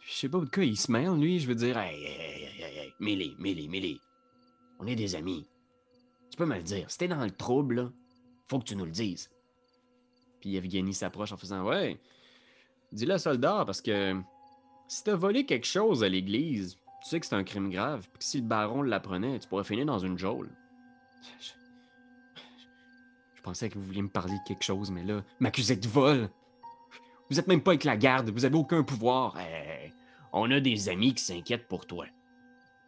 je 0.00 0.12
sais 0.12 0.28
pas 0.28 0.38
de 0.38 0.46
quoi 0.46 0.64
il 0.64 0.76
se 0.76 0.90
mêle, 0.90 1.14
lui. 1.14 1.40
Je 1.40 1.48
veux 1.48 1.54
dire, 1.54 1.76
hey, 1.78 1.96
hey, 1.96 2.20
hey, 2.20 2.62
hey, 2.62 2.78
hey, 2.78 2.94
Millie, 3.00 3.36
Millie, 3.38 3.68
Millie. 3.68 4.00
On 4.78 4.86
est 4.86 4.96
des 4.96 5.14
amis. 5.14 5.46
Tu 6.30 6.36
peux 6.36 6.46
me 6.46 6.56
le 6.56 6.62
dire. 6.62 6.90
Si 6.90 6.98
t'es 6.98 7.08
dans 7.08 7.24
le 7.24 7.30
trouble, 7.30 7.74
là, 7.74 7.90
faut 8.48 8.58
que 8.58 8.64
tu 8.64 8.76
nous 8.76 8.84
le 8.84 8.90
dises. 8.90 9.30
Puis 10.40 10.56
Evgeny 10.56 10.94
s'approche 10.94 11.32
en 11.32 11.36
faisant, 11.36 11.64
ouais, 11.64 11.98
dis-le 12.92 13.18
soldat 13.18 13.64
parce 13.64 13.80
que 13.80 14.20
si 14.88 15.04
t'as 15.04 15.16
volé 15.16 15.46
quelque 15.46 15.66
chose 15.66 16.04
à 16.04 16.08
l'église, 16.08 16.76
tu 17.02 17.08
sais 17.08 17.20
que 17.20 17.26
c'est 17.26 17.34
un 17.34 17.44
crime 17.44 17.70
grave. 17.70 18.08
Puis 18.12 18.22
si 18.28 18.40
le 18.40 18.46
baron 18.46 18.82
l'apprenait, 18.82 19.38
tu 19.38 19.48
pourrais 19.48 19.64
finir 19.64 19.86
dans 19.86 19.98
une 19.98 20.18
geôle. 20.18 20.50
Je, 21.40 21.50
je 23.34 23.42
pensais 23.42 23.68
que 23.68 23.78
vous 23.78 23.84
vouliez 23.84 24.02
me 24.02 24.08
parler 24.08 24.34
de 24.34 24.44
quelque 24.46 24.64
chose, 24.64 24.90
mais 24.90 25.04
là, 25.04 25.22
m'accuser 25.40 25.76
de 25.76 25.88
vol. 25.88 26.28
Vous 27.30 27.38
êtes 27.38 27.48
même 27.48 27.62
pas 27.62 27.72
avec 27.72 27.84
la 27.84 27.96
garde, 27.96 28.30
vous 28.30 28.44
avez 28.44 28.56
aucun 28.56 28.84
pouvoir. 28.84 29.38
Hey, 29.38 29.92
on 30.32 30.50
a 30.50 30.60
des 30.60 30.88
amis 30.88 31.14
qui 31.14 31.24
s'inquiètent 31.24 31.66
pour 31.66 31.86
toi. 31.86 32.06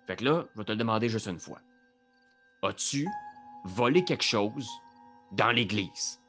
Fait 0.06 0.16
que 0.16 0.24
là, 0.24 0.46
je 0.54 0.58
vais 0.58 0.64
te 0.64 0.72
le 0.72 0.78
demander 0.78 1.08
juste 1.08 1.26
une 1.26 1.38
fois. 1.38 1.60
As-tu 2.62 3.08
volé 3.64 4.04
quelque 4.04 4.24
chose 4.24 4.68
dans 5.32 5.50
l'église? 5.50 6.20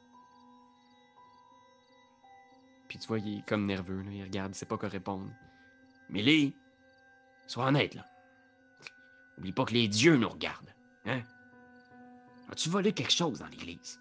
Puis 2.87 2.97
tu 2.97 3.07
vois, 3.07 3.19
il 3.19 3.39
est 3.39 3.47
comme 3.47 3.65
nerveux, 3.65 4.01
là. 4.01 4.11
il 4.11 4.23
regarde, 4.23 4.51
il 4.53 4.55
sait 4.55 4.65
pas 4.65 4.77
quoi 4.77 4.89
répondre. 4.89 5.29
Millie, 6.09 6.55
sois 7.47 7.67
honnête, 7.67 7.93
là. 7.93 8.05
Oublie 9.37 9.53
pas 9.53 9.65
que 9.65 9.73
les 9.73 9.87
dieux 9.87 10.17
nous 10.17 10.29
regardent, 10.29 10.73
hein? 11.05 11.21
As-tu 12.51 12.69
volé 12.69 12.91
quelque 12.93 13.13
chose 13.13 13.39
dans 13.39 13.47
l'église? 13.47 13.99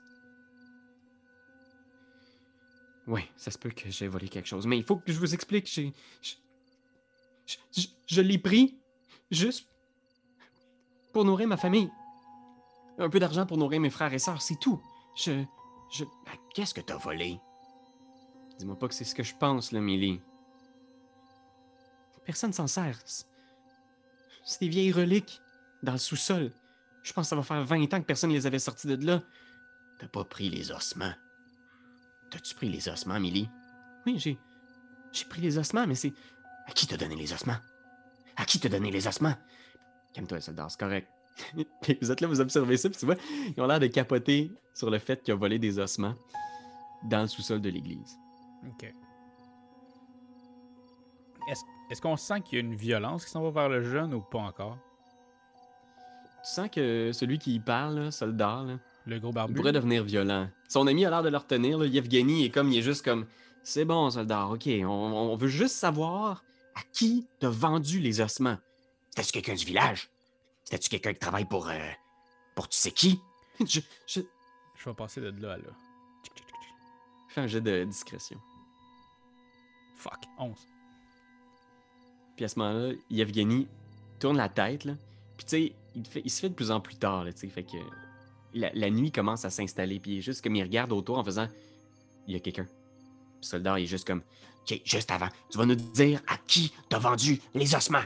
Oui, 3.07 3.23
ça 3.37 3.51
se 3.51 3.59
peut 3.59 3.71
que 3.71 3.91
j'ai 3.91 4.09
volé 4.09 4.29
quelque 4.29 4.49
chose, 4.49 4.67
mais 4.67 4.79
il 4.79 4.85
faut 4.85 4.97
que 4.97 5.12
je 5.12 5.19
vous 5.19 5.35
explique. 5.35 5.67
Je 8.07 8.21
l'ai 8.21 8.38
pris 8.38 8.79
juste 9.31 9.69
pour 11.12 11.25
nourrir 11.25 11.49
ma 11.49 11.57
famille. 11.57 11.91
Un 12.99 13.09
peu 13.11 13.21
d'argent 13.21 13.47
pour 13.47 13.57
nourrir 13.59 13.81
mes 13.81 13.91
frères 13.91 14.13
et 14.13 14.19
sœurs, 14.19 14.43
c'est 14.43 14.59
tout. 14.59 14.81
Je. 15.17 15.45
Je. 15.93 16.05
Ben, 16.05 16.33
Qu'est-ce 16.55 16.75
que 16.75 16.81
t'as 16.81 16.97
volé? 16.97 17.39
Dis-moi 18.59 18.77
pas 18.77 18.89
que 18.89 18.95
c'est 18.95 19.05
ce 19.05 19.15
que 19.15 19.23
je 19.23 19.35
pense, 19.37 19.71
là, 19.73 19.81
Millie. 19.81 20.21
Personne 22.25 22.53
s'en 22.53 22.67
sert. 22.67 22.99
C'est- 23.05 23.27
des 24.61 24.69
vieilles 24.69 24.93
reliques 24.93 25.41
dans 25.83 25.93
le 25.93 25.99
sous-sol. 25.99 26.51
Je 27.03 27.13
pense 27.13 27.27
que 27.27 27.29
ça 27.31 27.37
va 27.37 27.43
faire 27.43 27.65
20 27.65 27.93
ans 27.95 28.01
que 28.01 28.07
personne 28.07 28.31
les 28.31 28.47
avait 28.47 28.59
sortis 28.59 28.87
de 28.89 29.07
là. 29.07 29.23
T'as 29.99 30.09
pas 30.09 30.25
pris 30.25 30.49
les 30.49 30.73
ossements. 30.73 31.13
T'as-tu 32.31 32.55
pris 32.55 32.69
les 32.69 32.89
ossements, 32.89 33.21
Millie? 33.21 33.49
Oui, 34.07 34.19
j'ai. 34.19 34.39
J'ai 35.13 35.25
pris 35.25 35.41
les 35.41 35.57
ossements, 35.59 35.87
mais 35.87 35.95
c'est. 35.95 36.13
À 36.67 36.73
qui 36.73 36.87
t'as 36.87 36.97
donné 36.97 37.15
les 37.17 37.33
ossements? 37.33 37.57
À 38.37 38.45
qui 38.45 38.59
t'as 38.61 38.69
donné 38.69 38.91
les 38.91 39.07
ossements? 39.07 39.35
Calme-toi, 40.13 40.41
soldat, 40.41 40.69
c'est 40.69 40.81
correct. 40.81 41.09
Puis 41.83 41.98
vous 42.03 42.11
êtes 42.11 42.20
là, 42.20 42.29
vous 42.29 42.40
observez 42.40 42.77
ça, 42.77 42.88
puis 42.90 42.98
tu 42.98 43.07
vois, 43.07 43.16
ils 43.57 43.61
ont 43.62 43.66
l'air 43.66 43.81
de 43.81 43.87
capoter 43.87 44.51
sur 44.74 44.90
le 44.90 44.98
fait 44.98 45.22
qu'il 45.22 45.33
a 45.33 45.37
volé 45.37 45.59
des 45.59 45.79
ossements 45.79 46.14
dans 47.05 47.22
le 47.22 47.27
sous-sol 47.29 47.61
de 47.61 47.68
l'église. 47.70 48.16
Ok. 48.68 48.92
Est-ce 51.51 51.61
est-ce 51.90 52.03
qu'on 52.03 52.16
sent 52.16 52.40
qu'il 52.42 52.59
y 52.59 52.61
a 52.61 52.64
une 52.64 52.74
violence 52.74 53.24
qui 53.24 53.31
s'en 53.31 53.42
va 53.42 53.51
vers 53.51 53.68
le 53.70 53.83
jeune 53.83 54.12
ou 54.12 54.20
pas 54.20 54.40
encore? 54.40 54.77
Tu 56.44 56.51
sens 56.55 56.68
que 56.70 57.11
celui 57.12 57.38
qui 57.38 57.55
y 57.55 57.61
parle, 57.61 57.98
là, 57.98 58.11
soldat, 58.11 58.62
là, 58.66 58.79
Le 59.07 59.18
gros 59.18 59.31
il 59.31 59.35
barbu? 59.35 59.55
pourrait 59.55 59.72
devenir 59.72 60.05
violent. 60.05 60.48
Son 60.68 60.87
ami 60.87 61.05
a 61.07 61.11
l'air 61.11 61.22
de 61.22 61.31
le 61.31 61.37
retenir, 61.37 61.79
là. 61.79 61.87
Yevgeny 61.87 62.44
est 62.44 62.51
comme, 62.51 62.70
il 62.70 62.79
est 62.79 62.83
juste 62.83 63.05
comme, 63.05 63.27
c'est 63.62 63.85
bon, 63.87 64.11
soldat, 64.11 64.46
ok, 64.48 64.68
on, 64.83 64.87
on 64.87 65.37
veut 65.37 65.48
juste 65.48 65.74
savoir 65.77 66.44
à 66.74 66.81
qui 66.92 67.27
t'as 67.40 67.48
vendu 67.48 68.01
les 68.01 68.20
ossements. 68.20 68.59
C'était-tu 69.11 69.33
quelqu'un 69.33 69.55
du 69.55 69.64
village? 69.64 70.11
C'était-tu 70.68 70.90
quelqu'un 70.90 71.14
qui 71.14 71.18
travaille 71.18 71.46
pour, 71.46 71.66
euh, 71.70 71.90
pour 72.54 72.68
tu 72.68 72.76
sais 72.76 72.90
qui? 72.90 73.18
Je, 73.61 73.81
je... 74.07 74.20
Je 74.76 74.85
vais 74.85 74.94
passer 74.94 75.18
de 75.18 75.31
là 75.40 75.54
à 75.54 75.57
là. 75.57 75.70
Fais 77.31 77.40
un 77.40 77.46
jet 77.46 77.62
de 77.62 77.85
discrétion. 77.85 78.38
Fuck, 79.96 80.26
11. 80.38 80.54
Puis 82.37 82.44
à 82.44 82.48
ce 82.48 82.59
moment-là, 82.59 82.92
Yevgeny 83.09 83.66
tourne 84.20 84.37
la 84.37 84.50
tête, 84.50 84.85
là. 84.85 84.92
Puis 85.38 85.46
tu 85.46 85.50
sais, 85.50 85.72
il, 86.22 86.31
se 86.31 86.40
fait 86.40 86.50
de 86.50 86.54
plus 86.54 86.70
en 86.70 86.81
plus 86.81 86.96
tard, 86.96 87.24
là, 87.24 87.33
tu 87.33 87.40
sais. 87.40 87.48
Fait 87.48 87.64
que 87.64 87.78
la, 88.52 88.70
la 88.74 88.90
nuit 88.90 89.11
commence 89.11 89.46
à 89.46 89.50
s'installer. 89.50 89.98
Puis 89.98 90.11
il 90.12 90.18
est 90.18 90.22
juste 90.22 90.42
comme 90.42 90.54
il 90.54 90.62
regarde 90.62 90.92
autour 90.92 91.16
en 91.16 91.24
faisant 91.24 91.48
Il 92.26 92.35
y 92.35 92.37
a 92.37 92.40
quelqu'un. 92.40 92.64
Puis 92.64 93.40
le 93.40 93.46
soldat, 93.46 93.78
il 93.81 93.85
est 93.85 93.87
juste 93.87 94.07
comme 94.07 94.22
Ok, 94.70 94.83
juste 94.85 95.11
avant, 95.11 95.28
tu 95.50 95.57
vas 95.57 95.64
nous 95.64 95.76
dire 95.76 96.20
à 96.26 96.37
qui 96.37 96.74
t'as 96.90 96.98
vendu 96.98 97.40
les 97.54 97.74
ossements? 97.74 98.04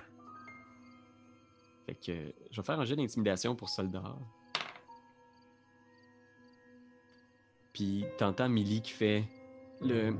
Fait 1.87 1.95
que 1.95 2.13
euh, 2.13 2.31
je 2.51 2.61
vais 2.61 2.65
faire 2.65 2.79
un 2.79 2.85
jet 2.85 2.97
d'intimidation 2.97 3.55
pour 3.55 3.69
soldat. 3.69 4.17
Puis 7.73 8.05
t'entends 8.19 8.49
Millie 8.49 8.83
qui 8.83 8.93
fait 8.93 9.25
le. 9.81 10.15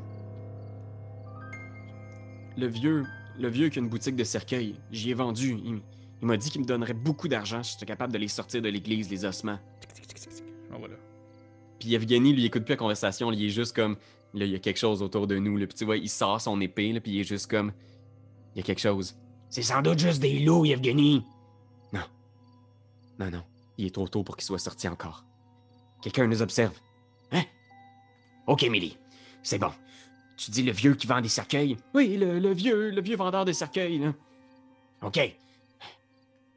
Le 2.59 2.67
vieux, 2.67 3.07
le 3.39 3.49
vieux 3.49 3.71
qui 3.71 3.79
a 3.79 3.83
une 3.83 3.89
boutique 3.89 4.15
de 4.15 4.25
cercueil, 4.25 4.75
j'y 4.91 5.11
ai 5.11 5.15
vendu. 5.15 5.57
Il, 5.65 5.81
il 6.23 6.29
m'a 6.29 6.37
dit 6.37 6.51
qu'il 6.51 6.61
me 6.61 6.67
donnerait 6.67 6.95
beaucoup 6.95 7.27
d'argent 7.27 7.63
si 7.63 7.73
j'étais 7.73 7.87
capable 7.87 8.13
de 8.13 8.19
les 8.19 8.29
sortir 8.29 8.63
de 8.63 8.69
l'église, 8.69 9.11
les 9.11 9.25
ossements. 9.25 9.59
Tic, 9.81 9.93
tic, 9.93 10.07
tic, 10.07 10.21
tic, 10.21 10.33
tic. 10.33 10.45
Ah, 10.71 10.77
voilà. 10.79 10.95
Puis 11.81 11.95
Evgeny, 11.95 12.33
lui, 12.33 12.43
il 12.43 12.47
écoute 12.47 12.65
plus 12.65 12.75
la 12.75 12.77
conversation, 12.77 13.33
il 13.33 13.45
est 13.45 13.49
juste 13.49 13.75
comme, 13.75 13.97
là, 14.33 14.45
il 14.45 14.53
y 14.53 14.55
a 14.55 14.61
quelque 14.61 14.79
chose 14.79 15.03
autour 15.03 15.27
de 15.27 15.37
nous, 15.39 15.57
là. 15.57 15.67
Puis 15.67 15.75
tu 15.75 15.85
vois, 15.85 15.97
il 15.97 16.09
sort 16.09 16.41
son 16.41 16.61
épée, 16.61 16.93
là, 16.93 17.01
puis 17.01 17.13
il 17.13 17.21
est 17.21 17.25
juste 17.25 17.51
comme, 17.51 17.73
il 18.55 18.59
y 18.59 18.61
a 18.61 18.65
quelque 18.65 18.81
chose. 18.81 19.17
C'est 19.51 19.63
sans 19.63 19.83
doute 19.83 19.99
juste 19.99 20.23
des 20.23 20.39
loups, 20.39 20.65
Evgeny. 20.65 21.25
Non. 23.23 23.31
Non. 23.31 23.45
Il 23.79 23.87
est 23.87 23.95
trop 23.95 24.09
tôt 24.09 24.23
pour 24.23 24.37
qu'il 24.37 24.45
soit 24.45 24.59
sorti 24.59 24.89
encore. 24.89 25.25
Quelqu'un 26.03 26.27
nous 26.27 26.43
observe. 26.43 26.79
Hein? 27.31 27.45
Ok, 28.47 28.63
Millie. 28.63 28.97
C'est 29.43 29.59
bon. 29.59 29.73
Tu 30.37 30.51
dis 30.51 30.63
le 30.63 30.73
vieux 30.73 30.95
qui 30.95 31.07
vend 31.07 31.21
des 31.21 31.29
cercueils? 31.29 31.77
Oui, 31.95 32.17
le, 32.17 32.53
vieux, 32.53 32.91
le 32.91 33.01
vieux 33.01 33.17
vendeur 33.17 33.45
de 33.45 33.53
cercueils, 33.53 33.99
là. 33.99 34.13
Ok. 35.03 35.19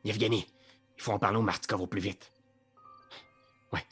Evgeny, 0.04 0.46
il 0.98 1.02
faut 1.02 1.12
en 1.12 1.20
parler 1.20 1.38
au 1.38 1.42
Martikov 1.42 1.82
au 1.82 1.88
plus 1.88 2.02
vite. 2.02 2.32
Ouais. 3.74 3.84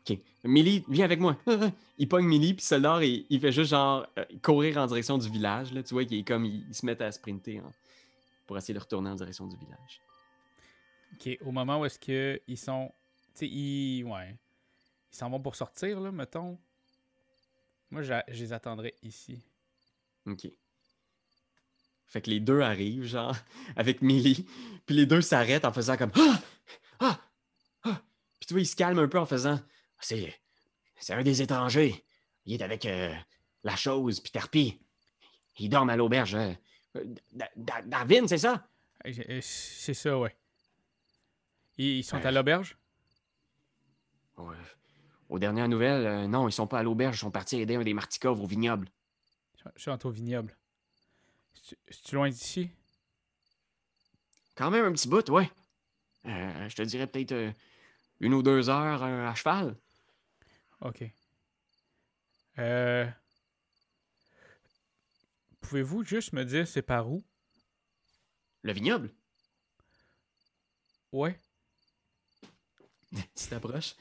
Ok. 0.00 0.18
Millie, 0.44 0.84
viens 0.88 1.04
avec 1.04 1.20
moi. 1.20 1.36
il 1.98 2.08
pogne 2.08 2.26
Millie, 2.26 2.54
puis 2.54 2.64
Soldar, 2.64 3.02
il, 3.02 3.26
il 3.30 3.40
fait 3.40 3.52
juste 3.52 3.70
genre 3.70 4.06
euh, 4.18 4.24
courir 4.42 4.78
en 4.78 4.86
direction 4.86 5.18
du 5.18 5.28
village. 5.28 5.72
Là. 5.72 5.82
Tu 5.82 5.94
vois 5.94 6.04
qu'il 6.04 6.24
comme, 6.24 6.44
il, 6.44 6.64
il 6.68 6.74
se 6.74 6.86
met 6.86 7.00
à 7.02 7.10
sprinter 7.10 7.58
hein, 7.58 7.72
pour 8.46 8.56
essayer 8.56 8.74
de 8.74 8.80
retourner 8.80 9.10
en 9.10 9.16
direction 9.16 9.46
du 9.46 9.56
village. 9.56 10.00
Ok, 11.14 11.38
au 11.44 11.50
moment 11.52 11.80
où 11.80 11.84
est-ce 11.84 11.98
que 11.98 12.40
ils 12.46 12.58
sont. 12.58 12.90
Tu 13.34 13.40
sais, 13.40 13.48
ils. 13.48 14.04
Ouais. 14.04 14.36
Ils 15.12 15.16
s'en 15.16 15.30
vont 15.30 15.40
pour 15.40 15.54
sortir, 15.56 16.00
là, 16.00 16.10
mettons. 16.10 16.58
Moi, 17.90 18.02
je 18.02 18.14
les 18.28 18.52
attendrai 18.52 18.94
ici. 19.02 19.40
Ok. 20.26 20.48
Fait 22.06 22.20
que 22.22 22.30
les 22.30 22.40
deux 22.40 22.60
arrivent, 22.60 23.04
genre, 23.04 23.36
avec 23.76 24.02
Millie, 24.02 24.46
puis 24.86 24.94
les 24.96 25.06
deux 25.06 25.20
s'arrêtent 25.20 25.64
en 25.64 25.72
faisant 25.72 25.96
comme 25.96 26.12
Ah! 26.16 26.40
Ah! 27.00 27.20
Ah! 27.84 28.02
Puis 28.38 28.46
tu 28.46 28.54
vois, 28.54 28.60
ils 28.60 28.66
se 28.66 28.76
calment 28.76 29.00
un 29.00 29.08
peu 29.08 29.18
en 29.18 29.26
faisant 29.26 29.60
C'est. 30.00 30.34
C'est 30.98 31.12
un 31.14 31.22
des 31.22 31.42
étrangers. 31.42 32.04
Il 32.46 32.54
est 32.54 32.62
avec 32.62 32.86
euh, 32.86 33.14
la 33.62 33.76
chose, 33.76 34.20
puis 34.20 34.30
Terpi. 34.32 34.80
Ils 35.58 35.68
dorment 35.68 35.90
à 35.90 35.96
l'auberge. 35.96 36.34
euh, 36.34 36.52
Da- 37.32 37.50
Da- 37.56 37.82
Darwin, 37.82 38.26
c'est 38.28 38.38
ça? 38.38 38.68
Euh, 39.06 39.40
C'est 39.42 39.94
ça, 39.94 40.18
ouais. 40.18 40.34
Ils, 41.78 42.04
sont 42.04 42.16
Ouais. 42.16 42.26
à 42.26 42.30
l'auberge? 42.30 42.76
Ouais. 44.36 44.56
Aux 45.28 45.38
dernières 45.38 45.68
nouvelles, 45.68 46.06
euh, 46.06 46.26
non, 46.26 46.48
ils 46.48 46.52
sont 46.52 46.66
pas 46.66 46.78
à 46.78 46.82
l'auberge, 46.82 47.16
ils 47.16 47.20
sont 47.20 47.30
partis 47.30 47.58
aider 47.60 47.76
un 47.76 47.82
des 47.82 47.94
Martikov 47.94 48.40
au 48.40 48.46
vignoble. 48.46 48.88
Je- 49.56 49.80
suis 49.80 49.90
au 49.90 50.10
vignoble. 50.10 50.56
C'est- 51.54 51.78
C'est-tu 51.88 52.14
loin 52.14 52.28
d'ici? 52.28 52.70
Quand 54.54 54.70
même 54.70 54.84
un 54.84 54.92
petit 54.92 55.08
bout, 55.08 55.28
ouais. 55.30 55.50
Euh, 56.26 56.68
je 56.68 56.76
te 56.76 56.82
dirais 56.82 57.06
peut-être 57.06 57.32
euh, 57.32 57.52
une 58.20 58.34
ou 58.34 58.42
deux 58.42 58.68
heures 58.68 59.02
à 59.02 59.34
cheval. 59.34 59.76
Ok. 60.80 61.04
Euh... 62.58 63.10
Pouvez-vous 65.60 66.04
juste 66.04 66.32
me 66.34 66.44
dire 66.44 66.68
c'est 66.68 66.82
par 66.82 67.10
où? 67.10 67.24
Le 68.62 68.72
vignoble? 68.72 69.10
Ouais. 71.12 71.38
tu 73.36 73.46
t'approches. 73.48 73.94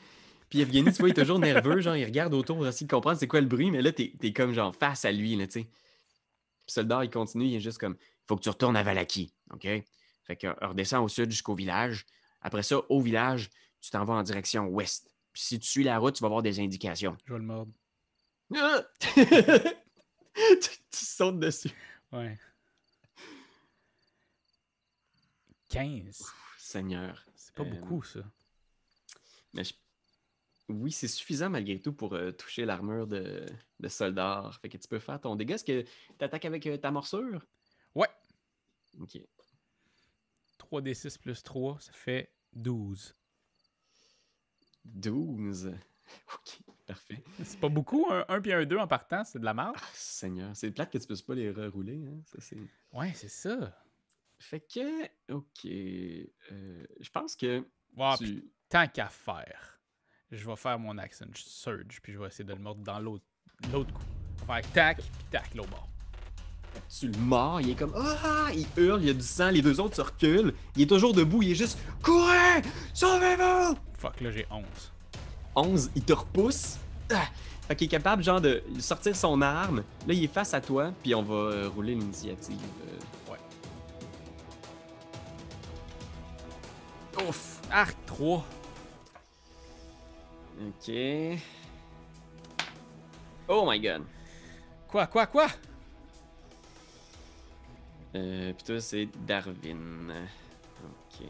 Puis 0.50 0.62
Evgeny, 0.62 0.92
tu 0.92 1.00
vois, 1.00 1.10
il 1.10 1.12
est 1.12 1.22
toujours 1.22 1.40
nerveux, 1.40 1.82
genre, 1.82 1.96
il 1.96 2.06
regarde 2.06 2.34
autour 2.34 2.58
pour 2.58 2.68
essayer 2.68 2.86
de 2.86 2.92
comprendre 2.92 3.18
c'est 3.20 3.28
quoi 3.28 3.42
le 3.42 3.48
bruit, 3.48 3.72
mais 3.72 3.82
là, 3.82 3.92
t'es 3.92 4.14
es 4.22 4.34
comme 4.34 4.54
genre 4.54 4.76
face 4.76 5.04
à 5.06 5.12
lui, 5.12 5.36
là, 5.36 5.48
tu 5.48 5.54
sais. 5.62 5.64
Puis 5.64 6.74
soldat, 6.74 7.04
il 7.04 7.10
continue, 7.10 7.46
il 7.46 7.56
est 7.56 7.60
juste 7.60 7.78
comme, 7.80 7.98
faut 8.28 8.36
que 8.36 8.42
tu 8.44 8.50
retournes 8.50 8.76
à 8.78 8.84
Valaki, 8.84 9.34
OK? 9.52 9.68
Fait 10.26 10.36
que 10.38 10.48
euh, 10.48 10.54
redescends 10.62 11.04
au 11.04 11.08
sud 11.10 11.32
jusqu'au 11.32 11.56
village. 11.56 12.06
Après 12.42 12.64
ça, 12.64 12.80
au 12.90 13.02
village, 13.02 13.50
tu 13.82 13.90
t'en 13.90 14.04
vas 14.06 14.14
en 14.14 14.24
direction 14.24 14.68
ouest. 14.68 15.10
Puis 15.34 15.42
si 15.42 15.60
tu 15.60 15.68
suis 15.68 15.84
la 15.84 15.98
route, 15.98 16.16
tu 16.16 16.22
vas 16.22 16.28
avoir 16.28 16.42
des 16.44 16.60
indications. 16.60 17.18
Je 17.26 17.34
vais 17.34 17.40
le 17.40 17.46
mordre. 17.46 17.72
Ah! 18.56 18.84
tu, 19.16 19.24
tu 20.62 20.70
sautes 20.92 21.40
dessus. 21.40 21.72
Ouais. 22.12 22.38
15. 25.70 26.22
Seigneur. 26.60 27.26
C'est 27.36 27.56
pas 27.56 27.64
Euh, 27.64 27.66
beaucoup, 27.66 28.04
ça. 28.04 28.20
Mais 29.54 29.64
je- 29.64 29.74
oui, 30.70 30.92
c'est 30.92 31.08
suffisant 31.08 31.50
malgré 31.50 31.80
tout 31.80 31.94
pour 31.94 32.14
euh, 32.14 32.32
toucher 32.32 32.66
l'armure 32.66 33.06
de, 33.08 33.46
de 33.80 33.88
soldat. 33.90 34.50
Fait 34.62 34.70
que 34.70 34.78
tu 34.78 34.88
peux 34.88 35.00
faire 35.00 35.20
ton 35.20 35.36
dégât. 35.36 35.56
Est-ce 35.56 35.64
que 35.66 35.82
tu 35.82 36.24
attaques 36.26 36.46
avec 36.46 36.66
euh, 36.68 36.78
ta 36.78 36.90
morsure? 36.92 37.46
Ouais. 37.96 38.08
Ok. 39.00 39.18
3d6 40.60 41.18
plus 41.20 41.44
3, 41.44 41.80
ça 41.80 41.92
fait 41.94 42.34
12. 42.54 43.16
12. 44.86 45.74
Ok, 46.36 46.60
parfait. 46.86 47.24
C'est 47.44 47.60
pas 47.60 47.70
beaucoup, 47.70 48.06
un 48.12 48.26
1 48.28 48.42
puis 48.42 48.52
un 48.54 48.66
2 48.66 48.78
en 48.78 48.88
partant, 48.88 49.24
c'est 49.24 49.40
de 49.40 49.46
la 49.46 49.54
merde. 49.54 49.76
Ah, 49.80 49.84
Seigneur, 49.94 50.56
c'est 50.56 50.70
plate 50.70 50.92
que 50.92 50.98
tu 50.98 51.08
puisses 51.08 51.22
pas 51.24 51.34
les 51.34 51.50
rerouler. 51.50 52.06
Hein? 52.06 52.22
Ça, 52.26 52.38
c'est... 52.42 52.58
Ouais, 52.92 53.12
c'est 53.16 53.30
ça. 53.30 53.82
Fait 54.38 54.60
que, 54.60 55.04
ok. 55.34 55.66
euh, 55.66 56.86
je 57.00 57.10
pense 57.10 57.36
que 57.38 57.66
Wow, 57.96 58.16
tant 58.70 58.88
qu'à 58.88 59.08
faire, 59.08 59.80
je 60.32 60.46
vais 60.46 60.56
faire 60.56 60.80
mon 60.80 60.98
action 60.98 61.28
surge, 61.36 62.00
puis 62.02 62.14
je 62.14 62.20
vais 62.20 62.28
essayer 62.28 62.44
de 62.44 62.54
le 62.54 62.60
mordre 62.60 62.84
dans 62.84 63.00
l'autre 63.00 63.24
coup. 63.72 64.02
Faire 64.48 64.72
tac, 64.74 64.98
puis 64.98 65.26
tac, 65.32 65.54
l'autre 65.54 65.70
bord. 65.70 65.88
tu 66.90 67.08
le 67.08 67.18
mords, 67.20 67.62
il 67.62 67.72
est 67.72 67.76
comme 67.76 67.94
Ah! 67.96 68.50
Il 68.54 68.66
hurle, 68.78 69.02
il 69.02 69.08
y 69.08 69.12
a 69.12 69.14
du 69.14 69.22
sang, 69.22 69.50
les 69.52 69.62
deux 69.62 69.80
autres 69.80 69.96
se 69.96 70.02
reculent. 70.02 70.54
Il 70.76 70.82
est 70.82 70.88
toujours 70.88 71.14
debout, 71.14 71.44
il 71.44 71.52
est 71.52 71.56
juste 71.56 71.78
Courez! 72.02 72.62
Sauvez-vous! 72.94 73.78
Fuck, 73.98 74.22
là, 74.22 74.32
j'ai 74.32 74.46
11. 74.50 74.64
11, 75.56 75.92
il 75.96 76.04
te 76.04 76.14
repousse. 76.14 76.78
Ah! 77.12 77.28
Fait 77.68 77.76
qu'il 77.76 77.86
est 77.86 77.92
capable, 77.92 78.24
genre, 78.24 78.42
de 78.42 78.62
sortir 78.80 79.16
son 79.16 79.42
arme. 79.42 79.84
Là, 80.08 80.14
il 80.14 80.24
est 80.24 80.34
face 80.34 80.54
à 80.54 80.60
toi, 80.60 80.92
puis 81.02 81.16
on 81.16 81.22
va 81.22 81.36
euh, 81.36 81.70
rouler 81.70 81.96
l'initiative. 81.96 82.58
Ouf! 87.28 87.62
Arc 87.72 87.96
3. 88.06 88.46
Ok. 90.68 90.92
Oh 93.48 93.66
my 93.70 93.80
god. 93.80 94.04
Quoi, 94.88 95.08
quoi, 95.08 95.26
quoi? 95.28 95.48
Euh, 98.16 98.54
toi, 98.66 98.80
c'est 98.80 99.08
Darwin. 99.26 100.12
Ok. 100.84 101.28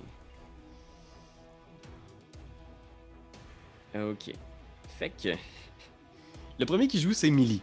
Ok. 3.96 4.36
Fait 4.98 5.10
que. 5.10 5.30
Le 6.60 6.66
premier 6.66 6.88
qui 6.88 7.00
joue, 7.00 7.14
c'est 7.14 7.30
Millie. 7.30 7.62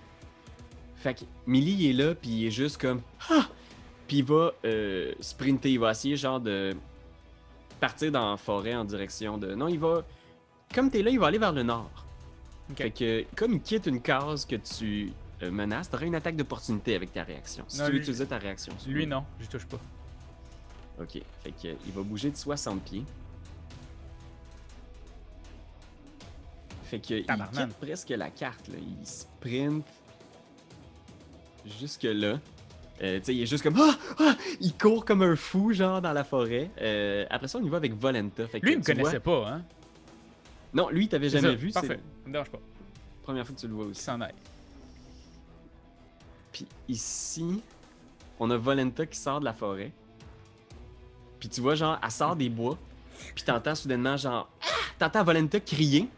Fait 0.96 1.14
que 1.14 1.24
Millie 1.46 1.72
il 1.72 1.90
est 1.90 2.04
là, 2.04 2.14
puis 2.14 2.30
il 2.30 2.46
est 2.46 2.50
juste 2.50 2.80
comme. 2.80 3.02
Ah! 3.28 3.48
Puis 4.06 4.18
il 4.18 4.24
va 4.24 4.52
euh, 4.64 5.14
sprinter. 5.20 5.70
Il 5.70 5.80
va 5.80 5.92
essayer, 5.92 6.16
genre, 6.16 6.40
de 6.40 6.76
partir 7.80 8.12
dans 8.12 8.30
la 8.30 8.36
forêt 8.36 8.74
en 8.76 8.84
direction 8.84 9.38
de. 9.38 9.54
Non, 9.54 9.68
il 9.68 9.78
va. 9.78 10.04
Comme 10.74 10.90
t'es 10.90 11.02
là, 11.02 11.10
il 11.10 11.18
va 11.18 11.26
aller 11.26 11.38
vers 11.38 11.52
le 11.52 11.62
nord. 11.64 11.90
Fait 12.76 12.90
que, 12.92 13.24
comme 13.34 13.54
il 13.54 13.60
quitte 13.60 13.86
une 13.86 14.00
case 14.00 14.44
que 14.46 14.54
tu 14.54 15.12
euh, 15.42 15.50
menaces, 15.50 15.90
t'auras 15.90 16.06
une 16.06 16.14
attaque 16.14 16.36
d'opportunité 16.36 16.94
avec 16.94 17.12
ta 17.12 17.24
réaction. 17.24 17.64
Si 17.66 17.78
Non, 17.78 17.86
tu 17.86 17.90
veux 17.90 17.96
lui- 17.96 18.02
utiliser 18.02 18.26
ta 18.26 18.38
réaction. 18.38 18.72
Lui, 18.86 19.04
veux. 19.04 19.10
non, 19.10 19.24
j'y 19.40 19.48
touche 19.48 19.66
pas. 19.66 19.80
Ok, 21.00 21.20
fait 21.42 21.50
que, 21.52 21.68
il 21.86 21.92
va 21.92 22.02
bouger 22.02 22.30
de 22.30 22.36
60 22.36 22.80
pieds. 22.82 23.04
Fait 26.84 26.98
que 27.00 27.14
il 27.14 27.24
quitte 27.26 27.74
presque 27.80 28.08
la 28.10 28.30
carte, 28.30 28.68
là. 28.68 28.76
Il 28.78 29.06
sprint 29.06 29.84
jusque 31.80 32.02
là. 32.04 32.38
Euh, 33.02 33.18
il 33.28 33.42
est 33.42 33.46
juste 33.46 33.62
comme 33.62 33.78
ah, 33.80 33.96
ah! 34.18 34.34
Il 34.60 34.74
court 34.76 35.04
comme 35.06 35.22
un 35.22 35.34
fou, 35.36 35.72
genre, 35.72 36.02
dans 36.02 36.12
la 36.12 36.22
forêt. 36.24 36.70
Euh, 36.80 37.24
après 37.30 37.48
ça, 37.48 37.58
on 37.58 37.64
y 37.64 37.68
va 37.68 37.78
avec 37.78 37.94
Volenta. 37.94 38.46
Fait 38.46 38.60
que, 38.60 38.66
Lui, 38.66 38.74
il 38.74 38.78
me 38.80 38.84
connaissait 38.84 39.18
vois- 39.18 39.42
pas, 39.44 39.48
hein? 39.50 39.62
Non, 40.74 40.88
lui, 40.90 41.04
il 41.04 41.08
t'avait 41.08 41.30
jamais 41.30 41.48
ça, 41.48 41.54
vu. 41.54 41.70
Parfait, 41.72 41.98
me 42.26 42.32
dérange 42.32 42.50
pas. 42.50 42.60
première 43.22 43.46
fois 43.46 43.54
que 43.54 43.60
tu 43.60 43.66
le 43.68 43.74
vois 43.74 43.86
aussi. 43.86 44.02
s'en 44.02 44.20
aille. 44.20 44.34
Puis 46.52 46.66
ici, 46.88 47.62
on 48.38 48.50
a 48.50 48.56
Volenta 48.56 49.06
qui 49.06 49.18
sort 49.18 49.40
de 49.40 49.44
la 49.46 49.52
forêt. 49.54 49.92
Puis 51.38 51.48
tu 51.48 51.60
vois, 51.60 51.74
genre, 51.74 51.98
elle 52.02 52.10
sort 52.10 52.36
des 52.36 52.48
bois. 52.50 52.76
Puis 53.34 53.44
t'entends 53.44 53.74
soudainement, 53.74 54.16
genre, 54.16 54.50
Ah! 54.62 54.66
t'entends 54.98 55.24
Volenta 55.24 55.58
crier. 55.60 56.08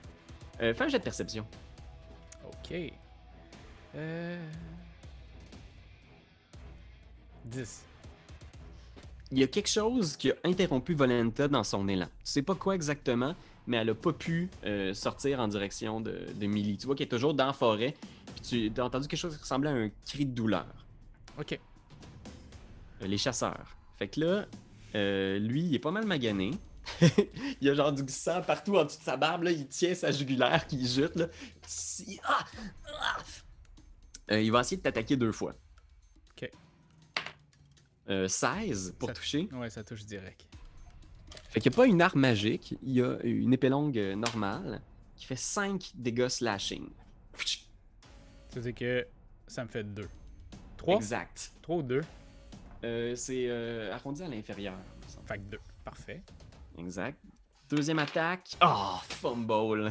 Euh, 0.61 0.75
fais 0.75 0.85
un 0.85 0.89
jet 0.89 0.99
de 0.99 1.05
perception. 1.05 1.47
Ok. 2.45 2.77
Euh... 3.95 4.39
10. 7.47 7.85
Il 9.33 9.39
y 9.39 9.43
a 9.43 9.47
quelque 9.47 9.69
chose 9.69 10.17
qui 10.17 10.31
a 10.31 10.35
interrompu 10.45 10.95
Volenta 10.95 11.49
dans 11.49 11.65
son 11.65 11.89
élan. 11.89 12.07
Tu 12.07 12.33
sais 12.33 12.43
pas 12.43 12.55
quoi 12.55 12.75
exactement, 12.75 13.35
mais 13.67 13.79
elle 13.79 13.91
a 13.91 13.95
pas 13.95 14.13
pu 14.13 14.51
euh, 14.65 14.93
sortir 14.93 15.41
en 15.41 15.49
direction 15.49 16.01
de, 16.01 16.27
de 16.35 16.47
Millie. 16.47 16.77
Tu 16.77 16.87
vois 16.87 16.95
qu'elle 16.95 17.07
est 17.07 17.11
toujours 17.11 17.35
dans 17.35 17.47
la 17.47 17.53
forêt. 17.53 17.95
Puis 18.43 18.71
tu 18.75 18.81
as 18.81 18.85
entendu 18.85 19.09
quelque 19.09 19.19
chose 19.19 19.35
qui 19.35 19.43
ressemblait 19.43 19.71
à 19.71 19.75
un 19.75 19.91
cri 20.05 20.27
de 20.27 20.33
douleur. 20.33 20.67
Ok. 21.39 21.59
Euh, 23.03 23.07
les 23.07 23.19
chasseurs. 23.19 23.77
Fait 23.99 24.09
que 24.09 24.21
là, 24.21 24.47
euh, 24.95 25.39
lui, 25.39 25.63
il 25.63 25.75
est 25.75 25.79
pas 25.79 25.91
mal 25.91 26.07
magané. 26.07 26.51
il 27.61 27.69
a 27.71 27.75
genre 27.75 27.93
du 27.93 28.03
sang 28.13 28.43
partout 28.43 28.77
en 28.77 28.85
dessous 28.85 28.99
de 28.99 29.05
sa 29.05 29.17
barbe. 29.17 29.45
Là. 29.45 29.53
Il 29.53 29.67
tient 29.67 29.95
sa 29.95 30.11
jugulaire 30.11 30.67
qui 30.67 30.87
jute. 30.87 31.17
Là. 31.17 31.29
Ah! 32.25 32.45
Ah! 33.01 34.39
Il 34.39 34.53
va 34.53 34.61
essayer 34.61 34.77
de 34.77 34.83
t'attaquer 34.83 35.17
deux 35.17 35.33
fois. 35.33 35.55
Euh, 38.09 38.27
16 38.29 38.95
pour 38.99 39.09
Ça- 39.11 39.15
toucher. 39.15 39.49
Ouais, 39.53 39.71
ça 39.71 39.85
touche 39.85 40.05
direct. 40.05 40.45
Fait 41.51 41.61
qu'il 41.61 41.71
n'y 41.71 41.75
a 41.75 41.77
pas 41.77 41.87
une 41.87 42.03
arme 42.03 42.21
magique. 42.21 42.75
Il 42.83 42.93
y 42.93 43.03
a 43.03 43.19
une 43.23 43.53
épée 43.53 43.69
longue 43.69 43.97
euh, 43.99 44.15
normale 44.15 44.81
qui 45.17 45.25
fait 45.27 45.37
5 45.37 45.93
dégâts 45.95 46.29
slashing. 46.29 46.89
Ça 47.37 48.61
veut 48.61 48.73
dire 48.73 48.75
que 48.75 49.07
ça 49.47 49.65
me 49.65 49.69
fait 49.69 49.85
2. 49.85 50.09
3? 50.77 50.97
Exact. 50.97 51.53
3 51.63 51.77
ou 51.77 51.83
2? 51.83 52.01
Euh, 52.85 53.15
C'est 53.15 53.47
euh, 53.49 53.93
arrondi 53.95 54.23
à 54.23 54.29
l'inférieur. 54.29 54.75
Fait 55.25 55.37
que 55.39 55.43
2. 55.45 55.59
Parfait. 55.85 56.23
Exact. 56.79 57.19
Deuxième 57.71 57.99
attaque. 58.01 58.57
Oh, 58.63 58.97
fumble. 59.09 59.91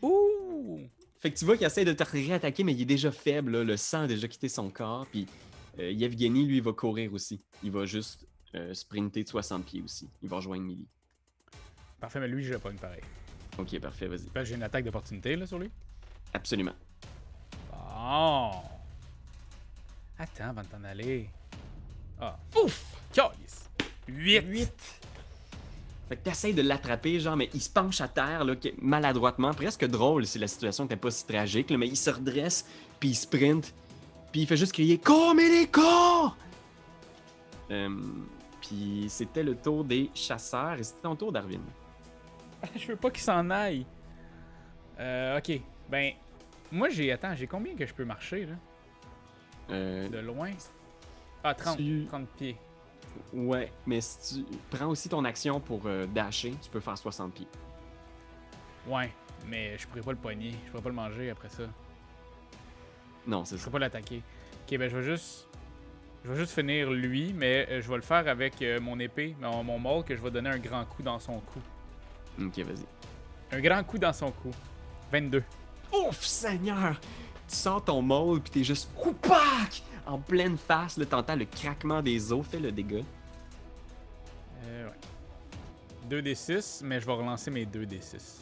Ouh! 0.00 0.80
Fait 1.18 1.30
que 1.30 1.38
tu 1.38 1.44
vois 1.44 1.56
qu'il 1.56 1.66
essaie 1.66 1.84
de 1.84 1.92
te 1.92 2.02
réattaquer, 2.02 2.64
mais 2.64 2.72
il 2.72 2.82
est 2.82 2.86
déjà 2.86 3.12
faible, 3.12 3.52
là. 3.58 3.64
le 3.64 3.76
sang 3.76 4.02
a 4.02 4.06
déjà 4.06 4.26
quitté 4.28 4.48
son 4.48 4.70
corps. 4.70 5.06
Puis 5.10 5.26
euh, 5.78 5.90
Yevgeny, 5.90 6.46
lui, 6.46 6.56
il 6.58 6.62
va 6.62 6.72
courir 6.72 7.12
aussi. 7.12 7.40
Il 7.62 7.70
va 7.70 7.84
juste 7.84 8.26
euh, 8.54 8.74
sprinter 8.74 9.24
de 9.24 9.28
60 9.28 9.64
pieds 9.64 9.82
aussi. 9.82 10.08
Il 10.22 10.28
va 10.28 10.36
rejoindre 10.36 10.62
Millie. 10.62 10.88
Parfait, 12.00 12.20
mais 12.20 12.28
lui, 12.28 12.44
je 12.44 12.54
pas 12.56 12.70
une 12.70 12.78
pareil. 12.78 13.02
Ok, 13.58 13.78
parfait, 13.80 14.06
vas-y. 14.06 14.44
J'ai 14.44 14.54
une 14.54 14.62
attaque 14.62 14.84
d'opportunité 14.84 15.36
là 15.36 15.46
sur 15.46 15.58
lui. 15.58 15.70
Absolument. 16.32 16.74
Bon. 17.70 18.50
Attends 20.18 20.50
avant 20.50 20.62
de 20.62 20.66
t'en 20.66 20.84
aller. 20.84 21.28
Ah. 22.20 22.38
Ouf! 22.62 22.84
Calice. 23.12 23.70
8. 24.08 24.44
8. 24.46 24.70
Fait 26.08 26.16
que 26.16 26.22
t'essayes 26.22 26.54
de 26.54 26.62
l'attraper, 26.62 27.20
genre, 27.20 27.36
mais 27.36 27.48
il 27.54 27.60
se 27.60 27.70
penche 27.70 28.00
à 28.00 28.08
terre, 28.08 28.44
là, 28.44 28.54
maladroitement. 28.80 29.54
Presque 29.54 29.86
drôle 29.86 30.26
si 30.26 30.38
la 30.38 30.46
situation 30.46 30.84
n'était 30.84 30.96
pas 30.96 31.10
si 31.10 31.26
tragique, 31.26 31.70
là, 31.70 31.78
mais 31.78 31.88
il 31.88 31.96
se 31.96 32.10
redresse, 32.10 32.66
puis 33.00 33.10
il 33.10 33.14
sprint, 33.14 33.72
puis 34.32 34.42
il 34.42 34.46
fait 34.46 34.56
juste 34.56 34.72
crier 34.72 34.98
Cours, 34.98 35.34
Millie, 35.34 35.68
cours! 35.70 36.36
Euh, 37.70 37.88
puis 38.60 39.06
c'était 39.08 39.42
le 39.42 39.54
tour 39.54 39.84
des 39.84 40.10
chasseurs, 40.14 40.74
et 40.78 40.82
c'était 40.82 41.02
ton 41.02 41.14
tour, 41.16 41.32
Darwin. 41.32 41.60
Je 42.76 42.86
veux 42.88 42.96
pas 42.96 43.10
qu'il 43.10 43.22
s'en 43.22 43.48
aille. 43.50 43.84
Euh, 44.98 45.38
ok. 45.38 45.60
Ben, 45.90 46.12
moi, 46.70 46.88
j'ai. 46.88 47.10
Attends, 47.12 47.34
j'ai 47.34 47.46
combien 47.46 47.74
que 47.74 47.84
je 47.86 47.92
peux 47.94 48.04
marcher, 48.04 48.46
là? 48.46 48.54
Euh, 49.70 50.08
De 50.08 50.18
loin? 50.18 50.50
Ah, 51.44 51.54
30. 51.54 51.76
Tu- 51.76 52.06
30 52.08 52.28
pieds. 52.36 52.56
ouais, 53.32 53.72
mais 53.86 54.00
si 54.00 54.44
tu 54.46 54.56
prends 54.70 54.86
aussi 54.86 55.08
ton 55.08 55.24
action 55.24 55.60
pour 55.60 55.82
euh, 55.86 56.06
dasher, 56.06 56.54
tu 56.62 56.70
peux 56.70 56.80
faire 56.80 56.96
60 56.96 57.34
pieds. 57.34 57.48
Ouais, 58.86 59.12
mais 59.48 59.76
je 59.76 59.86
pourrais 59.88 60.02
pas 60.02 60.12
le 60.12 60.18
poigner. 60.18 60.54
Je 60.66 60.70
pourrais 60.70 60.82
pas 60.82 60.88
le 60.90 60.94
manger 60.94 61.30
après 61.30 61.48
ça. 61.48 61.64
Non, 63.26 63.44
c'est 63.44 63.56
Je 63.56 63.60
ça. 63.60 63.64
pourrais 63.70 63.80
pas 63.80 63.86
l'attaquer. 63.86 64.22
Ok, 64.70 64.78
ben, 64.78 64.88
je 64.90 64.96
vais 64.96 65.02
juste. 65.04 65.48
Je 66.24 66.30
vais 66.30 66.38
juste 66.38 66.52
finir 66.54 66.90
lui, 66.90 67.32
mais 67.32 67.66
euh, 67.68 67.82
je 67.82 67.88
vais 67.88 67.96
le 67.96 68.02
faire 68.02 68.28
avec 68.28 68.62
euh, 68.62 68.78
mon 68.80 68.98
épée, 69.00 69.34
mon, 69.40 69.64
mon 69.64 69.78
maul, 69.78 70.04
que 70.04 70.14
je 70.14 70.22
vais 70.22 70.30
donner 70.30 70.50
un 70.50 70.58
grand 70.58 70.84
coup 70.84 71.02
dans 71.02 71.18
son 71.18 71.40
cou. 71.40 71.60
Ok, 72.40 72.58
vas-y. 72.60 73.56
Un 73.56 73.60
grand 73.60 73.82
coup 73.82 73.98
dans 73.98 74.12
son 74.12 74.30
cou. 74.30 74.50
22. 75.10 75.42
Ouf, 75.92 76.22
Seigneur! 76.24 76.98
Tu 77.48 77.56
sors 77.56 77.84
ton 77.84 78.00
maul, 78.02 78.40
puis 78.40 78.50
t'es 78.52 78.64
juste 78.64 78.88
Oupac! 79.04 79.82
En 80.06 80.18
pleine 80.18 80.56
face, 80.56 80.96
là, 80.96 81.04
t'entends 81.06 81.36
le 81.36 81.44
craquement 81.44 82.00
des 82.00 82.32
os, 82.32 82.46
fais 82.46 82.60
le 82.60 82.70
dégât. 82.72 83.02
Euh, 84.64 84.88
ouais. 84.88 86.22
2d6, 86.22 86.82
mais 86.84 87.00
je 87.00 87.06
vais 87.06 87.12
relancer 87.12 87.50
mes 87.50 87.64
2d6. 87.66 88.38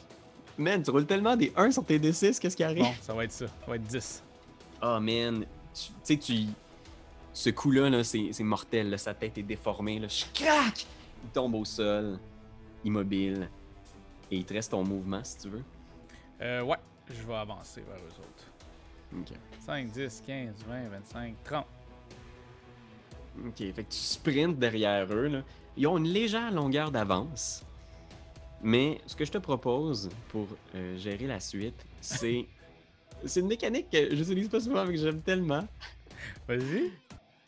Man, 0.59 0.83
tu 0.83 0.91
roules 0.91 1.07
tellement 1.07 1.35
des 1.37 1.51
1 1.57 1.71
sur 1.71 1.85
tes 1.85 1.99
D6, 1.99 2.39
qu'est-ce 2.39 2.57
qui 2.57 2.65
arrive? 2.65 2.83
Bon, 2.83 2.93
ça 3.01 3.15
va 3.15 3.25
être 3.25 3.33
ça. 3.33 3.47
Ça 3.47 3.53
va 3.67 3.77
être 3.77 3.85
10. 3.85 4.23
Oh 4.83 4.99
man, 5.01 5.45
tu 5.75 5.93
sais, 6.03 6.17
tu. 6.17 6.47
Ce 7.33 7.51
coup-là, 7.51 7.89
là, 7.91 8.03
c'est 8.03 8.41
mortel, 8.41 8.91
là, 8.91 8.99
sa 8.99 9.15
tête 9.15 9.39
est 9.39 9.43
déformée, 9.43 9.99
là. 9.99 10.09
Je 10.09 10.25
craque! 10.35 10.87
Il 11.23 11.31
tombe 11.31 11.55
au 11.55 11.65
sol, 11.65 12.19
immobile. 12.85 13.49
Et 14.31 14.37
il 14.37 14.45
te 14.45 14.55
reste 14.55 14.71
ton 14.71 14.85
mouvement 14.85 15.23
si 15.23 15.39
tu 15.39 15.49
veux. 15.49 15.63
Euh, 16.41 16.63
ouais, 16.63 16.79
je 17.09 17.23
vais 17.23 17.35
avancer 17.35 17.83
vers 17.83 17.97
eux 17.97 18.21
autres. 18.21 19.19
Ok. 19.19 19.37
5, 19.67 19.91
10, 19.91 20.23
15, 20.27 20.55
20, 20.67 20.89
25, 20.89 21.35
30. 21.45 21.67
Ok, 23.47 23.57
fait 23.57 23.73
que 23.73 23.81
tu 23.81 23.99
sprintes 23.99 24.59
derrière 24.59 25.13
eux, 25.13 25.29
là. 25.29 25.43
Ils 25.77 25.87
ont 25.87 25.99
une 25.99 26.09
légère 26.09 26.51
longueur 26.53 26.91
d'avance. 26.91 27.65
Mais 28.63 29.01
ce 29.07 29.17
que 29.17 29.25
je 29.25 29.33
te 29.33 29.39
propose 29.39 30.11
pour 30.29 30.47
euh, 30.75 30.97
gérer 30.99 31.27
la 31.27 31.41
suite, 31.41 31.87
c'est. 32.01 32.47
C'est 33.25 33.41
une 33.41 33.49
mécanique 33.49 33.91
que 33.91 34.15
j'utilise 34.15 34.49
pas 34.49 34.61
souvent, 34.61 34.85
mais 34.85 34.95
que 34.95 35.01
j'aime 35.01 35.23
tellement. 35.23 35.67
Vas-y. 36.49 36.91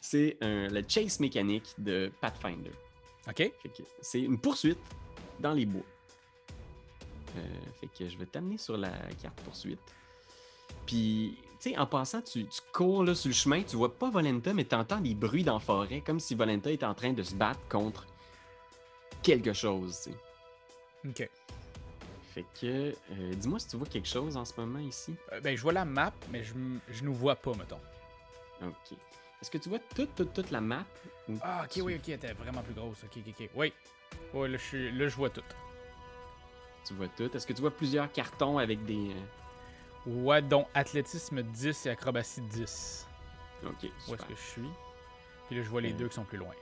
C'est 0.00 0.36
le 0.40 0.82
chase 0.86 1.20
mécanique 1.20 1.74
de 1.78 2.10
Pathfinder. 2.20 2.72
Ok. 3.28 3.52
C'est 4.00 4.20
une 4.20 4.38
poursuite 4.38 4.78
dans 5.38 5.52
les 5.52 5.66
bois. 5.66 5.82
Euh, 7.36 7.40
fait 7.80 7.86
que 7.86 8.08
je 8.10 8.18
vais 8.18 8.26
t'amener 8.26 8.58
sur 8.58 8.76
la 8.76 8.92
carte 9.22 9.40
poursuite. 9.42 9.80
Puis, 10.86 11.36
tu 11.60 11.70
sais, 11.70 11.78
en 11.78 11.86
passant, 11.86 12.20
tu, 12.20 12.44
tu 12.44 12.60
cours 12.72 13.04
là, 13.04 13.14
sur 13.14 13.28
le 13.28 13.34
chemin, 13.34 13.62
tu 13.62 13.76
vois 13.76 13.94
pas 13.94 14.10
Volenta, 14.10 14.52
mais 14.52 14.64
tu 14.64 14.74
entends 14.74 15.00
des 15.00 15.14
bruits 15.14 15.44
dans 15.44 15.54
la 15.54 15.60
forêt, 15.60 16.02
comme 16.04 16.20
si 16.20 16.34
Volenta 16.34 16.70
était 16.70 16.84
en 16.84 16.94
train 16.94 17.12
de 17.12 17.22
se 17.22 17.34
battre 17.34 17.60
contre 17.68 18.06
quelque 19.22 19.52
chose, 19.52 19.98
tu 20.04 20.10
sais. 20.10 21.22
Ok. 21.22 21.30
Fait 22.34 22.44
que, 22.60 22.66
euh, 23.10 23.34
dis-moi 23.34 23.58
si 23.58 23.68
tu 23.68 23.76
vois 23.76 23.86
quelque 23.86 24.08
chose 24.08 24.36
en 24.36 24.44
ce 24.44 24.58
moment 24.58 24.78
ici. 24.78 25.14
Euh, 25.32 25.40
ben, 25.40 25.54
je 25.56 25.62
vois 25.62 25.72
la 25.74 25.84
map, 25.84 26.12
mais 26.30 26.42
je, 26.42 26.54
je 26.88 27.04
nous 27.04 27.12
vois 27.14 27.36
pas, 27.36 27.52
mettons. 27.54 27.80
Ok. 28.62 28.96
Est-ce 29.40 29.50
que 29.50 29.58
tu 29.58 29.68
vois 29.68 29.80
toute, 29.94 30.14
toute, 30.14 30.32
toute 30.32 30.50
la 30.50 30.60
map? 30.60 30.84
Ah, 31.42 31.62
ok, 31.64 31.68
tu- 31.70 31.82
oui, 31.82 31.96
ok, 31.96 32.08
elle 32.08 32.14
était 32.14 32.32
vraiment 32.32 32.62
plus 32.62 32.72
grosse. 32.74 33.02
Ok, 33.04 33.18
ok, 33.18 33.34
ok. 33.40 33.50
Oui. 33.54 33.72
Ouais, 34.32 34.48
là, 34.48 34.56
je, 34.56 34.62
suis, 34.62 34.92
là, 34.92 35.08
je 35.08 35.16
vois 35.16 35.28
tout. 35.30 35.42
Tu 36.86 36.94
vois 36.94 37.08
tout. 37.08 37.30
Est-ce 37.36 37.46
que 37.46 37.52
tu 37.52 37.60
vois 37.60 37.70
plusieurs 37.70 38.10
cartons 38.12 38.58
avec 38.58 38.84
des. 38.86 39.10
euh, 39.10 39.14
Ouais, 40.06 40.42
dont 40.42 40.66
athlétisme 40.74 41.42
10 41.42 41.86
et 41.86 41.90
acrobatie 41.90 42.40
10. 42.40 43.06
Ok, 43.64 43.72
Où 44.08 44.14
est-ce 44.14 44.22
que 44.24 44.34
je 44.34 44.40
suis? 44.40 44.68
Puis 45.48 45.56
là, 45.56 45.62
je 45.62 45.68
vois 45.68 45.80
les 45.80 45.92
Euh. 45.92 45.96
deux 45.96 46.08
qui 46.08 46.14
sont 46.14 46.24
plus 46.24 46.38
loin. 46.38 46.52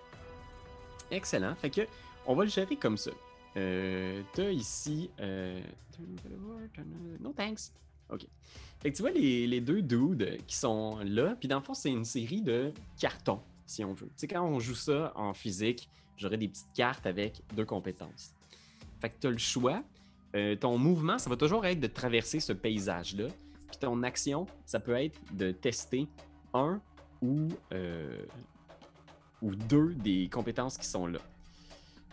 Excellent. 1.10 1.54
Fait 1.54 1.70
que, 1.70 1.82
on 2.26 2.34
va 2.34 2.44
le 2.44 2.50
gérer 2.50 2.76
comme 2.76 2.96
ça. 2.98 3.10
Euh, 3.56 4.22
T'as 4.32 4.50
ici. 4.50 5.10
Euh... 5.20 5.60
Thanks. 7.36 7.72
Ok. 8.10 8.26
Fait 8.80 8.90
que 8.90 8.96
tu 8.96 9.02
vois 9.02 9.10
les, 9.10 9.46
les 9.46 9.60
deux 9.60 9.82
dudes 9.82 10.38
qui 10.46 10.56
sont 10.56 10.98
là. 11.04 11.36
Puis 11.38 11.48
dans 11.48 11.58
le 11.58 11.64
fond, 11.64 11.74
c'est 11.74 11.90
une 11.90 12.04
série 12.04 12.42
de 12.42 12.72
cartons, 12.98 13.40
si 13.66 13.84
on 13.84 13.92
veut. 13.92 14.08
Tu 14.08 14.12
sais, 14.16 14.28
quand 14.28 14.44
on 14.44 14.58
joue 14.58 14.74
ça 14.74 15.12
en 15.14 15.34
physique, 15.34 15.88
j'aurais 16.16 16.38
des 16.38 16.48
petites 16.48 16.72
cartes 16.74 17.06
avec 17.06 17.42
deux 17.54 17.64
compétences. 17.64 18.34
Fait 19.00 19.10
que 19.10 19.14
t'as 19.20 19.30
le 19.30 19.38
choix. 19.38 19.82
Euh, 20.36 20.54
ton 20.54 20.78
mouvement, 20.78 21.18
ça 21.18 21.28
va 21.28 21.36
toujours 21.36 21.66
être 21.66 21.80
de 21.80 21.86
traverser 21.88 22.40
ce 22.40 22.52
paysage-là. 22.52 23.28
Puis 23.68 23.78
ton 23.78 24.02
action, 24.02 24.46
ça 24.64 24.80
peut 24.80 24.94
être 24.94 25.18
de 25.34 25.50
tester 25.52 26.08
un 26.54 26.80
ou, 27.20 27.48
euh, 27.72 28.24
ou 29.42 29.54
deux 29.54 29.94
des 29.94 30.28
compétences 30.28 30.78
qui 30.78 30.86
sont 30.86 31.06
là. 31.06 31.18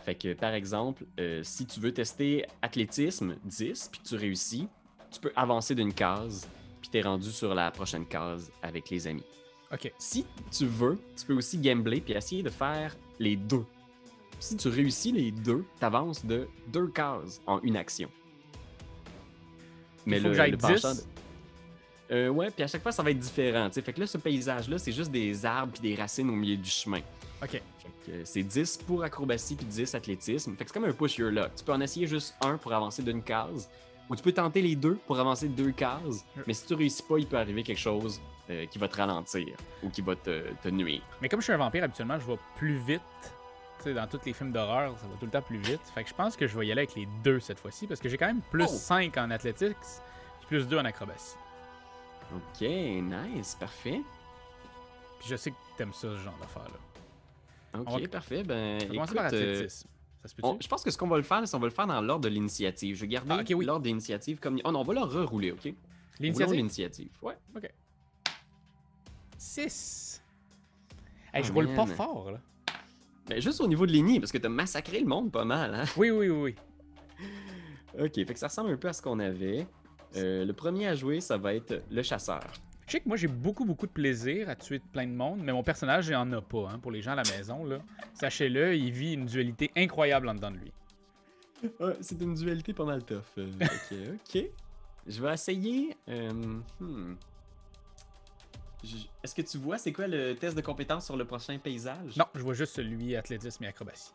Fait 0.04 0.14
que, 0.14 0.32
par 0.32 0.52
exemple, 0.54 1.04
euh, 1.20 1.42
si 1.42 1.66
tu 1.66 1.80
veux 1.80 1.92
tester 1.92 2.44
athlétisme 2.62 3.36
10, 3.44 3.88
puis 3.92 4.00
tu 4.02 4.14
réussis, 4.14 4.68
tu 5.10 5.20
peux 5.20 5.32
avancer 5.36 5.74
d'une 5.74 5.92
case, 5.92 6.48
puis 6.80 6.90
t'es 6.90 7.02
rendu 7.02 7.30
sur 7.30 7.54
la 7.54 7.70
prochaine 7.70 8.06
case 8.06 8.50
avec 8.62 8.88
les 8.90 9.06
amis. 9.06 9.24
Ok. 9.72 9.92
Si 9.98 10.24
tu 10.50 10.64
veux, 10.66 10.98
tu 11.16 11.26
peux 11.26 11.34
aussi 11.34 11.58
gambler 11.58 12.00
puis 12.00 12.14
essayer 12.14 12.42
de 12.42 12.48
faire 12.50 12.96
les 13.18 13.36
deux. 13.36 13.64
Si 14.40 14.56
tu 14.56 14.68
réussis 14.68 15.12
les 15.12 15.30
deux, 15.30 15.64
t'avances 15.80 16.24
de 16.24 16.48
deux 16.68 16.86
cases 16.88 17.40
en 17.46 17.60
une 17.62 17.76
action. 17.76 18.08
Il 20.06 20.20
faut 20.20 20.28
que 20.28 20.34
j'aille 20.34 20.52
10? 20.52 20.58
penchant 20.62 20.94
de- 20.94 21.00
Euh, 22.10 22.28
ouais, 22.30 22.50
puis 22.50 22.62
à 22.62 22.66
chaque 22.66 22.82
fois, 22.82 22.92
ça 22.92 23.02
va 23.02 23.10
être 23.10 23.18
différent. 23.18 23.68
Fait 23.70 23.92
que 23.92 24.00
là, 24.00 24.06
ce 24.06 24.16
paysage-là, 24.16 24.78
c'est 24.78 24.92
juste 24.92 25.10
des 25.10 25.44
arbres 25.44 25.72
puis 25.74 25.82
des 25.82 25.94
racines 26.00 26.30
au 26.30 26.34
milieu 26.34 26.56
du 26.56 26.70
chemin. 26.70 27.00
Ok. 27.42 27.60
Euh, 28.08 28.22
c'est 28.24 28.42
10 28.42 28.78
pour 28.86 29.02
acrobatie 29.04 29.54
puis 29.54 29.66
10 29.66 29.94
athlétisme. 29.94 30.56
Fait 30.56 30.64
que 30.64 30.70
c'est 30.70 30.74
comme 30.74 30.88
un 30.88 30.92
push 30.92 31.18
your 31.18 31.30
luck. 31.30 31.50
Tu 31.56 31.64
peux 31.64 31.72
en 31.72 31.80
essayer 31.80 32.06
juste 32.06 32.34
un 32.40 32.56
pour 32.56 32.72
avancer 32.72 33.02
d'une 33.02 33.22
case, 33.22 33.68
ou 34.08 34.16
tu 34.16 34.22
peux 34.22 34.32
tenter 34.32 34.62
les 34.62 34.74
deux 34.74 34.94
pour 35.06 35.18
avancer 35.20 35.48
de 35.48 35.54
deux 35.54 35.72
cases. 35.72 36.24
Mais 36.46 36.54
si 36.54 36.66
tu 36.66 36.74
réussis 36.74 37.02
pas, 37.02 37.18
il 37.18 37.26
peut 37.26 37.36
arriver 37.38 37.62
quelque 37.62 37.78
chose 37.78 38.20
euh, 38.50 38.66
qui 38.66 38.78
va 38.78 38.88
te 38.88 38.96
ralentir 38.96 39.46
ou 39.82 39.90
qui 39.90 40.00
va 40.00 40.16
te, 40.16 40.52
te 40.62 40.68
nuire. 40.68 41.02
Mais 41.20 41.28
comme 41.28 41.40
je 41.40 41.44
suis 41.44 41.52
un 41.52 41.58
vampire, 41.58 41.84
habituellement, 41.84 42.18
je 42.18 42.26
vais 42.26 42.38
plus 42.56 42.78
vite. 42.78 43.02
Tu 43.78 43.84
sais, 43.84 43.94
dans 43.94 44.06
tous 44.08 44.20
les 44.26 44.32
films 44.32 44.50
d'horreur, 44.50 44.98
ça 44.98 45.06
va 45.06 45.14
tout 45.20 45.26
le 45.26 45.30
temps 45.30 45.42
plus 45.42 45.58
vite. 45.58 45.80
Fait 45.94 46.02
que 46.02 46.08
je 46.08 46.14
pense 46.14 46.34
que 46.36 46.46
je 46.48 46.58
vais 46.58 46.66
y 46.66 46.72
aller 46.72 46.80
avec 46.80 46.94
les 46.96 47.06
deux 47.22 47.38
cette 47.38 47.60
fois-ci, 47.60 47.86
parce 47.86 48.00
que 48.00 48.08
j'ai 48.08 48.16
quand 48.16 48.26
même 48.26 48.40
plus 48.50 48.64
Oh! 48.64 48.68
5 48.68 49.16
en 49.18 49.30
athlétique, 49.30 49.76
puis 50.40 50.46
plus 50.48 50.66
2 50.66 50.78
en 50.78 50.84
acrobatie. 50.84 51.36
Ok, 52.34 52.60
nice, 52.62 53.56
parfait. 53.60 54.00
Puis 55.20 55.28
je 55.28 55.36
sais 55.36 55.50
que 55.50 55.56
t'aimes 55.76 55.92
ça, 55.92 56.08
ce 56.08 56.16
genre 56.18 56.36
d'affaires-là. 56.40 56.78
Ok, 57.74 57.84
On 57.86 57.98
va- 57.98 58.08
parfait. 58.08 58.42
Ben, 58.44 58.80
Je 58.80 58.86
commencer 58.86 59.12
écoute, 59.12 59.16
par 59.16 59.30
euh. 59.34 59.68
Ça 59.68 60.28
se 60.28 60.34
peut-tu? 60.34 60.48
on- 60.48 60.58
je 60.60 60.68
pense 60.68 60.82
que 60.82 60.90
ce 60.90 60.98
qu'on 60.98 61.06
va 61.08 61.16
le 61.16 61.22
faire, 61.22 61.46
c'est 61.46 61.52
qu'on 61.52 61.60
va 61.60 61.66
le 61.68 61.72
faire 61.72 61.86
dans 61.86 62.00
l'ordre 62.00 62.24
de 62.24 62.28
l'initiative. 62.28 62.96
Je 62.96 63.00
vais 63.02 63.08
garder 63.08 63.30
Ah, 63.32 63.40
ok, 63.40 63.52
oui. 63.56 63.64
l'ordre 63.64 63.82
d'initiative 63.84 64.38
comme. 64.40 64.60
Oh 64.64 64.72
non, 64.72 64.80
on 64.80 64.84
va 64.84 64.94
le 64.94 65.00
rerouler, 65.00 65.52
ok? 65.52 65.72
L'initiative? 66.18 66.56
l'initiative. 66.56 67.10
Ouais. 67.22 67.36
6. 69.36 70.22
Hey, 71.32 71.44
je 71.44 71.50
Ah, 71.50 71.54
roule 71.54 71.74
pas 71.74 71.86
fort, 71.86 72.30
là. 72.32 72.40
Ben, 73.28 73.40
juste 73.40 73.60
au 73.60 73.66
niveau 73.68 73.86
de 73.86 73.92
l'ini, 73.92 74.18
parce 74.18 74.32
que 74.32 74.38
t'as 74.38 74.48
massacré 74.48 75.00
le 75.00 75.06
monde 75.06 75.30
pas 75.30 75.44
mal, 75.44 75.74
hein? 75.74 75.84
Oui, 75.96 76.10
oui, 76.10 76.28
oui, 76.30 76.54
oui. 77.96 78.00
Ok, 78.00 78.14
fait 78.14 78.24
que 78.26 78.38
ça 78.38 78.48
ressemble 78.48 78.70
un 78.70 78.76
peu 78.76 78.88
à 78.88 78.92
ce 78.92 79.02
qu'on 79.02 79.18
avait. 79.18 79.66
Euh, 80.16 80.44
le 80.44 80.52
premier 80.54 80.86
à 80.88 80.94
jouer, 80.94 81.20
ça 81.20 81.36
va 81.36 81.54
être 81.54 81.82
le 81.90 82.02
chasseur. 82.02 82.42
Je 82.88 82.92
sais 82.92 83.00
que 83.00 83.08
moi, 83.08 83.18
j'ai 83.18 83.28
beaucoup, 83.28 83.66
beaucoup 83.66 83.86
de 83.86 83.92
plaisir 83.92 84.48
à 84.48 84.56
tuer 84.56 84.78
plein 84.78 85.06
de 85.06 85.12
monde, 85.12 85.40
mais 85.42 85.52
mon 85.52 85.62
personnage, 85.62 86.08
il 86.08 86.16
en 86.16 86.32
a 86.32 86.40
pas, 86.40 86.70
hein, 86.70 86.78
pour 86.78 86.90
les 86.90 87.02
gens 87.02 87.12
à 87.12 87.16
la 87.16 87.36
maison, 87.36 87.62
là. 87.66 87.80
Sachez-le, 88.14 88.74
il 88.76 88.90
vit 88.92 89.12
une 89.12 89.26
dualité 89.26 89.70
incroyable 89.76 90.26
en 90.26 90.34
dedans 90.34 90.50
de 90.50 90.56
lui. 90.56 90.72
Ouais, 91.80 91.96
c'est 92.00 92.18
une 92.22 92.34
dualité 92.34 92.72
pas 92.72 92.86
mal 92.86 93.04
tough. 93.04 93.20
euh, 93.36 93.52
que, 93.90 94.14
ok. 94.40 94.50
Je 95.06 95.22
vais 95.22 95.34
essayer. 95.34 95.96
euh, 96.08 96.32
hmm. 96.80 97.14
Est-ce 99.22 99.34
que 99.34 99.42
tu 99.42 99.58
vois, 99.58 99.76
c'est 99.76 99.92
quoi 99.92 100.06
le 100.06 100.34
test 100.34 100.56
de 100.56 100.62
compétence 100.62 101.04
sur 101.04 101.16
le 101.16 101.26
prochain 101.26 101.58
paysage? 101.58 102.16
Non, 102.16 102.26
je 102.34 102.40
vois 102.40 102.54
juste 102.54 102.74
celui 102.76 103.16
athlétisme 103.16 103.64
et 103.64 103.66
acrobatie. 103.66 104.12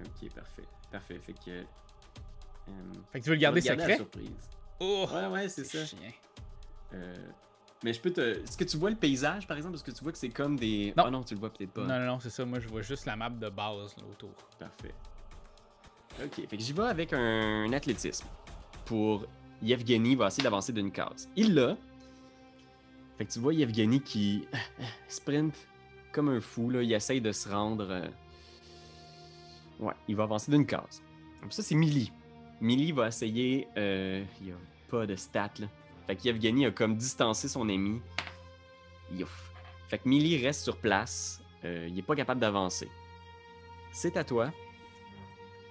Ok, 0.00 0.30
parfait. 0.32 0.62
Parfait. 0.90 1.18
Fait 1.18 1.32
que. 1.34 1.50
euh, 1.50 2.72
Fait 3.12 3.18
que 3.18 3.24
tu 3.24 3.30
veux 3.30 3.36
le 3.36 3.40
garder 3.42 3.60
la 3.60 3.76
secret? 3.76 3.96
surprise. 3.96 4.30
Oh! 4.80 5.06
Ouais, 5.12 5.26
ouais, 5.26 5.48
c'est 5.50 5.64
ça. 5.64 5.84
chien. 5.84 5.98
Euh, 6.94 7.14
mais 7.84 7.92
je 7.92 8.00
peux 8.00 8.10
te. 8.12 8.20
Est-ce 8.20 8.56
que 8.56 8.64
tu 8.64 8.76
vois 8.76 8.90
le 8.90 8.96
paysage, 8.96 9.46
par 9.46 9.56
exemple? 9.56 9.76
Est-ce 9.76 9.84
que 9.84 9.90
tu 9.90 10.02
vois 10.02 10.12
que 10.12 10.18
c'est 10.18 10.28
comme 10.30 10.56
des. 10.56 10.92
Non. 10.96 11.04
Ah 11.06 11.10
non, 11.10 11.22
tu 11.22 11.34
le 11.34 11.40
vois 11.40 11.50
peut-être 11.50 11.72
pas. 11.72 11.82
Non, 11.86 11.98
non, 12.00 12.06
non, 12.06 12.20
c'est 12.20 12.30
ça. 12.30 12.44
Moi, 12.44 12.60
je 12.60 12.68
vois 12.68 12.82
juste 12.82 13.06
la 13.06 13.16
map 13.16 13.30
de 13.30 13.48
base 13.48 13.96
là, 13.96 14.04
autour. 14.10 14.30
Parfait. 14.58 14.94
Ok, 16.24 16.48
fait 16.48 16.56
que 16.56 16.62
j'y 16.62 16.72
vais 16.72 16.82
avec 16.82 17.12
un 17.12 17.72
athlétisme. 17.72 18.26
Pour 18.84 19.26
Yevgeny 19.62 20.16
va 20.16 20.26
essayer 20.28 20.42
d'avancer 20.42 20.72
d'une 20.72 20.90
case. 20.90 21.28
Il 21.36 21.54
l'a. 21.54 21.76
Fait 23.16 23.24
que 23.26 23.32
tu 23.32 23.38
vois 23.38 23.54
Yevgeny 23.54 24.00
qui 24.00 24.46
sprint 25.08 25.54
comme 26.12 26.28
un 26.30 26.40
fou, 26.40 26.70
là. 26.70 26.82
Il 26.82 26.92
essaye 26.92 27.20
de 27.20 27.30
se 27.32 27.48
rendre. 27.48 27.86
euh, 27.90 28.08
Ouais, 29.78 29.94
il 30.08 30.16
va 30.16 30.24
avancer 30.24 30.50
d'une 30.50 30.66
case. 30.66 31.02
Comme 31.40 31.52
ça, 31.52 31.62
c'est 31.62 31.76
Millie. 31.76 32.10
Millie 32.60 32.90
va 32.90 33.06
essayer. 33.08 33.68
euh, 33.76 34.24
Il 34.40 34.46
n'y 34.46 34.52
a 34.52 34.56
pas 34.90 35.06
de 35.06 35.14
stats, 35.14 35.50
là. 35.60 35.66
Fait 36.08 36.16
que 36.16 36.22
Yevgeny 36.24 36.64
a 36.64 36.70
comme 36.70 36.96
distancé 36.96 37.48
son 37.48 37.68
ami. 37.68 38.00
Youf. 39.12 39.52
Fait 39.88 39.98
que 39.98 40.08
Millie 40.08 40.42
reste 40.42 40.62
sur 40.62 40.78
place. 40.78 41.42
Euh, 41.66 41.86
il 41.90 41.98
est 41.98 42.02
pas 42.02 42.16
capable 42.16 42.40
d'avancer. 42.40 42.88
C'est 43.92 44.16
à 44.16 44.24
toi. 44.24 44.50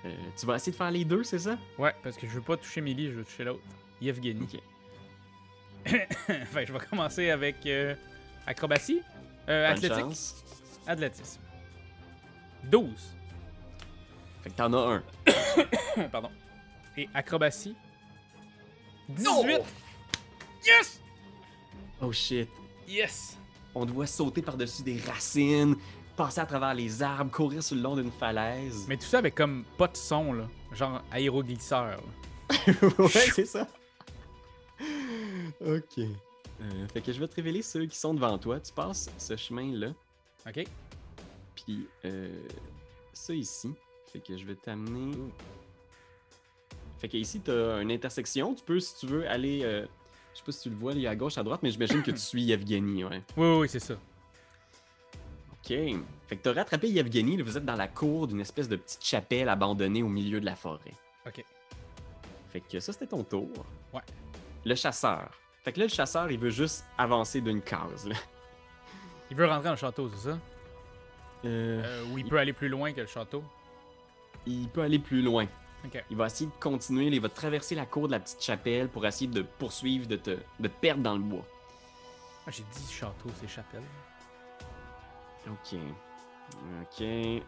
Euh, 0.06 0.16
tu 0.40 0.46
vas 0.46 0.58
essayer 0.58 0.72
de 0.72 0.78
faire 0.78 0.92
les 0.92 1.06
deux, 1.06 1.24
c'est 1.24 1.40
ça? 1.40 1.58
Ouais, 1.80 1.96
parce 2.04 2.18
que 2.18 2.28
je 2.28 2.34
veux 2.34 2.42
pas 2.42 2.56
toucher 2.56 2.82
Millie, 2.82 3.08
je 3.08 3.16
veux 3.16 3.24
toucher 3.26 3.46
l'autre. 3.46 3.64
Yevgeny. 4.00 4.44
Ok. 4.44 4.62
fait 5.88 6.62
que 6.62 6.66
je 6.68 6.74
vais 6.74 6.86
commencer 6.88 7.32
avec 7.32 7.66
euh, 7.66 7.96
acrobatie. 8.46 9.02
Euh, 9.50 9.68
Bonne 9.68 9.78
athlétique. 9.78 10.00
chance. 10.00 10.44
Athlétisme. 10.86 11.42
12. 12.66 12.90
Fait 14.44 14.50
que 14.52 14.56
t'en 14.56 14.72
as 14.74 14.78
un. 14.98 15.04
Pardon. 16.12 16.30
Et 16.96 17.10
acrobatie. 17.16 17.76
18. 19.10 19.62
Yes! 20.66 21.00
Oh 22.02 22.12
shit. 22.12 22.50
Yes! 22.88 23.38
On 23.76 23.86
doit 23.86 24.08
sauter 24.08 24.42
par-dessus 24.42 24.82
des 24.84 25.00
racines, 25.00 25.76
passer 26.16 26.40
à 26.42 26.46
travers 26.46 26.74
les 26.74 27.02
arbres, 27.04 27.32
courir 27.32 27.62
sur 27.64 27.76
le 27.76 27.82
long 27.82 27.96
d'une 27.96 28.12
falaise. 28.12 28.86
Mais 28.88 28.98
tout 28.98 29.06
ça 29.06 29.20
avec 29.20 29.36
comme 29.36 29.64
pas 29.78 29.88
de 29.88 29.98
son, 29.98 30.34
là. 30.34 30.48
Genre 30.74 31.02
aéroglisseur. 31.12 32.02
ouais, 33.00 33.10
c'est 33.10 33.46
ça. 33.46 33.68
ok. 35.62 36.00
Euh, 36.00 36.88
fait 36.92 37.02
que 37.02 37.12
je 37.12 37.20
vais 37.20 37.28
te 37.28 37.36
révéler 37.36 37.62
ceux 37.62 37.86
qui 37.86 37.98
sont 37.98 38.14
devant 38.14 38.38
toi. 38.38 38.60
Tu 38.60 38.74
passes 38.74 39.10
ce 39.18 39.36
chemin-là, 39.36 39.90
Ok? 40.48 40.64
puis 41.56 41.88
euh, 42.06 42.30
ça 43.14 43.34
ici. 43.34 43.74
Fait 44.12 44.20
que 44.20 44.38
je 44.38 44.46
vais 44.46 44.56
t'amener. 44.56 45.16
Fait 47.00 47.10
que 47.10 47.18
ici, 47.18 47.40
t'as 47.42 47.82
une 47.82 47.92
intersection. 47.92 48.56
Tu 48.56 48.64
peux, 48.64 48.80
si 48.80 48.96
tu 48.98 49.06
veux, 49.08 49.30
aller. 49.30 49.62
euh, 49.64 49.86
Je 50.38 50.42
sais 50.42 50.46
pas 50.46 50.52
si 50.52 50.62
tu 50.62 50.70
le 50.70 50.76
vois, 50.76 50.94
il 50.94 51.04
est 51.04 51.08
à 51.08 51.16
gauche, 51.16 51.36
à 51.40 51.44
droite, 51.44 51.62
mais 51.64 51.72
j'imagine 51.72 52.04
que 52.04 52.12
tu 52.12 52.20
suis 52.20 52.44
Yevgeny, 52.44 53.04
ouais. 53.04 53.24
Oui, 53.36 53.48
oui, 53.48 53.58
oui, 53.62 53.70
c'est 53.70 53.80
ça. 53.80 53.96
Ok. 55.54 55.68
Fait 56.28 56.36
que 56.38 56.42
t'as 56.44 56.54
rattrapé 56.54 56.88
Yevgeny, 56.90 57.38
là, 57.38 57.44
vous 57.44 57.58
êtes 57.58 57.66
dans 57.66 57.76
la 57.76 57.88
cour 57.88 58.28
d'une 58.28 58.40
espèce 58.42 58.70
de 58.70 58.76
petite 58.76 59.04
chapelle 59.04 59.50
abandonnée 59.50 60.04
au 60.04 60.08
milieu 60.10 60.40
de 60.40 60.46
la 60.46 60.56
forêt. 60.56 60.94
Ok. 61.26 61.44
Fait 62.52 62.62
que 62.62 62.80
ça, 62.80 62.94
c'était 62.94 63.08
ton 63.08 63.24
tour. 63.24 63.50
Ouais. 63.92 64.02
Le 64.64 64.76
chasseur. 64.76 65.32
Fait 65.64 65.74
que 65.74 65.80
là, 65.80 65.86
le 65.88 65.92
chasseur, 65.92 66.30
il 66.30 66.38
veut 66.38 66.52
juste 66.52 66.86
avancer 67.00 67.42
d'une 67.42 67.62
case, 67.62 68.08
là. 68.08 68.16
Il 69.32 69.36
veut 69.38 69.48
rentrer 69.48 69.66
dans 69.66 69.72
le 69.72 69.78
château, 69.78 70.10
c'est 70.16 70.30
ça? 70.30 70.38
Euh, 71.46 71.82
Euh, 71.84 72.06
ou 72.14 72.18
il 72.20 72.26
peut 72.26 72.38
aller 72.38 72.54
plus 72.54 72.70
loin 72.70 72.94
que 72.94 73.02
le 73.02 73.08
château? 73.08 73.44
il 74.46 74.70
peut 74.70 74.82
aller 74.82 75.00
plus 75.00 75.22
loin. 75.24 75.46
Il 76.10 76.18
va 76.18 76.28
essayer 76.28 76.50
de 76.50 76.60
continuer, 76.60 77.08
il 77.08 77.22
va 77.22 77.30
traverser 77.30 77.76
la 77.76 77.86
cour 77.86 78.08
de 78.08 78.14
la 78.14 78.20
petite 78.20 78.42
chapelle 78.42 78.90
pour 78.90 79.06
essayer 79.06 79.30
de 79.30 79.42
poursuivre, 79.42 80.08
de 80.08 80.16
te, 80.16 80.32
de 80.32 80.68
te 80.68 80.80
perdre 80.80 81.04
dans 81.04 81.14
le 81.14 81.24
bois. 81.24 81.46
Ah, 82.46 82.52
j'ai 82.52 82.64
dit 82.64 82.92
château, 82.92 83.30
c'est 83.40 83.48
chapelle. 83.48 83.84
Ok. 85.48 85.80
Ok, 86.82 87.04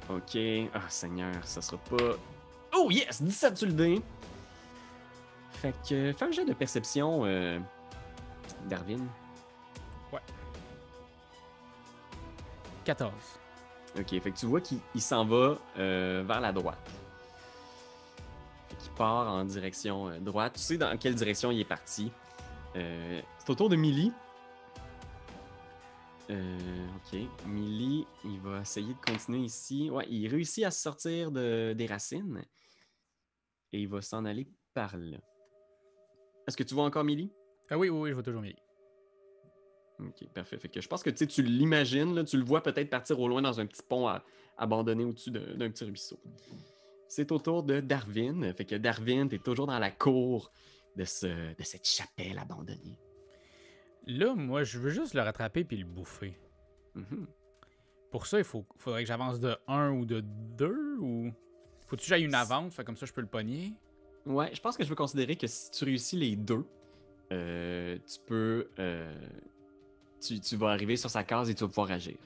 ok. 0.10 0.70
Ah, 0.74 0.90
Seigneur, 0.90 1.34
ça 1.44 1.62
sera 1.62 1.78
pas. 1.78 2.16
Oh 2.76 2.90
yes! 2.92 3.22
17 3.22 3.58
sur 3.58 3.68
le 3.68 3.74
dé! 3.74 4.02
Fait 5.52 5.74
que, 5.88 6.14
fais 6.14 6.26
un 6.26 6.32
jeu 6.32 6.46
de 6.46 6.54
perception, 6.54 7.26
euh, 7.26 7.60
Darwin. 8.66 9.08
14. 12.86 13.12
Ok, 14.00 14.10
fait 14.10 14.32
que 14.32 14.38
tu 14.38 14.46
vois 14.48 14.62
qu'il 14.62 14.80
il 14.96 15.02
s'en 15.02 15.24
va 15.24 15.58
euh, 15.78 16.24
vers 16.26 16.42
la 16.42 16.52
droite. 16.52 16.80
Part 19.00 19.30
en 19.34 19.46
direction 19.46 20.10
euh, 20.10 20.20
droite. 20.20 20.56
Tu 20.56 20.60
sais 20.60 20.78
dans 20.78 20.96
quelle 20.98 21.16
direction 21.16 21.52
il 21.52 21.60
est 21.62 21.66
parti. 21.66 22.12
Euh, 22.76 23.22
c'est 23.38 23.50
au 23.50 23.56
tour 23.56 23.70
de 23.70 23.78
Millie. 23.78 24.12
Euh, 26.30 26.88
ok, 26.98 27.20
Millie, 27.48 28.06
il 28.26 28.40
va 28.42 28.60
essayer 28.60 28.94
de 28.94 29.00
continuer 29.00 29.40
ici. 29.40 29.90
Ouais, 29.90 30.06
il 30.10 30.28
réussit 30.28 30.66
à 30.66 30.72
sortir 30.72 31.32
de- 31.32 31.74
des 31.78 31.86
racines. 31.88 32.44
Et 33.72 33.80
il 33.80 33.88
va 33.88 34.02
s'en 34.02 34.26
aller 34.26 34.48
par 34.74 34.98
là. 34.98 35.18
Est-ce 36.46 36.58
que 36.58 36.64
tu 36.64 36.74
vois 36.76 36.84
encore 36.84 37.06
Millie? 37.06 37.32
Ah 37.70 37.78
oui, 37.78 37.88
oui, 37.90 38.00
oui, 38.02 38.10
je 38.10 38.14
vois 38.16 38.24
toujours 38.24 38.42
Millie. 38.42 38.62
Ok, 40.00 40.28
parfait. 40.34 40.58
Fait 40.60 40.68
que 40.70 40.82
je 40.82 40.88
pense 40.90 41.04
que 41.04 41.10
tu 41.10 41.42
l'imagines, 41.42 42.26
tu 42.26 42.36
le 42.38 42.44
vois 42.44 42.62
peut-être 42.62 42.90
partir 42.90 43.18
au 43.20 43.30
loin 43.30 43.42
dans 43.42 43.62
un 43.62 43.66
petit 43.66 43.82
pont 43.82 44.08
à- 44.10 44.24
abandonné 44.58 45.06
au-dessus 45.06 45.32
de- 45.32 45.54
d'un 45.56 45.70
petit 45.72 45.86
ruisseau. 45.86 46.20
C'est 47.10 47.32
au 47.32 47.40
tour 47.40 47.64
de 47.64 47.82
Darwin. 47.82 48.54
Fait 48.54 48.64
que 48.64 48.76
Darwin, 48.76 49.28
t'es 49.28 49.40
toujours 49.40 49.68
dans 49.68 49.80
la 49.80 49.92
cour 49.92 50.52
de, 50.96 51.04
ce, 51.04 51.28
de 51.28 51.64
cette 51.64 51.86
chapelle 51.86 52.38
abandonnée. 52.38 52.98
Là, 54.06 54.34
moi, 54.36 54.64
je 54.64 54.80
veux 54.80 54.92
juste 54.92 55.14
le 55.14 55.22
rattraper 55.22 55.64
puis 55.66 55.78
le 55.78 55.86
bouffer. 55.86 56.38
Mhm. 56.96 57.28
Pour 58.12 58.26
ça, 58.26 58.38
il 58.38 58.44
faut, 58.44 58.66
faudrait 58.78 59.04
que 59.04 59.08
j'avance 59.08 59.40
de 59.40 59.58
1 59.68 59.92
ou 59.92 60.06
de 60.06 60.22
2 60.22 60.98
ou. 61.00 61.32
Faut-tu 61.88 62.04
que 62.04 62.08
j'aille 62.08 62.24
une 62.26 62.36
avance, 62.36 62.76
fait 62.76 62.84
comme 62.84 62.96
ça 62.96 63.06
je 63.06 63.14
peux 63.14 63.22
le 63.22 63.28
pogner? 63.28 63.74
Ouais, 64.26 64.54
je 64.54 64.62
pense 64.62 64.78
que 64.78 64.84
je 64.84 64.90
veux 64.90 64.96
considérer 64.96 65.36
que 65.36 65.48
si 65.48 65.72
tu 65.72 65.86
réussis 65.86 66.16
les 66.16 66.36
deux, 66.36 66.66
euh, 67.32 67.98
tu 68.08 68.20
peux. 68.26 68.70
euh, 68.80 69.14
tu, 70.22 70.40
tu 70.40 70.56
vas 70.56 70.70
arriver 70.70 70.96
sur 70.96 71.10
sa 71.10 71.24
case 71.24 71.50
et 71.50 71.56
tu 71.56 71.64
vas 71.64 71.68
pouvoir 71.68 71.92
agir. 71.92 72.18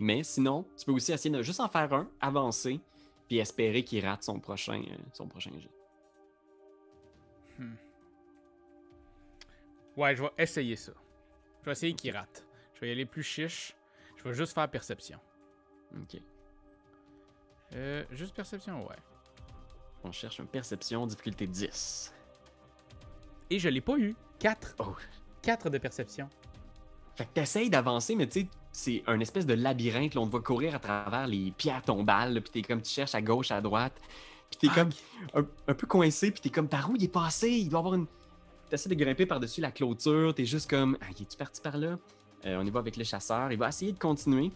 Mais 0.00 0.22
sinon, 0.22 0.64
tu 0.76 0.84
peux 0.84 0.92
aussi 0.92 1.12
essayer 1.12 1.34
de 1.34 1.42
juste 1.42 1.60
en 1.60 1.68
faire 1.68 1.92
un, 1.92 2.08
avancer, 2.20 2.80
puis 3.28 3.38
espérer 3.38 3.84
qu'il 3.84 4.04
rate 4.04 4.22
son 4.22 4.40
prochain, 4.40 4.82
euh, 4.82 4.96
son 5.12 5.28
prochain 5.28 5.52
jet. 5.58 5.70
Hmm. 7.58 7.74
Ouais, 9.96 10.16
je 10.16 10.22
vais 10.22 10.30
essayer 10.38 10.76
ça. 10.76 10.92
Je 11.60 11.66
vais 11.66 11.72
essayer 11.72 11.94
qu'il 11.94 12.16
rate. 12.16 12.46
Je 12.74 12.80
vais 12.80 12.88
y 12.88 12.92
aller 12.92 13.06
plus 13.06 13.22
chiche. 13.22 13.76
Je 14.16 14.24
vais 14.24 14.34
juste 14.34 14.54
faire 14.54 14.68
perception. 14.70 15.18
Ok. 15.94 16.20
Euh, 17.74 18.04
juste 18.12 18.34
perception, 18.34 18.86
ouais. 18.86 18.96
On 20.04 20.12
cherche 20.12 20.38
une 20.38 20.46
perception, 20.46 21.06
difficulté 21.06 21.46
10. 21.46 22.14
Et 23.50 23.58
je 23.58 23.68
l'ai 23.68 23.80
pas 23.80 23.98
eu. 23.98 24.14
4. 24.38 24.76
Oh. 24.78 24.94
4 25.42 25.70
de 25.70 25.78
perception. 25.78 26.28
Fait 27.16 27.24
que 27.24 27.30
t'essayes 27.30 27.68
d'avancer, 27.68 28.14
mais 28.14 28.28
tu 28.28 28.42
sais, 28.42 28.48
c'est 28.78 29.02
un 29.08 29.18
espèce 29.18 29.44
de 29.44 29.54
labyrinthe. 29.54 30.14
Là, 30.14 30.20
on 30.20 30.26
te 30.26 30.30
voit 30.30 30.40
courir 30.40 30.74
à 30.76 30.78
travers 30.78 31.26
les 31.26 31.50
pierres 31.50 31.82
tombales, 31.82 32.40
puis 32.40 32.50
t'es 32.50 32.62
comme, 32.62 32.80
tu 32.80 32.90
cherches 32.90 33.14
à 33.14 33.20
gauche, 33.20 33.50
à 33.50 33.60
droite. 33.60 34.00
Puis 34.50 34.60
t'es 34.60 34.68
Ah, 34.70 34.74
comme 34.76 34.90
un, 35.34 35.46
un 35.66 35.74
peu 35.74 35.86
coincé, 35.86 36.30
puis 36.30 36.40
t'es 36.40 36.48
comme, 36.50 36.68
par 36.68 36.88
où 36.88 36.94
il 36.94 37.02
est 37.02 37.12
passé? 37.12 37.50
Il 37.50 37.68
doit 37.68 37.80
avoir 37.80 37.94
une. 37.94 38.06
T'essaies 38.70 38.88
de 38.88 38.94
grimper 38.94 39.26
par-dessus 39.26 39.60
la 39.60 39.72
clôture, 39.72 40.32
t'es 40.32 40.44
juste 40.44 40.70
comme, 40.70 40.96
ah, 41.00 41.06
il 41.16 41.22
est-tu 41.22 41.36
parti 41.36 41.60
par 41.60 41.76
là? 41.76 41.98
Euh, 42.46 42.56
on 42.60 42.64
y 42.64 42.70
va 42.70 42.78
avec 42.78 42.96
le 42.96 43.02
chasseur. 43.02 43.50
Il 43.50 43.58
va 43.58 43.68
essayer 43.68 43.90
de 43.92 43.98
continuer. 43.98 44.52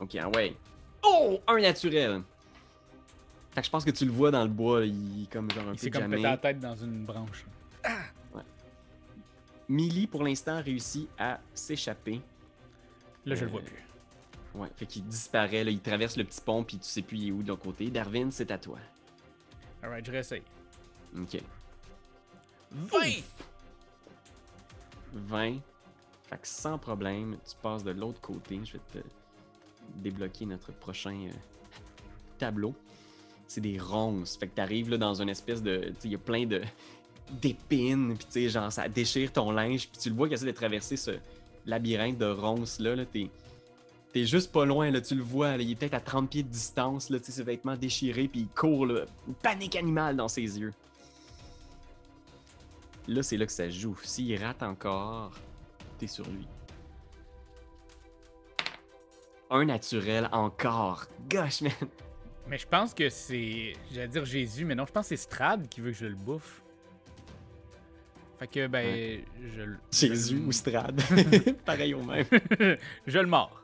Ok, 0.00 0.16
ah 0.20 0.28
ouais. 0.30 0.56
Oh! 1.02 1.38
Un 1.46 1.60
naturel! 1.60 2.22
Fait 3.54 3.60
que 3.60 3.66
je 3.66 3.70
pense 3.70 3.84
que 3.84 3.90
tu 3.90 4.06
le 4.06 4.12
vois 4.12 4.30
dans 4.30 4.42
le 4.42 4.48
bois, 4.48 4.80
là, 4.80 4.86
il 4.86 5.24
est 5.24 5.30
comme 5.30 5.50
genre 5.50 5.68
un 5.68 5.72
Il 5.72 5.76
peu 5.76 5.82
s'est 5.82 5.90
comme 5.90 6.10
pété 6.10 6.22
la 6.22 6.38
tête 6.38 6.58
dans 6.58 6.74
une 6.74 7.04
branche. 7.04 7.44
Millie, 9.68 10.06
pour 10.06 10.22
l'instant, 10.22 10.62
réussit 10.62 11.08
à 11.18 11.40
s'échapper. 11.52 12.20
Là, 13.26 13.34
je 13.34 13.40
le 13.44 13.46
Euh, 13.48 13.50
vois 13.52 13.60
plus. 13.62 13.82
Ouais, 14.54 14.68
fait 14.76 14.86
qu'il 14.86 15.04
disparaît, 15.06 15.64
là, 15.64 15.70
il 15.70 15.80
traverse 15.80 16.16
le 16.16 16.24
petit 16.24 16.40
pont, 16.40 16.62
puis 16.62 16.78
tu 16.78 16.84
sais 16.88 17.02
plus 17.02 17.18
il 17.18 17.28
est 17.28 17.32
où 17.32 17.42
de 17.42 17.48
l'autre 17.48 17.62
côté. 17.62 17.90
Darwin, 17.90 18.30
c'est 18.30 18.50
à 18.50 18.58
toi. 18.58 18.78
Alright, 19.82 20.04
je 20.06 20.12
réessaye. 20.12 20.42
Ok. 21.18 21.40
20! 22.70 22.98
20. 25.12 25.54
Fait 26.28 26.38
que 26.38 26.46
sans 26.46 26.78
problème, 26.78 27.36
tu 27.48 27.54
passes 27.62 27.84
de 27.84 27.90
l'autre 27.90 28.20
côté. 28.20 28.60
Je 28.64 28.74
vais 28.74 28.80
te 28.92 28.98
débloquer 29.96 30.46
notre 30.46 30.72
prochain 30.72 31.28
euh, 31.28 31.32
tableau. 32.38 32.74
C'est 33.46 33.60
des 33.60 33.78
ronces. 33.78 34.36
Fait 34.36 34.48
que 34.48 34.54
t'arrives 34.54 34.88
là 34.90 34.96
dans 34.98 35.20
une 35.20 35.28
espèce 35.28 35.62
de. 35.62 35.92
Il 36.04 36.12
y 36.12 36.14
a 36.14 36.18
plein 36.18 36.46
de. 36.46 36.62
d'épines, 37.30 38.16
puis 38.16 38.26
tu 38.26 38.32
sais, 38.32 38.48
genre, 38.48 38.70
ça 38.72 38.88
déchire 38.88 39.32
ton 39.32 39.50
linge, 39.52 39.88
puis 39.88 39.98
tu 40.00 40.08
le 40.10 40.14
vois 40.14 40.26
qu'il 40.28 40.34
essaie 40.34 40.46
de 40.46 40.50
traverser 40.52 40.96
ce 40.96 41.12
labyrinthe 41.66 42.18
de 42.18 42.26
ronces-là, 42.26 42.96
là, 42.96 43.04
t'es... 43.04 43.30
T'es 44.12 44.26
juste 44.26 44.52
pas 44.52 44.64
loin, 44.64 44.92
là, 44.92 45.00
tu 45.00 45.16
le 45.16 45.24
vois, 45.24 45.56
là, 45.56 45.62
il 45.64 45.72
est 45.72 45.74
peut-être 45.74 45.94
à 45.94 46.00
30 46.00 46.30
pieds 46.30 46.44
de 46.44 46.48
distance, 46.48 47.10
là, 47.10 47.18
ses 47.20 47.42
vêtements 47.42 47.76
déchirés, 47.76 48.28
puis 48.28 48.42
il 48.42 48.48
court, 48.48 48.86
là, 48.86 49.06
une 49.26 49.34
panique 49.34 49.74
animale 49.74 50.14
dans 50.14 50.28
ses 50.28 50.42
yeux. 50.42 50.72
Là, 53.08 53.22
c'est 53.22 53.36
là 53.36 53.44
que 53.44 53.52
ça 53.52 53.68
joue. 53.68 53.98
S'il 54.02 54.42
rate 54.42 54.62
encore, 54.62 55.32
t'es 55.98 56.06
sur 56.06 56.26
lui. 56.28 56.46
Un 59.50 59.66
naturel 59.66 60.28
encore. 60.32 61.06
Gosh, 61.28 61.60
man. 61.60 61.72
Mais 62.46 62.58
je 62.58 62.66
pense 62.66 62.94
que 62.94 63.08
c'est. 63.08 63.74
J'allais 63.92 64.08
dire 64.08 64.24
Jésus, 64.24 64.64
mais 64.64 64.74
non, 64.74 64.86
je 64.86 64.92
pense 64.92 65.08
que 65.08 65.16
c'est 65.16 65.22
Strad 65.22 65.68
qui 65.68 65.80
veut 65.80 65.92
que 65.92 65.96
je 65.96 66.06
le 66.06 66.14
bouffe. 66.14 66.62
Fait 68.44 68.48
que, 68.48 68.66
ben, 68.66 68.84
Ouais. 68.86 69.24
je 69.56 69.62
le. 69.62 69.78
Jésus 69.90 70.44
ou 70.46 70.52
Strad. 70.52 71.00
Pareil 71.64 71.94
au 71.94 72.02
même. 72.02 72.26
je 73.06 73.18
le 73.18 73.26
mords. 73.26 73.62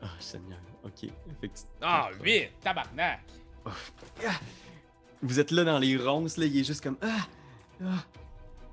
Oh, 0.00 0.06
Seigneur. 0.20 0.60
Ok. 0.84 1.10
Fait 1.40 1.48
que 1.48 1.52
tu- 1.54 1.62
Ah, 1.80 2.10
8! 2.22 2.50
Tabarnak! 2.60 3.20
Ah! 3.66 3.70
Vous 5.22 5.40
êtes 5.40 5.50
là 5.50 5.64
dans 5.64 5.80
les 5.80 5.96
ronces, 5.96 6.36
là, 6.36 6.46
il 6.46 6.56
est 6.56 6.62
juste 6.64 6.84
comme 6.84 6.96
ah, 7.02 7.26
ah. 7.84 8.04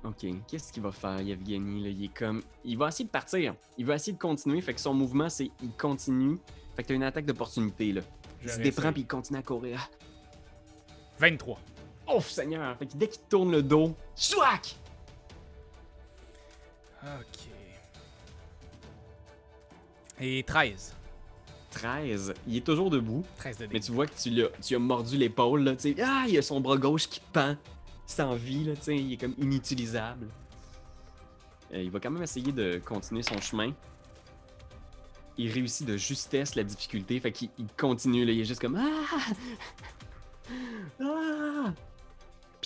Ok, 0.04 0.24
qu'est-ce 0.46 0.72
qu'il 0.72 0.84
va 0.84 0.92
faire, 0.92 1.20
Yevgeny? 1.20 1.82
Là? 1.82 1.88
Il 1.88 2.04
est 2.04 2.16
comme. 2.16 2.40
Il 2.64 2.78
va 2.78 2.88
essayer 2.88 3.06
de 3.06 3.10
partir. 3.10 3.54
Il 3.76 3.86
va 3.86 3.96
essayer 3.96 4.12
de 4.12 4.18
continuer. 4.18 4.60
Fait 4.60 4.74
que 4.74 4.80
son 4.80 4.94
mouvement, 4.94 5.28
c'est 5.28 5.50
il 5.64 5.72
continue. 5.72 6.38
Fait 6.76 6.84
que 6.84 6.88
t'as 6.88 6.94
une 6.94 7.02
attaque 7.02 7.26
d'opportunité, 7.26 7.92
là. 7.92 8.02
Il 8.44 8.48
se 8.50 8.60
déprend 8.60 8.92
puis 8.92 9.02
il 9.02 9.06
continue 9.08 9.40
à 9.40 9.42
courir. 9.42 9.90
23. 11.18 11.58
Oh, 12.12 12.20
Seigneur! 12.20 12.76
Fait 12.76 12.86
que 12.86 12.96
dès 12.96 13.08
qu'il 13.08 13.22
tourne 13.28 13.50
le 13.52 13.62
dos, 13.62 13.94
chouac! 14.16 14.76
Ok. 17.02 17.46
Et 20.20 20.42
13. 20.42 20.94
13. 21.70 22.34
Il 22.46 22.56
est 22.56 22.60
toujours 22.66 22.90
debout, 22.90 23.24
13 23.38 23.58
de 23.58 23.66
mais 23.72 23.80
tu 23.80 23.92
vois 23.92 24.06
que 24.06 24.14
tu, 24.20 24.30
l'as- 24.30 24.48
tu 24.60 24.74
as 24.74 24.78
mordu 24.78 25.16
l'épaule, 25.16 25.62
là. 25.62 25.76
Tu 25.76 25.94
sais, 25.94 26.02
ah, 26.02 26.24
il 26.28 26.36
a 26.36 26.42
son 26.42 26.60
bras 26.60 26.76
gauche 26.76 27.08
qui 27.08 27.20
pend. 27.32 27.56
Sans 28.06 28.34
vie, 28.34 28.64
là, 28.64 28.74
tu 28.74 28.82
sais, 28.82 28.96
il 28.96 29.12
est 29.12 29.16
comme 29.16 29.34
inutilisable. 29.38 30.26
Euh, 31.72 31.80
il 31.82 31.90
va 31.90 32.00
quand 32.00 32.10
même 32.10 32.22
essayer 32.24 32.50
de 32.52 32.80
continuer 32.84 33.22
son 33.22 33.40
chemin. 33.40 33.72
Il 35.38 35.50
réussit 35.52 35.86
de 35.86 35.96
justesse 35.96 36.54
la 36.56 36.64
difficulté, 36.64 37.18
fait 37.20 37.30
qu'il 37.32 37.48
il 37.56 37.68
continue, 37.78 38.24
là. 38.26 38.32
Il 38.32 38.40
est 38.40 38.44
juste 38.44 38.60
comme 38.60 38.76
Ah! 38.76 39.32
Ah! 41.00 41.72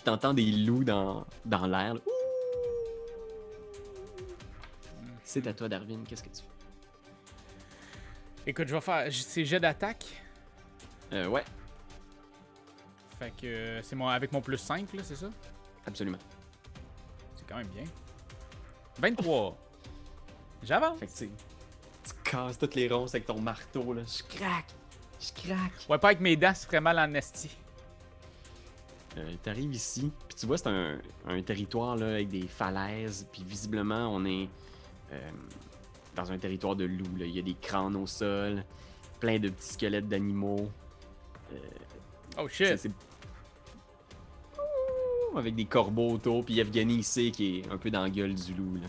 Puis 0.04 0.10
t'entends 0.12 0.34
des 0.34 0.52
loups 0.52 0.84
dans, 0.84 1.24
dans 1.46 1.66
l'air. 1.66 1.94
C'est 5.24 5.46
à 5.46 5.54
toi, 5.54 5.66
Darwin, 5.66 6.04
qu'est-ce 6.06 6.22
que 6.22 6.28
tu 6.28 6.42
fais? 6.42 8.50
Écoute, 8.50 8.68
je 8.68 8.74
vais 8.74 8.82
faire. 8.82 9.06
C'est 9.10 9.46
jet 9.46 9.58
d'attaque. 9.58 10.04
Euh, 11.14 11.26
ouais, 11.28 11.42
Fait 13.18 13.32
que 13.40 13.80
c'est 13.82 13.96
mon 13.96 14.08
avec 14.08 14.30
mon 14.30 14.42
plus 14.42 14.58
5, 14.58 14.92
là, 14.92 15.02
c'est 15.02 15.16
ça? 15.16 15.30
absolument. 15.86 16.18
C'est 17.34 17.46
quand 17.48 17.56
même 17.56 17.68
bien. 17.68 17.84
23. 18.98 19.56
J'avance. 20.64 20.98
Fait 21.00 21.06
que 21.06 21.12
tu 21.12 21.16
sais, 21.16 21.30
tu 22.04 22.30
casses 22.30 22.58
toutes 22.58 22.74
les 22.74 22.88
ronces 22.88 23.14
avec 23.14 23.26
ton 23.26 23.40
marteau, 23.40 23.94
là. 23.94 24.02
Je 24.06 24.22
craque! 24.36 24.66
Je 25.18 25.32
craque! 25.32 25.88
Ouais, 25.88 25.96
pas 25.98 26.08
avec 26.08 26.20
mes 26.20 26.36
dents, 26.36 26.52
ça 26.54 26.66
ferait 26.66 26.80
mal 26.82 26.98
en 26.98 27.14
esti. 27.14 27.56
Euh, 29.16 29.32
T'arrives 29.42 29.74
ici, 29.74 30.10
puis 30.28 30.36
tu 30.36 30.46
vois, 30.46 30.58
c'est 30.58 30.68
un, 30.68 30.98
un 31.28 31.42
territoire 31.42 31.94
là, 31.96 32.14
avec 32.14 32.28
des 32.28 32.46
falaises, 32.48 33.28
puis 33.32 33.44
visiblement, 33.46 34.08
on 34.12 34.24
est 34.24 34.48
euh, 35.12 35.30
dans 36.16 36.32
un 36.32 36.38
territoire 36.38 36.74
de 36.74 36.84
loups. 36.84 37.16
là. 37.18 37.24
Il 37.26 37.34
y 37.34 37.38
a 37.38 37.42
des 37.42 37.54
crânes 37.54 37.94
au 37.96 38.06
sol, 38.06 38.64
plein 39.20 39.38
de 39.38 39.48
petits 39.50 39.74
squelettes 39.74 40.08
d'animaux. 40.08 40.68
Oh 42.38 42.46
C'est- 42.50 42.66
shit. 42.72 42.78
c'est- 42.78 42.90
Ouh, 45.32 45.38
Avec 45.38 45.54
des 45.54 45.64
corbeaux 45.66 46.10
autour, 46.12 46.44
puis 46.44 46.58
Evgeny 46.58 46.96
ici 46.96 47.30
qui 47.30 47.58
est 47.60 47.70
un 47.70 47.76
peu 47.78 47.90
dans 47.90 48.02
la 48.02 48.10
gueule 48.10 48.34
du 48.34 48.54
loup. 48.54 48.74
Là. 48.76 48.88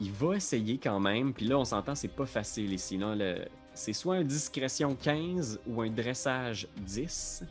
Il 0.00 0.12
va 0.12 0.36
essayer 0.36 0.78
quand 0.78 1.00
même, 1.00 1.32
puis 1.32 1.46
là 1.46 1.58
on 1.58 1.64
s'entend, 1.64 1.94
c'est 1.94 2.08
pas 2.08 2.26
facile 2.26 2.72
ici. 2.72 2.96
Là, 2.98 3.14
le- 3.14 3.44
C'est 3.74 3.92
soit 3.92 4.16
un 4.16 4.24
discrétion 4.24 4.94
15 4.94 5.60
ou 5.66 5.82
un 5.82 5.90
dressage 5.90 6.66
10. 6.78 7.42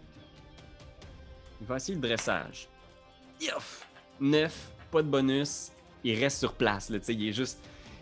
Il 1.61 1.67
va 1.67 1.77
essayer 1.77 1.95
le 1.95 2.01
dressage. 2.01 2.67
Youf! 3.41 3.85
9, 4.19 4.71
pas 4.91 5.01
de 5.01 5.07
bonus. 5.07 5.71
Il 6.03 6.19
reste 6.19 6.39
sur 6.39 6.53
place, 6.53 6.89
là, 6.89 6.99
tu 6.99 7.05
sais, 7.05 7.13
il 7.13 7.29
est 7.29 7.33
juste 7.33 7.59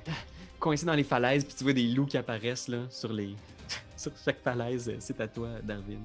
ah, 0.07 0.11
coincé 0.59 0.85
dans 0.85 0.93
les 0.93 1.03
falaises, 1.03 1.45
puis 1.45 1.53
tu 1.55 1.63
vois 1.63 1.73
des 1.73 1.87
loups 1.87 2.05
qui 2.05 2.17
apparaissent 2.17 2.67
là, 2.67 2.79
sur 2.89 3.11
les. 3.13 3.35
sur 3.97 4.11
chaque 4.23 4.41
falaise. 4.41 4.93
C'est 4.99 5.19
à 5.21 5.27
toi, 5.27 5.49
Darwin. 5.63 6.01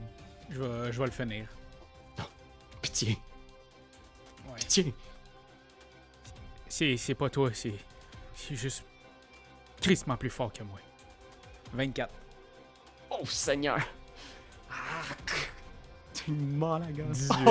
Je 0.48 0.60
vais, 0.62 0.92
je 0.92 0.98
vais 0.98 1.04
le 1.06 1.10
finir. 1.10 1.48
Pitié, 2.80 3.18
Ouais. 4.48 4.54
pitié. 4.60 4.94
C'est, 6.68 6.96
c'est 6.96 7.14
pas 7.14 7.28
toi, 7.28 7.50
c'est. 7.52 7.74
C'est 8.34 8.54
juste. 8.54 8.84
crissement 9.80 10.16
plus 10.16 10.30
fort 10.30 10.52
que 10.52 10.62
moi. 10.62 10.78
24. 11.72 12.14
Oh 13.10 13.26
Seigneur! 13.26 13.78
Ah, 14.70 15.02
Mal 16.32 16.82
à 16.82 16.92
gosse. 16.92 17.28
18. 17.28 17.34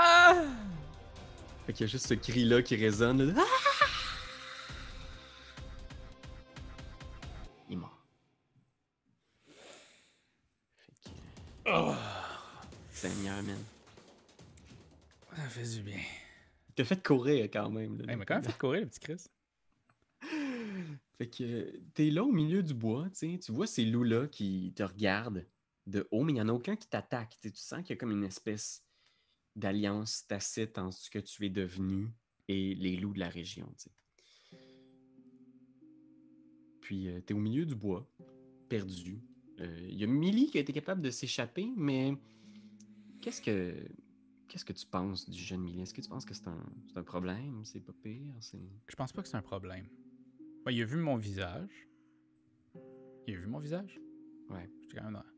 Ah! 0.00 0.44
Fait 1.66 1.72
qu'il 1.72 1.86
y 1.86 1.88
a 1.88 1.90
juste 1.90 2.06
ce 2.06 2.14
cri-là 2.14 2.62
qui 2.62 2.76
résonne. 2.76 3.34
là. 3.34 3.36
Ah! 3.36 3.86
Il 7.68 7.72
est 7.72 7.76
mort. 7.76 7.98
Fait 10.76 10.92
que, 11.04 11.10
Oh! 11.70 11.94
Seigneur, 12.90 13.42
man. 13.42 13.58
Ça 15.36 15.42
fait 15.48 15.64
du 15.76 15.82
bien. 15.82 15.98
Il 16.68 16.74
t'a 16.74 16.84
fait 16.84 17.02
courir 17.02 17.44
quand 17.52 17.70
même. 17.70 17.98
là. 17.98 18.04
Hey, 18.04 18.12
il 18.12 18.16
m'a 18.18 18.24
quand 18.24 18.34
même 18.36 18.44
fait 18.44 18.56
courir, 18.58 18.80
le 18.82 18.86
petit 18.86 19.00
Chris. 19.00 19.24
Fait 21.18 21.28
que 21.28 21.72
t'es 21.94 22.10
là 22.10 22.22
au 22.22 22.30
milieu 22.30 22.62
du 22.62 22.74
bois, 22.74 23.06
tu 23.18 23.36
vois 23.48 23.66
ces 23.66 23.84
loups-là 23.84 24.28
qui 24.28 24.72
te 24.76 24.84
regardent 24.84 25.44
de 25.88 26.06
haut, 26.10 26.22
mais 26.22 26.32
il 26.32 26.36
n'y 26.36 26.40
en 26.42 26.48
a 26.48 26.52
aucun 26.52 26.76
qui 26.76 26.88
t'attaque. 26.88 27.36
Tu 27.40 27.50
tu 27.50 27.60
sens 27.60 27.80
qu'il 27.82 27.90
y 27.90 27.92
a 27.92 27.96
comme 27.96 28.12
une 28.12 28.24
espèce 28.24 28.84
d'alliance 29.56 30.26
tacite 30.26 30.78
entre 30.78 30.96
ce 30.96 31.10
que 31.10 31.18
tu 31.18 31.46
es 31.46 31.50
devenu 31.50 32.10
et 32.46 32.74
les 32.74 32.96
loups 32.96 33.14
de 33.14 33.18
la 33.20 33.28
région. 33.28 33.72
tu. 33.78 33.88
Puis 36.80 37.08
euh, 37.08 37.20
t'es 37.20 37.34
au 37.34 37.38
milieu 37.38 37.66
du 37.66 37.74
bois, 37.74 38.08
perdu. 38.68 39.20
Euh, 39.60 39.86
Il 39.90 39.98
y 39.98 40.04
a 40.04 40.06
Millie 40.06 40.50
qui 40.50 40.58
a 40.58 40.60
été 40.60 40.72
capable 40.72 41.02
de 41.02 41.10
s'échapper, 41.10 41.70
mais 41.76 42.16
qu'est-ce 43.20 43.42
que 43.42 43.74
qu'est-ce 44.46 44.64
que 44.64 44.72
tu 44.72 44.86
penses 44.86 45.28
du 45.28 45.38
jeune 45.38 45.60
Millie? 45.60 45.82
Est-ce 45.82 45.92
que 45.92 46.00
tu 46.00 46.08
penses 46.08 46.24
que 46.24 46.32
c'est 46.32 46.48
un, 46.48 46.64
c'est 46.86 46.96
un 46.98 47.02
problème? 47.02 47.62
C'est 47.64 47.80
pas 47.80 47.92
pire? 47.92 48.32
C'est... 48.40 48.60
Je 48.86 48.96
pense 48.96 49.12
pas 49.12 49.20
que 49.22 49.28
c'est 49.28 49.36
un 49.36 49.42
problème. 49.42 49.86
Ouais, 50.64 50.74
il 50.74 50.80
a 50.80 50.86
vu 50.86 50.96
mon 50.96 51.16
visage. 51.16 51.88
Il 53.26 53.34
a 53.34 53.38
vu 53.38 53.46
mon 53.46 53.58
visage? 53.58 54.00
Ouais. 54.48 54.70
J'étais 54.80 54.96
quand 54.96 55.04
même 55.04 55.14
dans- 55.14 55.37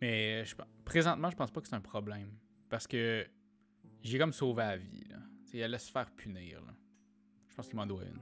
Mais 0.00 0.44
je, 0.44 0.54
présentement, 0.84 1.30
je 1.30 1.36
pense 1.36 1.50
pas 1.50 1.60
que 1.60 1.68
c'est 1.68 1.74
un 1.76 1.80
problème. 1.80 2.30
Parce 2.68 2.86
que 2.86 3.26
j'ai 4.02 4.18
comme 4.18 4.32
sauvé 4.32 4.62
la 4.62 4.76
vie. 4.76 5.04
Là. 5.08 5.16
Tu 5.44 5.50
sais, 5.50 5.58
il 5.58 5.62
allait 5.62 5.78
se 5.78 5.90
faire 5.90 6.10
punir. 6.12 6.60
Là. 6.64 6.74
Je 7.48 7.54
pense 7.54 7.66
qu'il 7.68 7.76
m'en 7.76 7.86
doit 7.86 8.04
une. 8.04 8.20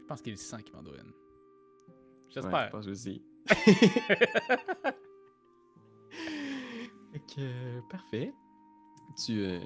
Je 0.00 0.04
pense 0.06 0.22
qu'il 0.22 0.38
sent 0.38 0.62
qu'il 0.62 0.74
m'en 0.74 0.82
doit 0.82 0.96
une. 0.98 1.08
Ouais, 1.08 1.14
J'espère. 2.30 2.66
je 2.66 2.70
pense 2.70 2.86
aussi. 2.86 3.22
Parfait. 7.90 8.32
Tu 9.24 9.40
euh, 9.40 9.60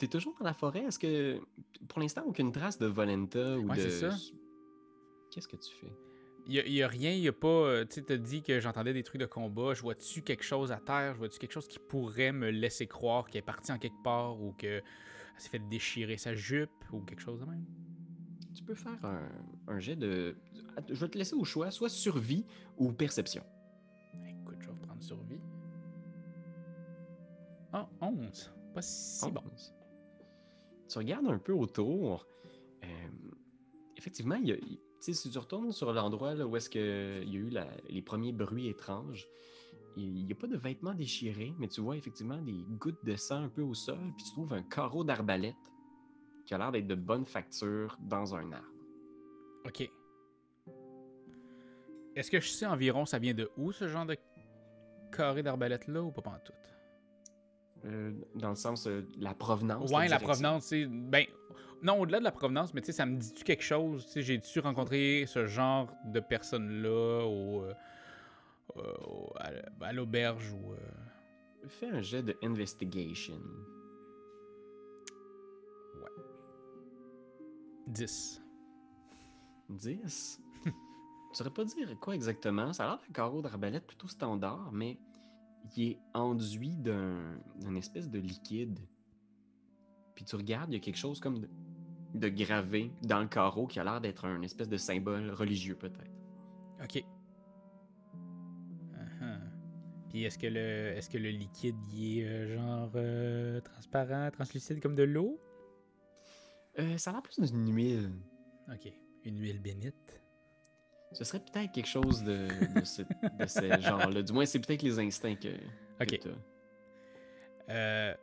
es 0.00 0.06
toujours 0.06 0.34
dans 0.38 0.44
la 0.44 0.54
forêt? 0.54 0.84
Est-ce 0.84 0.98
que, 0.98 1.40
pour 1.88 2.00
l'instant, 2.00 2.22
aucune 2.26 2.52
trace 2.52 2.78
de 2.78 2.86
Volenta 2.86 3.58
ou 3.58 3.68
Ouais, 3.68 3.76
de. 3.76 3.82
c'est 3.82 4.10
ça. 4.10 4.16
Qu'est-ce 5.30 5.48
que 5.48 5.56
tu 5.56 5.74
fais? 5.76 5.92
Il 6.52 6.72
y 6.72 6.82
a, 6.82 6.88
rien, 6.88 7.12
il 7.12 7.20
y 7.20 7.28
a 7.28 7.32
pas. 7.32 7.46
euh, 7.46 7.84
Tu 7.88 8.02
t'as 8.02 8.16
dit 8.16 8.42
que 8.42 8.58
j'entendais 8.58 8.92
des 8.92 9.04
trucs 9.04 9.20
de 9.20 9.26
combat. 9.26 9.72
Je 9.72 9.82
vois-tu 9.82 10.22
quelque 10.22 10.42
chose 10.42 10.72
à 10.72 10.78
terre? 10.80 11.14
Je 11.14 11.18
vois-tu 11.18 11.38
quelque 11.38 11.52
chose 11.52 11.68
qui 11.68 11.78
pourrait 11.78 12.32
me 12.32 12.50
laisser 12.50 12.88
croire 12.88 13.26
qu'elle 13.28 13.38
est 13.38 13.42
partie 13.42 13.70
en 13.70 13.78
quelque 13.78 14.02
part 14.02 14.40
ou 14.42 14.52
qu'elle 14.54 14.82
s'est 15.38 15.48
fait 15.48 15.60
déchirer 15.60 16.16
sa 16.16 16.34
jupe 16.34 16.70
ou 16.92 17.02
quelque 17.02 17.20
chose 17.22 17.38
de 17.38 17.44
même? 17.44 17.64
Tu 18.52 18.64
peux 18.64 18.74
faire 18.74 18.98
un, 19.04 19.28
un 19.68 19.78
jet 19.78 19.94
de. 19.94 20.36
Je 20.88 20.94
vais 20.94 21.08
te 21.08 21.16
laisser 21.18 21.36
au 21.36 21.44
choix, 21.44 21.70
soit 21.70 21.88
survie 21.88 22.44
ou 22.76 22.92
perception. 22.92 23.44
Écoute, 24.26 24.56
je 24.60 24.66
vais 24.70 24.74
prendre 24.86 25.02
survie. 25.04 25.38
Ah, 27.72 27.88
11. 28.00 28.52
Pas 28.74 28.82
si 28.82 29.30
bon. 29.30 29.40
11. 29.52 29.72
Tu 30.88 30.98
regardes 30.98 31.28
un 31.28 31.38
peu 31.38 31.52
autour. 31.52 32.26
euh, 32.82 32.86
effectivement, 33.96 34.34
il 34.34 34.48
y 34.48 34.52
a- 34.52 34.56
si 35.00 35.30
tu 35.30 35.38
retournes 35.38 35.72
sur 35.72 35.92
l'endroit 35.92 36.34
là, 36.34 36.46
où 36.46 36.56
est-ce 36.56 36.70
que 36.70 37.22
il 37.22 37.32
y 37.32 37.36
a 37.36 37.40
eu 37.40 37.52
les 37.88 38.02
premiers 38.02 38.32
bruits 38.32 38.68
étranges, 38.68 39.26
il 39.96 40.24
n'y 40.24 40.32
a 40.32 40.34
pas 40.34 40.46
de 40.46 40.56
vêtements 40.56 40.94
déchirés, 40.94 41.54
mais 41.58 41.68
tu 41.68 41.80
vois 41.80 41.96
effectivement 41.96 42.38
des 42.38 42.64
gouttes 42.78 43.04
de 43.04 43.16
sang 43.16 43.42
un 43.44 43.48
peu 43.48 43.62
au 43.62 43.74
sol, 43.74 43.98
puis 44.16 44.24
tu 44.24 44.32
trouves 44.32 44.52
un 44.52 44.62
carreau 44.62 45.04
d'arbalète 45.04 45.54
qui 46.46 46.54
a 46.54 46.58
l'air 46.58 46.72
d'être 46.72 46.86
de 46.86 46.94
bonne 46.94 47.26
facture 47.26 47.96
dans 48.00 48.34
un 48.34 48.52
arbre. 48.52 48.66
Ok. 49.66 49.88
Est-ce 52.16 52.30
que 52.30 52.40
je 52.40 52.48
sais 52.48 52.66
environ 52.66 53.06
ça 53.06 53.18
vient 53.18 53.34
de 53.34 53.50
où 53.56 53.72
ce 53.72 53.88
genre 53.88 54.06
de 54.06 54.16
carré 55.12 55.42
d'arbalète-là 55.42 56.02
ou 56.02 56.10
pas 56.10 56.30
en 56.30 56.38
tout? 56.44 56.52
Euh, 57.86 58.12
dans 58.34 58.50
le 58.50 58.56
sens, 58.56 58.86
euh, 58.86 59.06
la 59.18 59.34
provenance. 59.34 59.90
Ouais, 59.90 60.08
la 60.08 60.18
provenance, 60.18 60.64
c'est. 60.64 60.86
Ben, 60.86 61.24
non, 61.82 61.98
au-delà 62.00 62.18
de 62.18 62.24
la 62.24 62.32
provenance, 62.32 62.74
mais 62.74 62.80
tu 62.82 62.86
sais, 62.86 62.92
ça 62.92 63.06
me 63.06 63.16
dit-tu 63.16 63.42
quelque 63.42 63.62
chose? 63.62 64.04
Tu 64.06 64.12
sais, 64.12 64.22
j'ai-tu 64.22 64.60
rencontré 64.60 65.24
ce 65.26 65.46
genre 65.46 65.90
de 66.04 66.20
personnes-là 66.20 67.24
au, 67.26 67.64
euh, 67.64 67.74
au- 68.76 69.32
à, 69.36 69.50
à 69.86 69.92
l'auberge 69.92 70.52
ou. 70.52 70.74
Fais 71.68 71.88
un 71.88 72.00
jet 72.02 72.22
de 72.22 72.36
investigation. 72.42 73.38
10. 77.86 78.42
10. 79.68 80.40
Je 80.64 81.36
saurais 81.36 81.50
pas 81.50 81.64
dire 81.64 81.88
quoi 82.00 82.14
exactement? 82.14 82.72
Ça 82.72 82.84
a 82.84 82.86
l'air 82.88 82.98
d'un 82.98 83.12
carreau 83.12 83.42
d'arbalète 83.42 83.86
plutôt 83.86 84.08
standard, 84.08 84.70
mais 84.72 84.98
il 85.76 85.90
est 85.90 85.98
enduit 86.14 86.76
d'un 86.76 87.38
d'une 87.60 87.76
espèce 87.76 88.08
de 88.10 88.18
liquide. 88.18 88.78
Puis 90.14 90.24
tu 90.24 90.36
regardes, 90.36 90.70
il 90.72 90.74
y 90.74 90.76
a 90.76 90.80
quelque 90.80 90.96
chose 90.98 91.20
comme 91.20 91.40
de, 91.40 91.48
de 92.14 92.28
gravé 92.28 92.92
dans 93.02 93.20
le 93.20 93.28
carreau 93.28 93.66
qui 93.66 93.78
a 93.80 93.84
l'air 93.84 94.00
d'être 94.00 94.24
un 94.24 94.42
espèce 94.42 94.68
de 94.68 94.76
symbole 94.76 95.30
religieux 95.30 95.76
peut-être. 95.76 96.10
Ok. 96.82 97.04
Uh-huh. 98.94 99.40
Puis 100.08 100.24
est-ce 100.24 100.38
que 100.38 100.46
le 100.46 100.96
est-ce 100.96 101.08
que 101.08 101.18
le 101.18 101.30
liquide 101.30 101.76
il 101.92 102.18
est 102.18 102.26
euh, 102.26 102.54
genre 102.56 102.90
euh, 102.96 103.60
transparent, 103.60 104.30
translucide 104.30 104.80
comme 104.80 104.94
de 104.94 105.04
l'eau? 105.04 105.40
Euh, 106.78 106.96
ça 106.98 107.10
a 107.10 107.12
l'air 107.14 107.22
plus 107.22 107.38
d'une 107.40 107.74
huile. 107.74 108.10
Ok. 108.72 108.92
Une 109.24 109.38
huile 109.38 109.60
bénite. 109.60 110.19
Ce 111.12 111.24
serait 111.24 111.40
peut-être 111.40 111.72
quelque 111.72 111.88
chose 111.88 112.22
de, 112.22 112.46
de 112.78 112.84
ce, 112.84 113.02
de 113.02 113.46
ce 113.46 113.80
genre-là. 113.80 114.22
Du 114.22 114.32
moins, 114.32 114.46
c'est 114.46 114.60
peut-être 114.60 114.82
les 114.82 114.98
instincts 115.00 115.34
que, 115.36 115.48
que 115.48 116.02
Ok. 116.14 116.20
t'as. 116.20 116.30
Euh, 117.74 118.14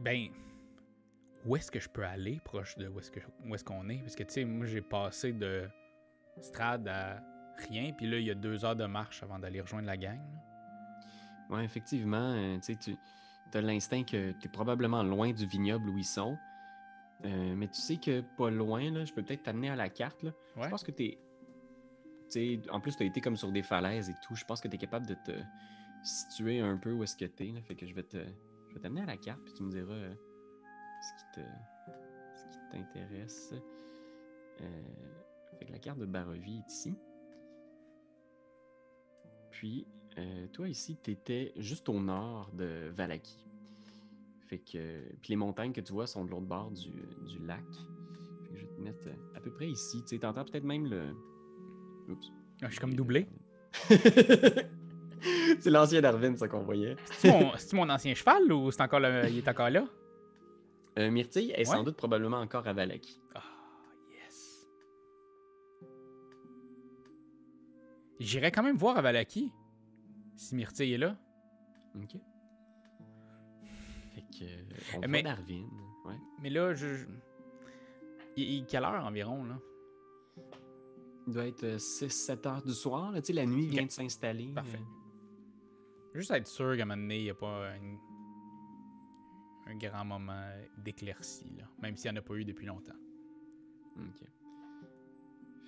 ben, 0.00 0.28
où 1.46 1.56
est-ce 1.56 1.70
que 1.70 1.80
je 1.80 1.88
peux 1.88 2.04
aller 2.04 2.38
proche 2.44 2.76
de 2.76 2.86
où 2.88 2.98
est-ce 2.98 3.10
que 3.10 3.20
où 3.46 3.54
est-ce 3.54 3.64
qu'on 3.64 3.88
est? 3.88 3.98
Parce 3.98 4.14
que 4.14 4.22
tu 4.24 4.32
sais, 4.32 4.44
moi 4.44 4.66
j'ai 4.66 4.82
passé 4.82 5.32
de 5.32 5.68
Strad 6.40 6.86
à 6.88 7.22
rien, 7.68 7.92
puis 7.92 8.06
là 8.06 8.18
il 8.18 8.26
y 8.26 8.30
a 8.30 8.34
deux 8.34 8.64
heures 8.64 8.76
de 8.76 8.84
marche 8.86 9.22
avant 9.22 9.38
d'aller 9.38 9.60
rejoindre 9.60 9.86
la 9.86 9.96
gang. 9.96 10.20
Ouais, 11.50 11.64
effectivement, 11.64 12.34
euh, 12.36 12.56
tu 12.64 12.74
sais, 12.74 12.78
tu 12.78 12.96
as 13.58 13.60
l'instinct 13.60 14.04
que 14.04 14.32
tu 14.32 14.46
es 14.46 14.50
probablement 14.50 15.02
loin 15.02 15.32
du 15.32 15.46
vignoble 15.46 15.88
où 15.90 15.98
ils 15.98 16.04
sont. 16.04 16.36
Euh, 17.24 17.54
mais 17.56 17.66
tu 17.68 17.80
sais 17.80 17.96
que 17.96 18.20
pas 18.38 18.50
loin, 18.50 18.90
là, 18.90 19.04
je 19.04 19.12
peux 19.12 19.22
peut-être 19.22 19.42
t'amener 19.42 19.68
à 19.70 19.76
la 19.76 19.88
carte. 19.90 20.22
Là. 20.22 20.30
Ouais. 20.56 20.64
Je 20.64 20.68
pense 20.68 20.82
que 20.84 20.92
tu 20.92 21.04
es. 21.04 21.18
En 22.70 22.80
plus, 22.80 22.96
tu 22.96 23.02
as 23.02 23.06
été 23.06 23.20
comme 23.20 23.36
sur 23.36 23.52
des 23.52 23.62
falaises 23.62 24.10
et 24.10 24.14
tout. 24.22 24.34
Je 24.34 24.44
pense 24.44 24.60
que 24.60 24.68
tu 24.68 24.74
es 24.74 24.78
capable 24.78 25.06
de 25.06 25.14
te 25.14 25.32
situer 26.04 26.60
un 26.60 26.76
peu 26.76 26.92
où 26.92 27.02
est-ce 27.02 27.16
que 27.16 27.24
tu 27.24 27.48
es. 27.48 27.60
Fait 27.62 27.74
que 27.74 27.86
je 27.86 27.94
vais 27.94 28.02
te. 28.02 28.18
Je 28.68 28.74
vais 28.74 28.80
t'amener 28.80 29.02
à 29.02 29.06
la 29.06 29.16
carte, 29.16 29.40
puis 29.44 29.52
tu 29.54 29.64
me 29.64 29.70
diras 29.70 29.92
euh, 29.92 30.14
ce 31.02 31.18
qui 31.18 31.40
te. 31.40 31.46
ce 32.36 32.44
qui 32.48 32.58
t'intéresse. 32.70 33.54
Euh, 34.60 34.82
fait 35.58 35.66
que 35.66 35.72
la 35.72 35.78
carte 35.78 35.98
de 35.98 36.06
Barovie 36.06 36.58
est 36.58 36.72
ici. 36.72 36.94
Puis, 39.50 39.86
euh, 40.18 40.46
toi 40.48 40.68
ici, 40.68 40.98
tu 41.02 41.10
étais 41.10 41.52
juste 41.56 41.88
au 41.88 42.00
nord 42.00 42.50
de 42.52 42.90
Valaki. 42.94 43.44
Fait 44.46 44.58
que. 44.58 45.02
Puis 45.20 45.30
les 45.30 45.36
montagnes 45.36 45.72
que 45.72 45.80
tu 45.80 45.92
vois 45.92 46.06
sont 46.06 46.24
de 46.24 46.30
l'autre 46.30 46.46
bord 46.46 46.70
du, 46.70 46.90
du 47.26 47.38
lac. 47.44 47.64
Fait 48.42 48.52
que 48.52 48.56
je 48.56 48.66
vais 48.66 48.72
te 48.72 48.80
mettre 48.80 49.06
euh, 49.08 49.36
à 49.36 49.40
peu 49.40 49.52
près 49.52 49.68
ici. 49.68 50.02
Tu 50.02 50.08
sais, 50.08 50.18
t'entends 50.18 50.44
peut-être 50.44 50.64
même 50.64 50.86
le. 50.86 51.14
Oups. 52.10 52.26
Ah, 52.62 52.66
je 52.66 52.72
suis 52.72 52.80
comme 52.80 52.94
doublé. 52.94 53.26
c'est 55.60 55.70
l'ancien 55.70 56.00
Darwin, 56.00 56.36
ça 56.36 56.48
qu'on 56.48 56.60
voyait. 56.62 56.96
C'est 57.12 57.30
mon, 57.30 57.52
c'est-tu 57.56 57.76
mon 57.76 57.88
ancien 57.88 58.14
cheval 58.14 58.52
ou 58.52 58.70
c'est 58.70 58.82
encore 58.82 59.00
le- 59.00 59.28
il 59.28 59.38
est 59.38 59.48
encore 59.48 59.70
là? 59.70 59.84
Euh, 60.98 61.10
Myrtille 61.10 61.52
est 61.52 61.58
Ouais. 61.58 61.64
sans 61.64 61.82
doute 61.84 61.96
probablement 61.96 62.38
encore 62.38 62.66
à 62.66 62.72
Valaki. 62.72 63.20
Ah, 63.34 63.42
yes. 64.12 64.66
J'irai 68.18 68.50
quand 68.50 68.62
même 68.62 68.76
voir 68.76 68.96
à 68.98 69.02
Valaki. 69.02 69.52
Si 70.36 70.54
Myrtille 70.54 70.92
est 70.94 70.98
là. 70.98 71.16
Ok. 71.96 72.16
Fait 74.14 74.22
que. 74.22 74.44
euh, 74.44 74.96
On 74.96 75.00
Mais- 75.08 75.22
voit 75.22 75.30
Darwin. 75.34 75.68
Ouais. 76.06 76.14
Mais 76.42 76.50
là, 76.50 76.74
je. 76.74 76.94
je- 76.96 77.06
Il, 78.36 78.44
il- 78.54 78.66
quelle 78.66 78.84
heure 78.84 79.04
environ, 79.04 79.44
là? 79.44 79.58
Il 81.26 81.32
doit 81.34 81.46
être 81.46 81.64
6-7 81.76 82.48
heures 82.48 82.62
du 82.62 82.72
soir. 82.72 83.12
Là. 83.12 83.20
Tu 83.20 83.28
sais, 83.28 83.32
la 83.32 83.46
nuit 83.46 83.66
vient 83.66 83.84
de 83.84 83.90
s'installer. 83.90 84.52
Parfait. 84.54 84.78
Euh, 84.78 86.18
Juste 86.18 86.30
être 86.32 86.46
sûr 86.46 86.76
qu'à 86.76 86.82
un 86.82 86.86
moment 86.86 87.00
donné, 87.00 87.18
il 87.18 87.24
n'y 87.24 87.30
a 87.30 87.34
pas 87.34 87.68
un, 87.70 87.96
un 89.70 89.76
grand 89.76 90.04
moment 90.04 90.42
d'éclaircie, 90.78 91.54
là. 91.58 91.64
Même 91.80 91.96
s'il 91.96 92.10
n'y 92.10 92.18
en 92.18 92.20
a 92.20 92.24
pas 92.24 92.34
eu 92.34 92.44
depuis 92.44 92.66
longtemps. 92.66 92.96
Ok. 93.96 94.26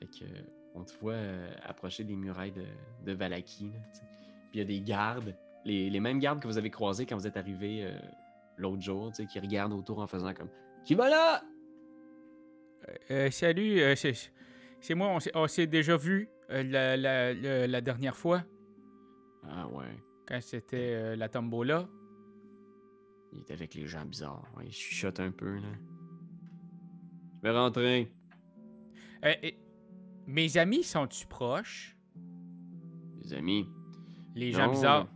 Fait 0.01 0.07
que 0.07 0.25
euh, 0.25 0.43
on 0.75 0.85
te 0.85 0.93
voit 0.99 1.13
euh, 1.13 1.53
approcher 1.63 2.03
des 2.03 2.17
murailles 2.17 2.53
de, 2.53 2.65
de 3.05 3.13
Valaki. 3.13 3.67
là. 3.71 3.79
Puis 3.93 4.03
il 4.55 4.59
y 4.59 4.63
a 4.63 4.65
des 4.65 4.81
gardes, 4.81 5.37
les, 5.65 5.91
les 5.91 6.01
mêmes 6.01 6.19
gardes 6.19 6.41
que 6.41 6.49
vous 6.49 6.59
avez 6.59 6.71
croisés 6.71 7.07
quand 7.07 7.17
vous 7.17 7.27
êtes 7.27 7.37
arrivé 7.37 7.85
euh, 7.85 7.97
l'autre 8.57 8.83
jour, 8.83 9.13
qui 9.13 9.39
regardent 9.39 9.75
autour 9.75 10.01
en 10.01 10.07
faisant 10.09 10.35
comme 10.35 10.49
Qui 10.85 10.95
va 10.95 11.09
là? 11.09 11.43
Euh, 13.11 13.31
salut, 13.31 13.81
euh, 13.81 13.95
c'est, 13.95 14.13
c'est 14.83 14.95
moi, 14.95 15.17
on 15.35 15.47
s'est, 15.47 15.67
déjà 15.67 15.97
vu 15.97 16.29
euh, 16.51 16.63
la, 16.65 16.97
la- 16.97 17.33
la- 17.33 17.67
la 17.67 17.81
dernière 17.81 18.17
fois, 18.17 18.43
Ah 19.49 19.67
ouais. 19.69 19.87
quand 20.27 20.41
c'était 20.43 20.93
euh, 20.95 21.17
la 21.17 21.29
tombola. 21.29 21.89
Il 23.33 23.39
est 23.41 23.51
avec 23.51 23.75
les 23.75 23.87
gens 23.87 24.05
bizarres. 24.05 24.45
Ouais, 24.57 24.67
il 24.67 24.73
chuchote 24.73 25.19
un 25.21 25.31
peu 25.31 25.55
là. 25.57 25.69
Je 27.37 27.49
vais 27.49 27.57
rentrer. 27.59 28.13
Euh, 29.25 29.33
mes 30.27 30.57
amis 30.59 30.83
sont-tu 30.83 31.27
proches? 31.27 31.97
Les 33.23 33.33
amis? 33.33 33.67
Les 34.35 34.53
gens 34.53 34.69
bizarres. 34.71 35.09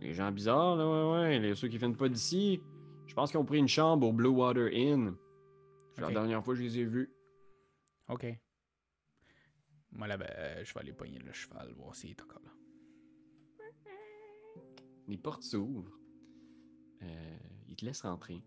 Les 0.00 0.12
gens 0.12 0.30
bizarres, 0.30 0.76
là, 0.76 0.86
ouais, 0.86 1.12
ouais. 1.22 1.38
Les, 1.38 1.54
ceux 1.54 1.68
qui 1.68 1.78
viennent 1.78 1.96
pas 1.96 2.08
d'ici. 2.08 2.60
Je 3.06 3.14
pense 3.14 3.30
qu'ils 3.30 3.40
ont 3.40 3.44
pris 3.44 3.58
une 3.58 3.68
chambre 3.68 4.06
au 4.06 4.12
Blue 4.12 4.28
Water 4.28 4.68
Inn. 4.72 5.14
C'est 5.94 6.00
la 6.02 6.10
dernière 6.10 6.44
fois 6.44 6.54
que 6.54 6.58
je 6.60 6.64
les 6.64 6.78
ai 6.80 6.84
vus. 6.84 7.10
Ok. 8.08 8.26
Moi, 9.92 10.06
là, 10.06 10.16
ben, 10.16 10.28
euh, 10.38 10.64
je 10.64 10.72
vais 10.74 10.80
aller 10.80 10.92
pogner 10.92 11.18
le 11.18 11.32
cheval, 11.32 11.72
voir 11.76 11.94
s'il 11.94 12.10
est 12.10 12.22
encore 12.22 12.40
là. 12.44 12.50
Les 15.08 15.18
portes 15.18 15.42
s'ouvrent. 15.42 15.98
Euh, 17.02 17.36
ils 17.68 17.76
te 17.76 17.84
laissent 17.84 18.02
rentrer. 18.02 18.42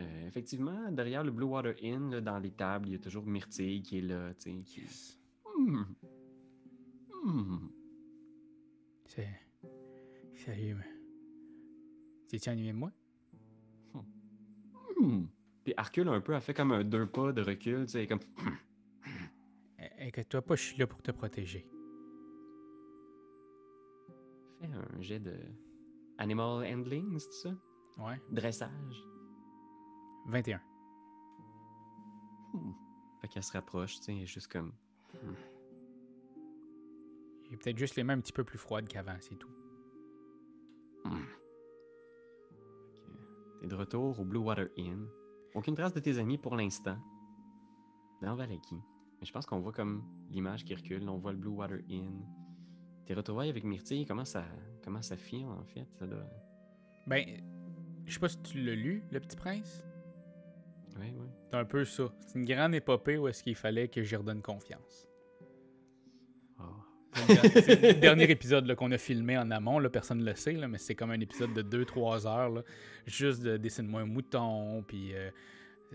Euh, 0.00 0.26
effectivement, 0.26 0.90
derrière 0.90 1.22
le 1.22 1.30
Blue 1.30 1.46
Water 1.46 1.74
Inn, 1.82 2.10
là, 2.10 2.20
dans 2.20 2.38
les 2.38 2.50
tables, 2.50 2.88
il 2.88 2.92
y 2.92 2.96
a 2.96 2.98
toujours 2.98 3.24
Myrtille 3.26 3.80
qui 3.82 3.98
est 3.98 4.02
là, 4.02 4.34
tu 4.34 4.50
sais. 4.50 4.62
qui- 4.64 4.80
Yes. 4.80 5.20
Hmm. 5.56 5.82
Hmm. 7.24 7.68
C'est. 9.06 9.28
Salut, 10.34 10.74
mais. 10.74 10.90
T'es-tu 12.28 12.50
ennuyé 12.50 12.72
de 12.72 12.76
moi? 12.78 12.90
Hmm. 15.00 15.26
Puis 15.62 15.74
elle 15.76 15.84
recule 15.84 16.08
un 16.08 16.20
peu, 16.20 16.32
elle 16.34 16.40
fait 16.40 16.54
comme 16.54 16.72
un 16.72 16.82
deux 16.84 17.06
pas 17.06 17.32
de 17.32 17.40
recul, 17.42 17.84
tu 17.86 17.92
sais, 17.92 18.06
comme... 18.06 18.20
Eh, 20.14 20.20
Inquiète-toi 20.20 20.42
pas, 20.42 20.54
je 20.54 20.62
suis 20.62 20.76
là 20.78 20.86
pour 20.86 21.02
te 21.02 21.10
protéger. 21.10 21.68
Fais 24.60 24.66
un 24.68 25.00
jet 25.00 25.18
de... 25.18 25.36
Animal 26.18 26.64
handling, 26.72 27.18
c'est 27.18 27.32
ça? 27.32 27.50
Ouais. 27.98 28.20
Dressage. 28.30 29.04
21. 30.26 30.60
Hmm. 32.52 32.72
Fait 33.20 33.28
qu'elle 33.28 33.42
se 33.42 33.52
rapproche, 33.52 33.96
tu 33.96 34.02
sais, 34.04 34.26
juste 34.26 34.46
comme... 34.46 34.72
J'ai 37.50 37.56
peut-être 37.56 37.78
juste 37.78 37.96
les 37.96 38.04
mains 38.04 38.14
un 38.16 38.20
petit 38.20 38.32
peu 38.32 38.44
plus 38.44 38.58
froides 38.58 38.86
qu'avant, 38.86 39.16
c'est 39.20 39.36
tout. 39.36 39.50
Hmm. 41.04 41.24
T'es 43.60 43.66
de 43.66 43.74
retour 43.74 44.20
au 44.20 44.24
Blue 44.24 44.38
Water 44.38 44.68
Inn. 44.78 45.08
Aucune 45.54 45.74
trace 45.74 45.92
de 45.92 46.00
tes 46.00 46.18
amis 46.18 46.38
pour 46.38 46.54
l'instant. 46.54 46.98
Dans 48.22 48.36
Valaki. 48.36 48.76
Mais 49.24 49.28
je 49.28 49.32
pense 49.32 49.46
qu'on 49.46 49.58
voit 49.60 49.72
comme 49.72 50.04
l'image 50.28 50.66
qui 50.66 50.74
recule. 50.74 51.08
On 51.08 51.16
voit 51.16 51.32
le 51.32 51.38
Blue 51.38 51.48
Water 51.48 51.78
Inn. 51.88 52.26
Tes 53.06 53.14
retrouvailles 53.14 53.48
avec 53.48 53.64
Myrtille, 53.64 54.04
comment 54.04 54.26
ça, 54.26 54.44
comment 54.84 55.00
ça 55.00 55.16
file 55.16 55.46
en 55.46 55.64
fait? 55.64 55.86
Ça 55.98 56.06
doit... 56.06 56.26
Ben, 57.06 57.24
je 58.04 58.12
sais 58.12 58.20
pas 58.20 58.28
si 58.28 58.36
tu 58.42 58.62
l'as 58.62 58.74
lu, 58.74 59.02
Le 59.10 59.20
Petit 59.20 59.36
Prince? 59.36 59.82
Oui, 61.00 61.06
oui. 61.18 61.26
C'est 61.50 61.56
un 61.56 61.64
peu 61.64 61.86
ça. 61.86 62.12
C'est 62.20 62.38
une 62.38 62.44
grande 62.44 62.74
épopée 62.74 63.16
où 63.16 63.26
est-ce 63.26 63.42
qu'il 63.42 63.54
fallait 63.54 63.88
que 63.88 64.02
j'y 64.02 64.14
redonne 64.14 64.42
confiance. 64.42 65.08
Ah, 66.58 66.66
C'est 67.14 67.94
le 67.94 68.00
dernier 68.00 68.30
épisode 68.30 68.74
qu'on 68.74 68.92
a 68.92 68.98
filmé 68.98 69.38
en 69.38 69.50
amont, 69.52 69.78
là, 69.78 69.88
personne 69.88 70.18
ne 70.18 70.24
le 70.24 70.34
sait, 70.34 70.52
là, 70.52 70.68
mais 70.68 70.76
c'est 70.78 70.94
comme 70.94 71.12
un 71.12 71.20
épisode 71.20 71.54
de 71.54 71.62
2-3 71.84 72.26
heures, 72.26 72.50
là, 72.50 72.62
juste 73.06 73.42
de 73.42 73.56
dessine-moi 73.56 74.02
un 74.02 74.06
mouton, 74.06 74.82
puis 74.86 75.14
euh, 75.14 75.30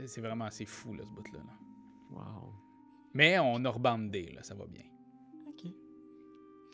c'est- 0.05 0.19
vraiment 0.21 0.45
assez 0.45 0.65
fou, 0.65 0.95
là, 0.95 1.03
ce 1.05 1.11
bout-là. 1.11 1.39
là. 1.39 1.53
Wow. 2.11 2.53
Mais 3.13 3.39
on 3.39 3.63
a 3.65 3.69
rebandé, 3.69 4.31
là, 4.31 4.43
ça 4.43 4.55
va 4.55 4.65
bien. 4.67 4.85
OK. 5.47 5.63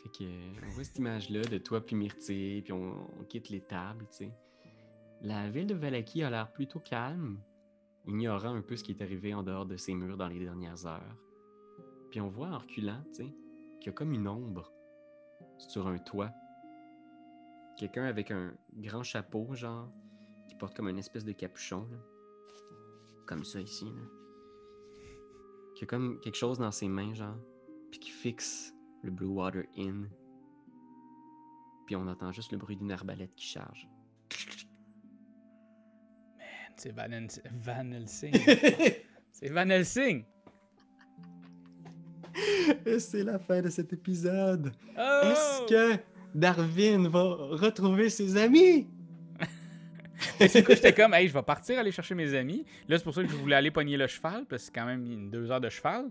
Fait 0.02 0.08
que, 0.10 0.66
on 0.66 0.68
voit 0.70 0.84
cette 0.84 0.98
image-là 0.98 1.42
de 1.42 1.58
toi 1.58 1.84
puis 1.84 1.96
Myrtille, 1.96 2.62
puis 2.62 2.72
on, 2.72 3.08
on 3.18 3.24
quitte 3.24 3.48
les 3.48 3.60
tables, 3.60 4.06
tu 4.10 4.16
sais. 4.16 4.32
La 5.22 5.48
ville 5.48 5.66
de 5.66 5.74
Valaki 5.74 6.22
a 6.22 6.30
l'air 6.30 6.52
plutôt 6.52 6.78
calme, 6.78 7.40
ignorant 8.06 8.54
un 8.54 8.62
peu 8.62 8.76
ce 8.76 8.84
qui 8.84 8.92
est 8.92 9.02
arrivé 9.02 9.34
en 9.34 9.42
dehors 9.42 9.66
de 9.66 9.76
ses 9.76 9.94
murs 9.94 10.16
dans 10.16 10.28
les 10.28 10.38
dernières 10.38 10.86
heures. 10.86 11.16
Puis 12.10 12.20
on 12.20 12.28
voit 12.28 12.48
en 12.48 12.58
reculant, 12.58 13.02
tu 13.14 13.24
sais, 13.24 13.34
qu'il 13.80 13.86
y 13.86 13.88
a 13.88 13.92
comme 13.92 14.12
une 14.12 14.28
ombre 14.28 14.72
sur 15.58 15.86
un 15.86 15.98
toit. 15.98 16.30
Quelqu'un 17.78 18.04
avec 18.04 18.30
un 18.30 18.54
grand 18.74 19.02
chapeau, 19.02 19.54
genre, 19.54 19.90
qui 20.48 20.54
porte 20.54 20.74
comme 20.76 20.88
une 20.88 20.98
espèce 20.98 21.24
de 21.24 21.32
capuchon, 21.32 21.88
là. 21.90 21.98
Comme 23.26 23.44
ça 23.44 23.60
ici, 23.60 23.86
là. 23.86 24.02
Qui 25.76 25.84
a 25.84 25.86
comme 25.86 26.18
quelque 26.20 26.36
chose 26.36 26.58
dans 26.58 26.72
ses 26.72 26.88
mains, 26.88 27.14
genre, 27.14 27.36
puis 27.90 28.00
qui 28.00 28.10
fixe 28.10 28.74
le 29.02 29.10
Blue 29.10 29.26
Water 29.28 29.62
Inn. 29.76 30.08
Puis 31.86 31.94
on 31.96 32.06
entend 32.08 32.32
juste 32.32 32.50
le 32.52 32.58
bruit 32.58 32.76
d'une 32.76 32.90
arbalète 32.90 33.34
qui 33.36 33.46
charge. 33.46 33.88
C'est 36.76 36.92
Van, 36.92 37.10
Hels- 37.10 37.42
Van 37.62 37.90
Helsing. 37.92 38.32
c'est 39.32 39.48
Van 39.50 39.68
Helsing. 39.68 40.24
Et 42.84 42.98
c'est 42.98 43.22
la 43.22 43.38
fin 43.38 43.62
de 43.62 43.70
cet 43.70 43.92
épisode. 43.92 44.72
Oh! 44.98 45.20
Est-ce 45.24 45.66
que 45.68 46.02
Darwin 46.34 47.08
va 47.08 47.22
retrouver 47.22 48.10
ses 48.10 48.36
amis? 48.36 48.88
C'est 50.48 50.62
quoi, 50.64 50.74
j'étais 50.74 50.92
comme, 50.94 51.12
hey, 51.14 51.28
je 51.28 51.32
vais 51.34 51.42
partir 51.42 51.78
aller 51.78 51.92
chercher 51.92 52.14
mes 52.14 52.34
amis. 52.34 52.64
Là, 52.88 52.96
c'est 52.98 53.04
pour 53.04 53.14
ça 53.14 53.22
que 53.22 53.28
je 53.28 53.36
voulais 53.36 53.56
aller 53.56 53.70
pogner 53.70 53.96
le 53.96 54.06
cheval, 54.06 54.46
parce 54.46 54.62
que 54.62 54.66
c'est 54.66 54.74
quand 54.74 54.86
même 54.86 55.04
une 55.10 55.30
deux 55.30 55.50
heures 55.50 55.60
de 55.60 55.68
cheval. 55.68 56.10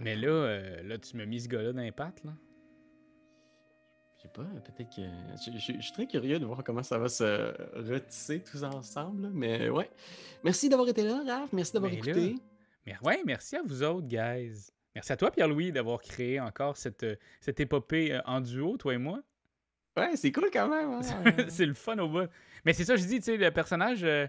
Mais 0.00 0.16
là, 0.16 0.28
euh, 0.28 0.82
là, 0.82 0.98
tu 0.98 1.16
m'as 1.16 1.24
mis 1.26 1.40
ce 1.40 1.48
gars-là 1.48 1.72
dans 1.72 1.82
les 1.82 1.92
pattes, 1.92 2.22
là. 2.24 2.32
Je 4.16 4.22
sais 4.22 4.28
pas, 4.28 4.44
peut-être 4.44 4.88
que. 4.96 5.02
Je, 5.44 5.58
je- 5.58 5.76
je 5.78 5.82
suis 5.82 5.92
très 5.92 6.06
curieux 6.06 6.38
de 6.38 6.46
voir 6.46 6.64
comment 6.64 6.82
ça 6.82 6.98
va 6.98 7.08
se 7.08 7.52
retisser 7.78 8.40
tous 8.40 8.62
ensemble. 8.64 9.30
Mais 9.32 9.68
ouais. 9.68 9.90
Merci 10.42 10.68
d'avoir 10.68 10.88
été 10.88 11.02
là, 11.04 11.22
Raph. 11.26 11.52
Merci 11.52 11.72
d'avoir 11.74 11.92
Mais 11.92 12.00
là- 12.00 12.10
écouté. 12.18 12.34
Mais 12.86 12.94
ouais, 13.02 13.22
merci 13.24 13.56
à 13.56 13.62
vous 13.62 13.82
autres, 13.82 14.06
guys. 14.06 14.70
Merci 14.94 15.12
à 15.12 15.16
toi, 15.16 15.30
Pierre-Louis, 15.30 15.72
d'avoir 15.72 16.00
créé 16.00 16.38
encore 16.40 16.76
cette, 16.76 17.02
euh, 17.02 17.16
cette 17.40 17.58
épopée 17.60 18.14
euh, 18.14 18.20
en 18.26 18.40
duo, 18.40 18.76
toi 18.76 18.94
et 18.94 18.98
moi. 18.98 19.20
Ouais, 19.96 20.16
c'est 20.16 20.32
cool 20.32 20.48
quand 20.52 20.68
même. 20.68 20.90
hein. 20.90 21.00
c'est 21.48 21.66
le 21.66 21.74
fun 21.74 21.98
au 21.98 22.08
bout. 22.08 22.28
Mais 22.64 22.72
c'est 22.72 22.84
ça, 22.84 22.96
je 22.96 23.04
dis, 23.04 23.18
tu 23.18 23.24
sais, 23.24 23.36
le 23.36 23.50
personnage, 23.50 24.04
euh, 24.04 24.26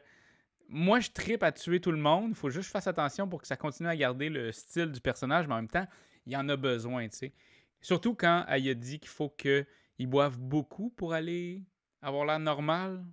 moi, 0.67 0.99
je 0.99 1.11
tripe 1.11 1.43
à 1.43 1.51
tuer 1.51 1.79
tout 1.79 1.91
le 1.91 1.97
monde. 1.97 2.29
Il 2.29 2.35
faut 2.35 2.49
juste 2.49 2.63
que 2.63 2.67
je 2.67 2.71
fasse 2.71 2.87
attention 2.87 3.27
pour 3.27 3.41
que 3.41 3.47
ça 3.47 3.55
continue 3.57 3.89
à 3.89 3.95
garder 3.95 4.29
le 4.29 4.51
style 4.51 4.91
du 4.91 4.99
personnage, 4.99 5.47
mais 5.47 5.53
en 5.53 5.57
même 5.57 5.67
temps, 5.67 5.87
il 6.25 6.35
en 6.35 6.47
a 6.49 6.55
besoin, 6.55 7.07
tu 7.07 7.17
sais. 7.17 7.33
Surtout 7.81 8.15
quand 8.15 8.45
elle 8.47 8.67
a 8.67 8.73
dit 8.73 8.99
qu'il 8.99 9.09
faut 9.09 9.29
qu'il 9.29 9.65
boive 10.07 10.39
beaucoup 10.39 10.89
pour 10.89 11.13
aller 11.13 11.61
avoir 12.01 12.25
l'air 12.25 12.39
normal. 12.39 13.05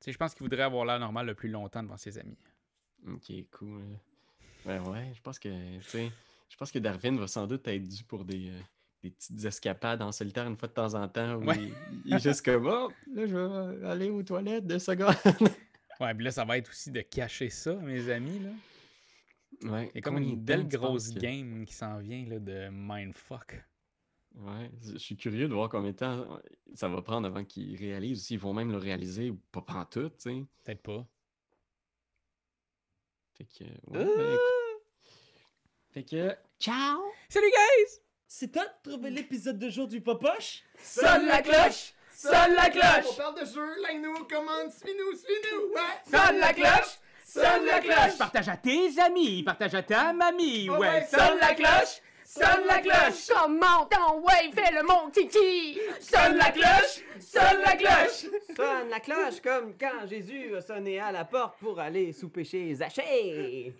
Tu 0.00 0.12
je 0.12 0.18
pense 0.18 0.34
qu'il 0.34 0.42
voudrait 0.42 0.62
avoir 0.62 0.84
l'air 0.84 0.98
normal 0.98 1.26
le 1.26 1.34
plus 1.34 1.48
longtemps 1.48 1.82
devant 1.82 1.96
ses 1.96 2.18
amis. 2.18 2.38
Ok, 3.06 3.32
cool. 3.52 3.82
Ouais, 4.66 4.78
ouais, 4.80 5.12
je 5.14 5.20
pense 5.22 5.38
que, 5.38 5.48
tu 5.78 5.82
sais, 5.84 6.12
je 6.48 6.56
pense 6.56 6.70
que 6.70 6.78
Darwin 6.78 7.18
va 7.18 7.26
sans 7.26 7.46
doute 7.46 7.66
être 7.68 7.88
dû 7.88 8.04
pour 8.04 8.24
des, 8.24 8.50
euh, 8.50 8.60
des 9.08 9.10
petites 9.10 9.44
escapades 9.44 10.02
en 10.02 10.12
solitaire 10.12 10.46
une 10.46 10.56
fois 10.56 10.68
de 10.68 10.74
temps 10.74 10.94
en 10.94 11.08
temps. 11.08 11.36
Où 11.36 11.44
Ouais. 11.46 11.56
il, 11.58 11.74
il 12.06 12.14
est 12.14 12.18
juste 12.22 12.44
comme, 12.44 12.66
oh, 12.66 12.90
là, 13.12 13.26
je 13.26 13.36
vais 13.36 13.86
aller 13.86 14.10
aux 14.10 14.22
toilettes 14.22 14.66
deux 14.66 14.78
secondes. 14.78 15.14
Ouais, 15.98 16.12
puis 16.14 16.24
là, 16.26 16.30
ça 16.30 16.44
va 16.44 16.58
être 16.58 16.68
aussi 16.68 16.90
de 16.90 17.00
cacher 17.00 17.48
ça, 17.48 17.74
mes 17.76 18.10
amis, 18.10 18.38
là. 18.40 18.50
ouais, 19.72 19.90
Il 19.94 19.96
y 19.96 19.98
a 19.98 20.02
comme 20.02 20.18
une 20.18 20.36
belle 20.36 20.68
grosse 20.68 21.10
que- 21.14 21.18
game 21.20 21.64
qui 21.64 21.72
s'en 21.72 21.96
vient, 22.00 22.26
là, 22.28 22.38
de 22.38 22.68
mindfuck. 22.70 23.64
Ouais, 24.34 24.70
je 24.92 24.98
suis 24.98 25.16
curieux 25.16 25.48
de 25.48 25.54
voir 25.54 25.70
combien 25.70 25.92
de 25.92 25.96
temps 25.96 26.38
ça 26.74 26.88
va 26.90 27.00
prendre 27.00 27.26
avant 27.26 27.42
qu'ils 27.46 27.74
réalisent, 27.78 28.20
ou 28.20 28.22
s'ils 28.26 28.38
vont 28.38 28.52
même 28.52 28.70
le 28.72 28.76
réaliser, 28.76 29.30
ou 29.30 29.40
pas 29.50 29.62
pantoute, 29.62 30.18
tu 30.18 30.30
sais. 30.30 30.44
Peut-être 30.64 30.82
pas. 30.82 31.06
Fait 33.38 33.44
que, 33.46 33.64
ouais, 33.64 34.04
ben, 34.04 34.32
écoute. 34.34 34.40
Fait 35.92 36.04
que, 36.04 36.36
ciao! 36.60 37.00
Salut, 37.30 37.46
guys! 37.50 38.00
C'est 38.28 38.52
toi 38.52 38.64
de 38.84 38.90
trouver 38.90 39.10
l'épisode 39.10 39.58
de 39.58 39.68
jour 39.70 39.86
du 39.86 40.00
Popoche? 40.00 40.62
Sonne 40.82 41.26
la 41.26 41.42
cloche! 41.42 41.92
Sonne 42.14 42.54
la 42.54 42.66
On 42.66 42.70
cloche! 42.70 43.16
parle 43.16 43.40
de 43.40 43.44
jeu, 43.46 43.66
like-nous, 43.82 44.24
commande, 44.24 44.70
suis-nous, 44.72 45.16
suis-nous, 45.16 45.72
ouais! 45.74 46.02
Sonne 46.10 46.38
la 46.38 46.52
cloche! 46.52 46.98
Sonne 47.24 47.64
la 47.66 47.80
cloche! 47.80 48.18
Partage 48.18 48.48
à 48.48 48.56
tes 48.56 48.98
amis, 49.00 49.42
partage 49.42 49.74
à 49.74 49.82
ta 49.82 50.12
mamie, 50.12 50.68
Ah 50.70 50.78
ouais. 50.78 50.88
ouais, 50.88 51.06
Sonne 51.10 51.38
la 51.40 51.54
cloche! 51.54 52.00
Sonne 52.24 52.66
la 52.66 52.78
cloche! 52.80 53.28
Comment 53.28 53.86
ton 53.86 54.20
ouais, 54.20 54.50
fais 54.52 54.72
le 54.74 54.82
mon 54.82 55.08
kiki! 55.10 55.78
Sonne 56.00 56.36
la 56.36 56.50
cloche! 56.50 57.02
Sonne 57.20 57.60
la 57.64 57.76
cloche! 57.76 58.26
Sonne 58.56 58.88
la 58.90 59.00
cloche 59.00 59.40
comme 59.42 59.74
quand 59.78 60.06
Jésus 60.08 60.56
a 60.56 60.60
sonné 60.62 60.98
à 60.98 61.12
la 61.12 61.24
porte 61.24 61.58
pour 61.60 61.78
aller 61.78 62.12
souper 62.12 62.44
chez 62.44 62.74
Zachée. 62.74 63.72